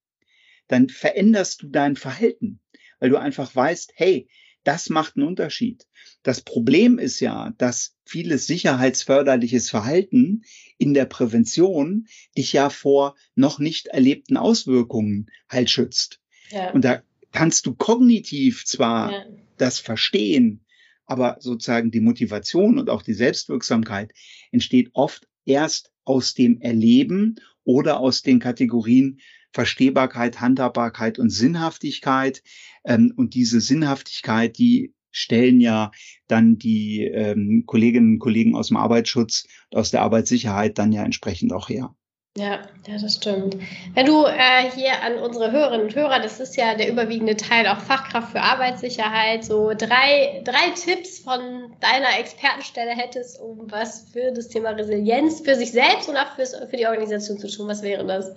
dann 0.69 0.89
veränderst 0.89 1.63
du 1.63 1.69
dein 1.69 1.97
Verhalten, 1.97 2.61
weil 2.99 3.11
du 3.11 3.19
einfach 3.19 3.55
weißt, 3.55 3.93
hey, 3.97 4.29
das 4.63 4.89
macht 4.89 5.17
einen 5.17 5.27
Unterschied. 5.27 5.87
Das 6.23 6.41
Problem 6.41 6.99
ist 6.99 7.21
ja, 7.21 7.53
dass 7.59 7.97
vieles 8.07 8.47
sicherheitsförderliches 8.47 9.69
Verhalten 9.69 10.43
in 10.79 10.95
der 10.95 11.05
Prävention 11.05 12.07
dich 12.37 12.53
ja 12.55 12.71
vor 12.71 13.15
noch 13.35 13.59
nicht 13.59 13.89
erlebten 13.89 14.39
Auswirkungen 14.39 15.31
halt 15.51 15.71
schützt. 15.71 16.21
Ja. 16.51 16.71
Und 16.71 16.85
da 16.85 17.03
kannst 17.31 17.67
du 17.67 17.75
kognitiv 17.75 18.65
zwar 18.65 19.13
ja. 19.13 19.25
das 19.59 19.79
verstehen, 19.79 20.65
aber 21.05 21.37
sozusagen 21.41 21.91
die 21.91 22.01
Motivation 22.01 22.79
und 22.79 22.89
auch 22.89 23.03
die 23.03 23.13
Selbstwirksamkeit 23.13 24.13
entsteht 24.51 24.91
oft 24.95 25.29
erst 25.45 25.91
aus 26.05 26.35
dem 26.35 26.61
Erleben 26.61 27.37
oder 27.65 28.01
aus 28.01 28.23
den 28.23 28.39
Kategorien 28.39 29.21
Verstehbarkeit, 29.53 30.41
Handhabbarkeit 30.41 31.19
und 31.19 31.31
Sinnhaftigkeit. 31.31 32.43
Ähm, 32.85 33.13
und 33.17 33.35
diese 33.35 33.61
Sinnhaftigkeit, 33.61 34.59
die 34.59 34.93
stellen 35.11 35.61
ja 35.61 35.93
dann 36.27 36.59
die 36.59 37.05
ähm, 37.05 37.63
Kolleginnen 37.67 38.15
und 38.15 38.19
Kollegen 38.19 38.57
aus 38.57 38.69
dem 38.69 38.77
Arbeitsschutz, 38.77 39.47
aus 39.71 39.93
der 39.93 40.03
Arbeitssicherheit 40.03 40.77
dann 40.77 40.93
ja 40.93 41.05
entsprechend 41.05 41.53
auch 41.53 41.69
her. 41.69 41.95
Ja, 42.37 42.69
ja, 42.89 42.99
das 43.01 43.15
stimmt. 43.15 43.57
Wenn 43.95 44.07
du 44.07 44.25
äh, 44.25 44.69
hier 44.75 45.01
an 45.03 45.19
unsere 45.19 45.53
Hörerinnen 45.53 45.87
und 45.87 45.95
Hörer, 45.95 46.21
das 46.21 46.41
ist 46.41 46.57
ja 46.57 46.75
der 46.75 46.91
überwiegende 46.91 47.37
Teil 47.37 47.69
auch 47.69 47.79
Fachkraft 47.79 48.33
für 48.33 48.41
Arbeitssicherheit, 48.41 49.45
so 49.45 49.73
drei, 49.73 50.43
drei 50.45 50.71
Tipps 50.75 51.21
von 51.21 51.73
deiner 51.81 52.19
Expertenstelle 52.19 52.91
hättest, 52.91 53.41
um 53.41 53.71
was 53.71 54.11
für 54.11 54.33
das 54.33 54.49
Thema 54.49 54.71
Resilienz 54.71 55.43
für 55.43 55.55
sich 55.55 55.71
selbst 55.71 56.09
und 56.09 56.17
auch 56.17 56.35
fürs, 56.35 56.57
für 56.57 56.77
die 56.77 56.89
Organisation 56.89 57.39
zu 57.39 57.49
tun, 57.49 57.69
was 57.69 57.83
wäre 57.83 58.05
das? 58.05 58.35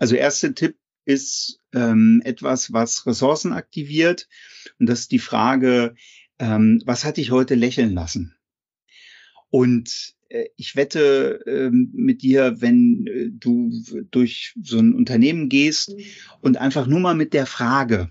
Also 0.00 0.16
erster 0.16 0.52
Tipp 0.52 0.76
ist 1.04 1.60
ähm, 1.72 2.20
etwas, 2.24 2.72
was 2.72 3.06
Ressourcen 3.06 3.52
aktiviert. 3.52 4.26
Und 4.80 4.88
das 4.88 5.00
ist 5.00 5.12
die 5.12 5.20
Frage, 5.20 5.94
ähm, 6.40 6.82
was 6.84 7.04
hat 7.04 7.16
dich 7.16 7.30
heute 7.30 7.54
lächeln 7.54 7.94
lassen? 7.94 8.36
Und 9.50 10.17
ich 10.56 10.76
wette 10.76 11.40
ähm, 11.46 11.90
mit 11.94 12.22
dir, 12.22 12.60
wenn 12.60 13.06
äh, 13.06 13.30
du 13.30 13.72
durch 14.10 14.54
so 14.62 14.78
ein 14.78 14.94
Unternehmen 14.94 15.48
gehst 15.48 15.90
mhm. 15.90 16.02
und 16.40 16.56
einfach 16.58 16.86
nur 16.86 17.00
mal 17.00 17.14
mit 17.14 17.32
der 17.32 17.46
Frage 17.46 18.10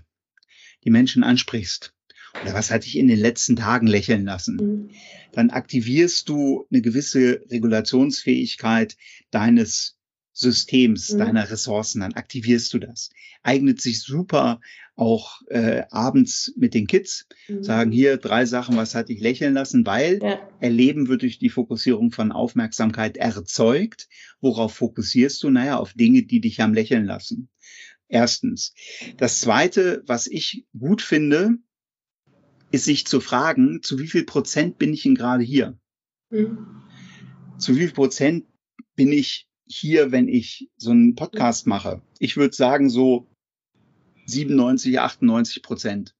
die 0.84 0.90
Menschen 0.90 1.22
ansprichst, 1.22 1.94
oder 2.42 2.54
was 2.54 2.70
hat 2.70 2.84
dich 2.84 2.96
in 2.96 3.08
den 3.08 3.18
letzten 3.18 3.56
Tagen 3.56 3.86
lächeln 3.86 4.24
lassen, 4.24 4.56
mhm. 4.56 4.90
dann 5.32 5.50
aktivierst 5.50 6.28
du 6.28 6.66
eine 6.70 6.82
gewisse 6.82 7.42
Regulationsfähigkeit 7.50 8.96
deines 9.30 9.96
Systems, 10.32 11.12
mhm. 11.12 11.18
deiner 11.18 11.50
Ressourcen, 11.50 12.00
dann 12.00 12.14
aktivierst 12.14 12.72
du 12.72 12.78
das. 12.78 13.10
Eignet 13.42 13.80
sich 13.80 14.00
super 14.00 14.60
auch 14.98 15.42
äh, 15.46 15.84
abends 15.90 16.52
mit 16.56 16.74
den 16.74 16.88
Kids, 16.88 17.28
mhm. 17.46 17.62
sagen 17.62 17.92
hier 17.92 18.16
drei 18.16 18.46
Sachen, 18.46 18.76
was 18.76 18.96
hat 18.96 19.08
dich 19.08 19.20
lächeln 19.20 19.54
lassen, 19.54 19.86
weil 19.86 20.18
ja. 20.20 20.40
Erleben 20.60 21.06
wird 21.06 21.22
durch 21.22 21.38
die 21.38 21.50
Fokussierung 21.50 22.10
von 22.10 22.32
Aufmerksamkeit 22.32 23.16
erzeugt. 23.16 24.08
Worauf 24.40 24.74
fokussierst 24.74 25.42
du? 25.42 25.50
Naja, 25.50 25.78
auf 25.78 25.92
Dinge, 25.92 26.24
die 26.24 26.40
dich 26.40 26.60
am 26.60 26.74
Lächeln 26.74 27.04
lassen. 27.04 27.48
Erstens. 28.08 28.74
Das 29.18 29.40
zweite, 29.40 30.02
was 30.06 30.26
ich 30.26 30.66
gut 30.76 31.00
finde, 31.00 31.58
ist 32.72 32.84
sich 32.84 33.06
zu 33.06 33.20
fragen, 33.20 33.82
zu 33.82 34.00
wie 34.00 34.08
viel 34.08 34.24
Prozent 34.24 34.78
bin 34.78 34.92
ich 34.92 35.04
denn 35.04 35.14
gerade 35.14 35.44
hier? 35.44 35.78
Mhm. 36.30 36.82
Zu 37.56 37.76
wie 37.76 37.80
viel 37.80 37.92
Prozent 37.92 38.46
bin 38.96 39.12
ich 39.12 39.48
hier, 39.64 40.10
wenn 40.10 40.26
ich 40.26 40.70
so 40.76 40.90
einen 40.90 41.14
Podcast 41.14 41.68
mache? 41.68 42.02
Ich 42.18 42.36
würde 42.36 42.54
sagen, 42.56 42.90
so 42.90 43.28
97, 44.28 45.00
98 45.00 45.62
Prozent. 45.62 46.14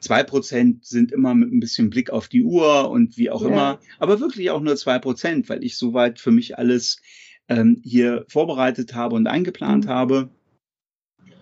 Zwei 0.00 0.22
Prozent 0.22 0.84
sind 0.84 1.12
immer 1.12 1.34
mit 1.34 1.52
ein 1.52 1.60
bisschen 1.60 1.90
Blick 1.90 2.10
auf 2.10 2.28
die 2.28 2.42
Uhr 2.42 2.90
und 2.90 3.16
wie 3.16 3.30
auch 3.30 3.42
ja. 3.42 3.48
immer, 3.48 3.80
aber 3.98 4.20
wirklich 4.20 4.50
auch 4.50 4.60
nur 4.60 4.76
zwei 4.76 4.98
Prozent, 4.98 5.48
weil 5.48 5.64
ich 5.64 5.76
soweit 5.76 6.18
für 6.20 6.30
mich 6.30 6.58
alles 6.58 7.00
ähm, 7.48 7.80
hier 7.84 8.24
vorbereitet 8.28 8.94
habe 8.94 9.16
und 9.16 9.26
eingeplant 9.26 9.86
mhm. 9.86 9.88
habe. 9.88 10.30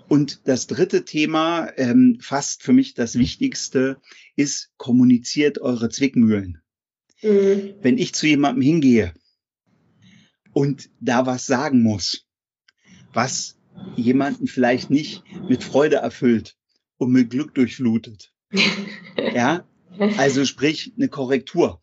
Und 0.09 0.47
das 0.47 0.67
dritte 0.67 1.05
Thema, 1.05 1.71
ähm, 1.77 2.19
fast 2.21 2.63
für 2.63 2.73
mich 2.73 2.95
das 2.95 3.19
Wichtigste, 3.19 3.97
ist, 4.37 4.71
kommuniziert 4.77 5.59
eure 5.59 5.89
Zwickmühlen. 5.89 6.61
Mhm. 7.23 7.75
Wenn 7.81 7.99
ich 7.99 8.15
zu 8.15 8.27
jemandem 8.27 8.63
hingehe 8.63 9.15
und 10.53 10.91
da 11.01 11.25
was 11.25 11.47
sagen 11.47 11.83
muss, 11.83 12.27
was 13.13 13.57
jemanden 13.97 14.47
vielleicht 14.47 14.91
nicht 14.91 15.23
mit 15.49 15.63
Freude 15.65 15.97
erfüllt 15.97 16.57
und 16.99 17.13
mit 17.13 17.31
Glück 17.31 17.55
durchflutet. 17.55 18.33
ja, 19.17 19.67
also 20.17 20.45
sprich 20.45 20.93
eine 20.97 21.09
Korrektur. 21.09 21.83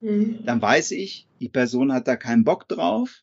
Mhm. 0.00 0.44
Dann 0.44 0.60
weiß 0.60 0.90
ich, 0.92 1.28
die 1.40 1.48
Person 1.48 1.92
hat 1.92 2.08
da 2.08 2.16
keinen 2.16 2.44
Bock 2.44 2.68
drauf. 2.68 3.22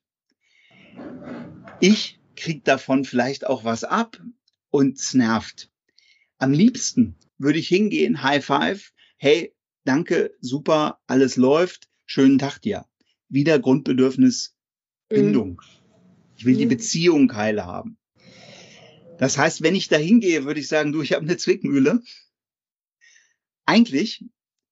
Ich 1.79 2.19
krieg 2.35 2.63
davon 2.63 3.05
vielleicht 3.05 3.45
auch 3.47 3.63
was 3.63 3.83
ab 3.83 4.21
und 4.69 4.97
es 4.97 5.13
nervt. 5.13 5.69
Am 6.37 6.51
liebsten 6.51 7.15
würde 7.37 7.59
ich 7.59 7.67
hingehen, 7.67 8.23
High 8.23 8.43
Five, 8.43 8.93
hey, 9.17 9.53
danke, 9.83 10.31
super, 10.39 10.99
alles 11.07 11.35
läuft, 11.35 11.89
schönen 12.05 12.39
Tag 12.39 12.59
dir. 12.59 12.85
Wieder 13.27 13.59
Grundbedürfnis 13.59 14.55
Bindung. 15.09 15.49
Mhm. 15.49 15.59
Ich 16.37 16.45
will 16.45 16.55
die 16.55 16.65
mhm. 16.65 16.69
Beziehung 16.69 17.35
heile 17.35 17.65
haben. 17.65 17.98
Das 19.19 19.37
heißt, 19.37 19.61
wenn 19.61 19.75
ich 19.75 19.89
da 19.89 19.97
hingehe, 19.97 20.45
würde 20.45 20.61
ich 20.61 20.69
sagen, 20.69 20.93
du, 20.93 21.01
ich 21.01 21.11
habe 21.11 21.25
eine 21.25 21.35
Zwickmühle. 21.35 22.01
Eigentlich 23.65 24.23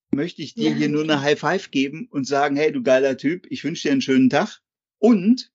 möchte 0.10 0.42
ich 0.42 0.54
dir 0.54 0.70
ja. 0.70 0.76
hier 0.76 0.88
nur 0.88 1.04
eine 1.04 1.22
High 1.22 1.38
Five 1.38 1.70
geben 1.70 2.08
und 2.10 2.26
sagen, 2.26 2.56
hey, 2.56 2.72
du 2.72 2.82
geiler 2.82 3.18
Typ, 3.18 3.46
ich 3.50 3.66
wünsche 3.66 3.90
dir 3.90 3.92
einen 3.92 4.02
schönen 4.02 4.30
Tag. 4.30 4.62
Und 5.00 5.52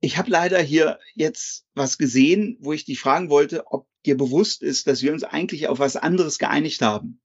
ich 0.00 0.18
habe 0.18 0.28
leider 0.28 0.60
hier 0.60 0.98
jetzt 1.14 1.66
was 1.74 1.98
gesehen, 1.98 2.56
wo 2.58 2.72
ich 2.72 2.84
dich 2.84 2.98
fragen 2.98 3.30
wollte, 3.30 3.68
ob 3.68 3.88
dir 4.04 4.16
bewusst 4.16 4.64
ist, 4.64 4.88
dass 4.88 5.02
wir 5.02 5.12
uns 5.12 5.22
eigentlich 5.22 5.68
auf 5.68 5.78
was 5.78 5.94
anderes 5.94 6.40
geeinigt 6.40 6.82
haben. 6.82 7.20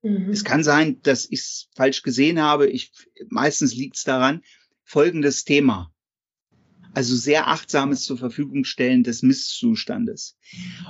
Mhm. 0.00 0.30
Es 0.30 0.42
kann 0.42 0.64
sein, 0.64 1.02
dass 1.02 1.26
ich 1.26 1.40
es 1.40 1.68
falsch 1.76 2.02
gesehen 2.02 2.40
habe. 2.40 2.66
Ich, 2.66 2.92
meistens 3.28 3.74
liegt 3.74 3.96
es 3.96 4.04
daran. 4.04 4.42
Folgendes 4.84 5.44
Thema. 5.44 5.92
Also 6.94 7.16
sehr 7.16 7.48
achtsames 7.48 8.02
zur 8.04 8.18
Verfügung 8.18 8.64
stellen 8.64 9.02
des 9.02 9.22
Misszustandes. 9.22 10.36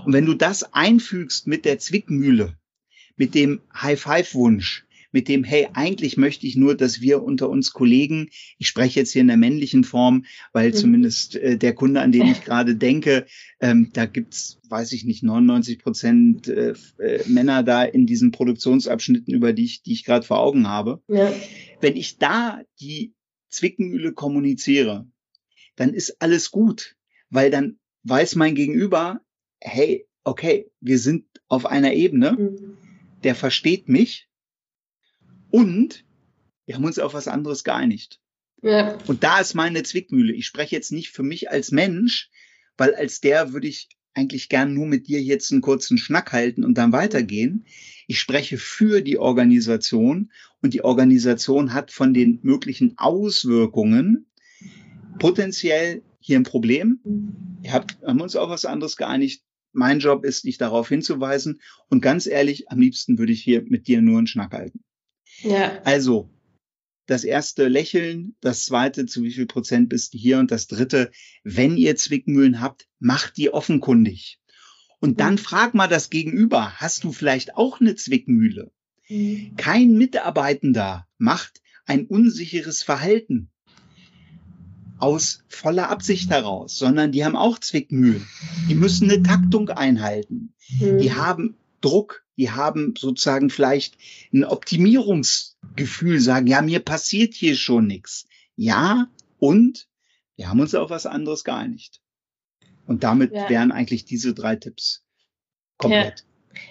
Und 0.05 0.13
wenn 0.13 0.27
du 0.27 0.35
das 0.35 0.73
einfügst 0.73 1.47
mit 1.47 1.65
der 1.65 1.79
Zwickmühle, 1.79 2.57
mit 3.17 3.35
dem 3.35 3.61
High-Five-Wunsch, 3.75 4.85
mit 5.13 5.29
dem, 5.29 5.45
hey, 5.45 5.69
eigentlich 5.75 6.17
möchte 6.17 6.47
ich 6.47 6.57
nur, 6.57 6.75
dass 6.75 7.01
wir 7.01 7.23
unter 7.23 7.49
uns 7.51 7.73
Kollegen, 7.73 8.31
ich 8.59 8.67
spreche 8.67 9.01
jetzt 9.01 9.13
hier 9.13 9.21
in 9.21 9.29
der 9.29 9.37
männlichen 9.37 9.85
Form, 9.85 10.25
weil 10.53 10.71
mhm. 10.71 10.75
zumindest 10.75 11.37
äh, 11.37 11.59
der 11.59 11.75
Kunde, 11.75 12.01
an 12.01 12.13
den 12.13 12.27
ich 12.27 12.43
gerade 12.45 12.75
denke, 12.75 13.27
ähm, 13.61 13.91
da 13.93 14.07
gibt's, 14.07 14.59
weiß 14.69 14.93
ich 14.93 15.05
nicht, 15.05 15.23
99 15.23 15.79
Prozent 15.79 16.49
äh, 16.49 16.73
äh, 16.99 17.29
Männer 17.29 17.63
da 17.63 17.85
in 17.85 18.07
diesen 18.07 18.33
Produktionsabschnitten, 18.33 19.33
über 19.33 19.53
die 19.53 19.65
ich, 19.65 19.83
die 19.83 19.93
ich 19.93 20.05
gerade 20.05 20.27
vor 20.27 20.41
Augen 20.41 20.67
habe. 20.67 21.03
Ja. 21.09 21.33
Wenn 21.81 21.97
ich 21.97 22.19
da 22.19 22.63
die 22.81 23.13
Zwickmühle 23.51 24.13
kommuniziere, 24.13 25.07
dann 25.77 25.95
ist 25.95 26.21
alles 26.21 26.51
gut, 26.51 26.97
weil 27.31 27.51
dann 27.51 27.79
weiß 28.05 28.37
mein 28.37 28.55
Gegenüber, 28.55 29.21
hey, 29.61 30.07
okay, 30.25 30.71
wir 30.81 30.99
sind 30.99 31.27
auf 31.49 31.67
einer 31.67 31.93
Ebene, 31.93 32.33
mhm. 32.33 32.77
der 33.23 33.35
versteht 33.35 33.89
mich 33.89 34.29
und 35.51 36.05
wir 36.67 36.77
haben 36.77 36.85
uns 36.85 36.99
auf 36.99 37.15
was 37.15 37.29
anderes 37.29 37.65
geeinigt. 37.65 38.21
Ja. 38.63 38.97
Und 39.07 39.25
da 39.25 39.41
ist 39.41 39.55
meine 39.55 39.83
Zwickmühle. 39.83 40.33
Ich 40.33 40.47
spreche 40.47 40.77
jetzt 40.77 40.93
nicht 40.93 41.11
für 41.11 41.25
mich 41.25 41.51
als 41.51 41.73
Mensch, 41.73 42.31
weil 42.77 42.95
als 42.95 43.21
der 43.21 43.53
würde 43.53 43.67
ich 43.67 43.89
eigentlich 44.15 44.49
gern 44.49 44.75
nur 44.75 44.87
mit 44.87 45.09
dir 45.09 45.21
jetzt 45.21 45.53
einen 45.53 45.63
kurzen 45.63 45.99
Schnack 45.99 46.33
halten 46.33 46.65
und 46.65 46.79
dann 46.79 46.93
weitergehen. 46.93 47.67
Ich 48.07 48.21
spreche 48.21 48.59
für 48.59 49.01
die 49.01 49.19
Organisation 49.19 50.31
und 50.61 50.75
die 50.75 50.85
Organisation 50.85 51.73
hat 51.73 51.91
von 51.91 52.15
den 52.15 52.39
möglichen 52.43 52.99
Auswirkungen 52.99 54.27
potenziell 55.19 56.03
hier 56.21 56.39
ein 56.39 56.45
Problem. 56.45 57.01
Wir 57.61 57.73
haben 57.73 58.21
uns 58.21 58.37
auf 58.37 58.49
was 58.49 58.65
anderes 58.65 58.97
geeinigt. 58.97 59.43
Mein 59.73 60.01
Job 60.01 60.25
ist, 60.25 60.45
dich 60.45 60.59
darauf 60.59 60.89
hinzuweisen. 60.89 61.61
Und 61.89 62.03
ganz 62.03 62.27
ehrlich, 62.27 62.71
am 62.71 62.79
liebsten 62.79 63.19
würde 63.19 63.33
ich 63.33 63.43
hier 63.43 63.63
mit 63.63 63.89
dir 63.89 64.03
nur 64.03 64.19
einen 64.19 64.27
Schnack 64.27 64.53
halten. 64.53 64.85
Ja. 65.43 65.81
Also, 65.85 66.31
das 67.07 67.25
erste 67.25 67.69
Lächeln, 67.69 68.37
das 68.41 68.65
zweite, 68.65 69.07
zu 69.07 69.23
wie 69.23 69.33
viel 69.33 69.47
Prozent 69.47 69.89
bist 69.89 70.15
du 70.15 70.19
hier 70.19 70.39
und 70.39 70.51
das 70.51 70.67
dritte, 70.67 71.11
wenn 71.43 71.77
ihr 71.77 71.97
Zwickmühlen 71.97 72.61
habt, 72.61 72.89
macht 72.99 73.37
die 73.37 73.53
offenkundig. 73.53 74.39
Und 75.01 75.21
dann 75.21 75.35
mhm. 75.35 75.39
frag 75.39 75.75
mal 75.75 75.89
das 75.89 76.11
Gegenüber, 76.11 76.73
hast 76.77 77.05
du 77.05 77.13
vielleicht 77.13 77.57
auch 77.57 77.81
eine 77.81 77.97
Zwickmühle? 77.97 78.71
Mhm. 79.09 79.57
Kein 79.57 79.95
Mitarbeitender 79.95 81.09
macht 81.19 81.61
ein 81.87 82.07
unsicheres 82.07 82.83
Verhalten 82.83 83.52
aus 85.03 85.43
voller 85.49 85.91
Absicht 85.91 86.31
heraus, 86.31 86.79
sondern 86.79 87.11
die 87.11 87.25
haben 87.25 87.35
auch 87.35 87.59
Zwickmühlen. 87.59 88.25
Die 88.69 88.77
müssen 88.77 89.11
eine 89.11 89.21
Taktung 89.21 89.69
einhalten. 89.69 90.55
Mhm. 90.79 90.99
Die 90.99 91.13
haben 91.13 91.57
Druck, 91.81 92.25
die 92.37 92.53
haben 92.53 92.95
sozusagen 92.97 93.51
vielleicht 93.51 93.97
ein 94.33 94.45
Optimierungsgefühl, 94.45 96.21
sagen, 96.21 96.47
ja, 96.47 96.63
mir 96.63 96.79
passiert 96.79 97.35
hier 97.35 97.57
schon 97.57 97.89
nichts. 97.89 98.29
Ja, 98.55 99.09
und 99.41 99.89
wir 100.37 100.49
haben 100.49 100.61
uns 100.61 100.73
auf 100.73 100.91
was 100.91 101.07
anderes 101.07 101.43
geeinigt. 101.43 102.01
Und 102.87 103.03
damit 103.03 103.33
ja. 103.33 103.51
wären 103.51 103.73
eigentlich 103.73 104.05
diese 104.05 104.35
drei 104.35 104.55
Tipps 104.55 105.05
komplett. 105.79 106.25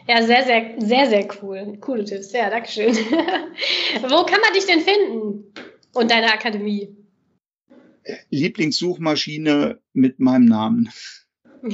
Ja. 0.08 0.20
ja. 0.20 0.26
sehr, 0.26 0.46
sehr, 0.46 0.76
sehr, 0.80 1.10
sehr 1.10 1.28
cool. 1.42 1.78
Coole 1.82 2.06
Tipps. 2.06 2.32
Ja, 2.32 2.50
Dankeschön. 2.50 2.96
Wo 4.04 4.26
kann 4.26 4.40
man 4.40 4.54
dich 4.56 4.66
denn 4.68 4.80
finden? 4.80 5.54
Und 5.94 6.10
deine 6.10 6.32
Akademie? 6.32 7.01
Lieblingssuchmaschine 8.30 9.80
mit 9.94 10.20
meinem 10.20 10.46
Namen. 10.46 10.90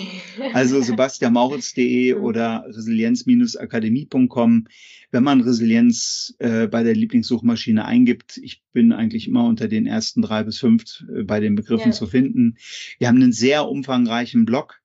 Also 0.54 0.82
sebastianmauritz.de 0.82 2.14
oder 2.16 2.66
resilienz-akademie.com. 2.68 4.68
Wenn 5.12 5.24
man 5.24 5.42
Resilienz 5.42 6.36
äh, 6.40 6.68
bei 6.68 6.84
der 6.84 6.94
Lieblingssuchmaschine 6.94 7.86
eingibt, 7.86 8.38
ich 8.44 8.62
bin 8.74 8.92
eigentlich 8.92 9.30
immer 9.30 9.46
unter 9.46 9.70
den 9.70 9.88
ersten 9.88 10.22
drei 10.22 10.44
bis 10.44 10.60
fünf 10.60 11.06
äh, 11.16 11.24
bei 11.24 11.40
den 11.40 11.56
Begriffen 11.56 11.92
ja. 11.92 11.98
zu 11.98 12.08
finden. 12.08 12.58
Wir 13.00 13.08
haben 13.08 13.22
einen 13.22 13.32
sehr 13.32 13.70
umfangreichen 13.70 14.44
Blog. 14.46 14.82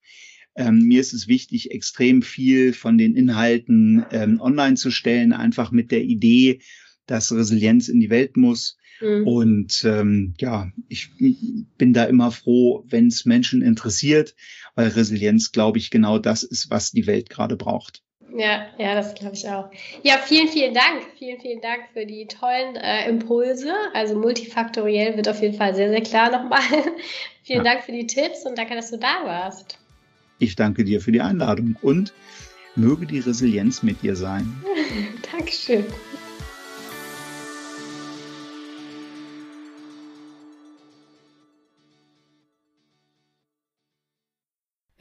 Ähm, 0.55 0.81
mir 0.81 1.01
ist 1.01 1.15
es 1.15 1.29
wichtig, 1.29 1.73
extrem 1.73 2.23
viel 2.23 2.73
von 2.73 2.99
den 2.99 3.17
Inhalten 3.17 4.05
ähm, 4.13 4.41
online 4.41 4.77
zu 4.77 4.91
stellen, 4.91 5.33
einfach 5.33 5.73
mit 5.73 5.91
der 5.91 6.03
Idee, 6.03 6.61
dass 7.07 7.33
Resilienz 7.33 7.89
in 7.89 8.01
die 8.01 8.11
Welt 8.11 8.37
muss. 8.37 8.79
Mhm. 9.01 9.27
Und 9.27 9.85
ähm, 9.85 10.35
ja, 10.39 10.71
ich 10.89 11.11
bin 11.19 11.93
da 11.93 12.05
immer 12.05 12.31
froh, 12.31 12.85
wenn 12.89 13.09
es 13.09 13.25
Menschen 13.25 13.63
interessiert, 13.63 14.35
weil 14.75 14.89
Resilienz, 14.89 15.53
glaube 15.53 15.79
ich, 15.79 15.91
genau 15.91 16.19
das 16.19 16.43
ist, 16.43 16.71
was 16.71 16.93
die 16.93 17.07
Welt 17.07 17.31
gerade 17.31 17.57
braucht. 17.57 18.03
Ja, 18.35 18.67
ja, 18.79 18.95
das 18.95 19.15
glaube 19.15 19.35
ich 19.35 19.47
auch. 19.49 19.71
Ja, 20.03 20.17
vielen, 20.17 20.49
vielen 20.49 20.73
Dank. 20.73 21.03
Vielen, 21.19 21.39
vielen 21.41 21.61
Dank 21.61 21.83
für 21.93 22.07
die 22.07 22.27
tollen 22.27 22.77
äh, 22.77 23.09
Impulse. 23.09 23.73
Also 23.93 24.15
multifaktoriell 24.19 25.17
wird 25.17 25.29
auf 25.29 25.43
jeden 25.43 25.57
Fall 25.57 25.75
sehr, 25.75 25.91
sehr 25.91 26.01
klar 26.01 26.31
nochmal. 26.31 26.61
vielen 27.43 27.65
ja. 27.65 27.73
Dank 27.73 27.85
für 27.85 27.93
die 27.93 28.07
Tipps 28.07 28.47
und 28.47 28.57
danke, 28.57 28.75
dass 28.75 28.91
du 28.91 28.99
da 28.99 29.25
warst. 29.25 29.79
Ich 30.39 30.57
danke 30.57 30.85
dir 30.85 31.01
für 31.01 31.13
die 31.13 31.21
Einladung 31.21 31.77
und 31.83 32.15
möge 32.75 33.07
die 33.07 33.19
Resilienz 33.19 33.83
mit 33.83 34.03
dir 34.03 34.17
sein. 34.17 34.63
Dankeschön. 35.33 35.85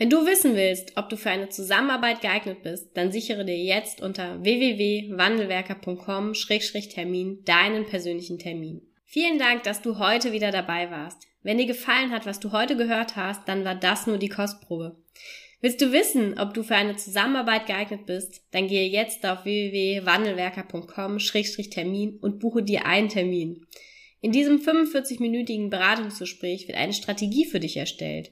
Wenn 0.01 0.09
du 0.09 0.25
wissen 0.25 0.55
willst, 0.55 0.97
ob 0.97 1.09
du 1.09 1.15
für 1.15 1.29
eine 1.29 1.49
Zusammenarbeit 1.49 2.21
geeignet 2.21 2.63
bist, 2.63 2.89
dann 2.95 3.11
sichere 3.11 3.45
dir 3.45 3.55
jetzt 3.55 4.01
unter 4.01 4.43
www.wandelwerker.com-termin 4.43 7.43
deinen 7.45 7.85
persönlichen 7.85 8.39
Termin. 8.39 8.81
Vielen 9.05 9.37
Dank, 9.37 9.61
dass 9.61 9.83
du 9.83 9.99
heute 9.99 10.31
wieder 10.31 10.49
dabei 10.49 10.89
warst. 10.89 11.27
Wenn 11.43 11.59
dir 11.59 11.67
gefallen 11.67 12.09
hat, 12.09 12.25
was 12.25 12.39
du 12.39 12.51
heute 12.51 12.75
gehört 12.75 13.15
hast, 13.15 13.47
dann 13.47 13.63
war 13.63 13.75
das 13.75 14.07
nur 14.07 14.17
die 14.17 14.29
Kostprobe. 14.29 14.97
Willst 15.59 15.81
du 15.81 15.91
wissen, 15.91 16.39
ob 16.39 16.55
du 16.55 16.63
für 16.63 16.73
eine 16.73 16.95
Zusammenarbeit 16.95 17.67
geeignet 17.67 18.07
bist, 18.07 18.41
dann 18.49 18.67
gehe 18.67 18.89
jetzt 18.89 19.23
auf 19.23 19.45
www.wandelwerker.com-termin 19.45 22.17
und 22.19 22.39
buche 22.39 22.63
dir 22.63 22.87
einen 22.87 23.09
Termin. 23.09 23.67
In 24.19 24.31
diesem 24.31 24.61
45-minütigen 24.61 25.69
Beratungsgespräch 25.69 26.67
wird 26.67 26.79
eine 26.79 26.93
Strategie 26.93 27.45
für 27.45 27.59
dich 27.59 27.77
erstellt. 27.77 28.31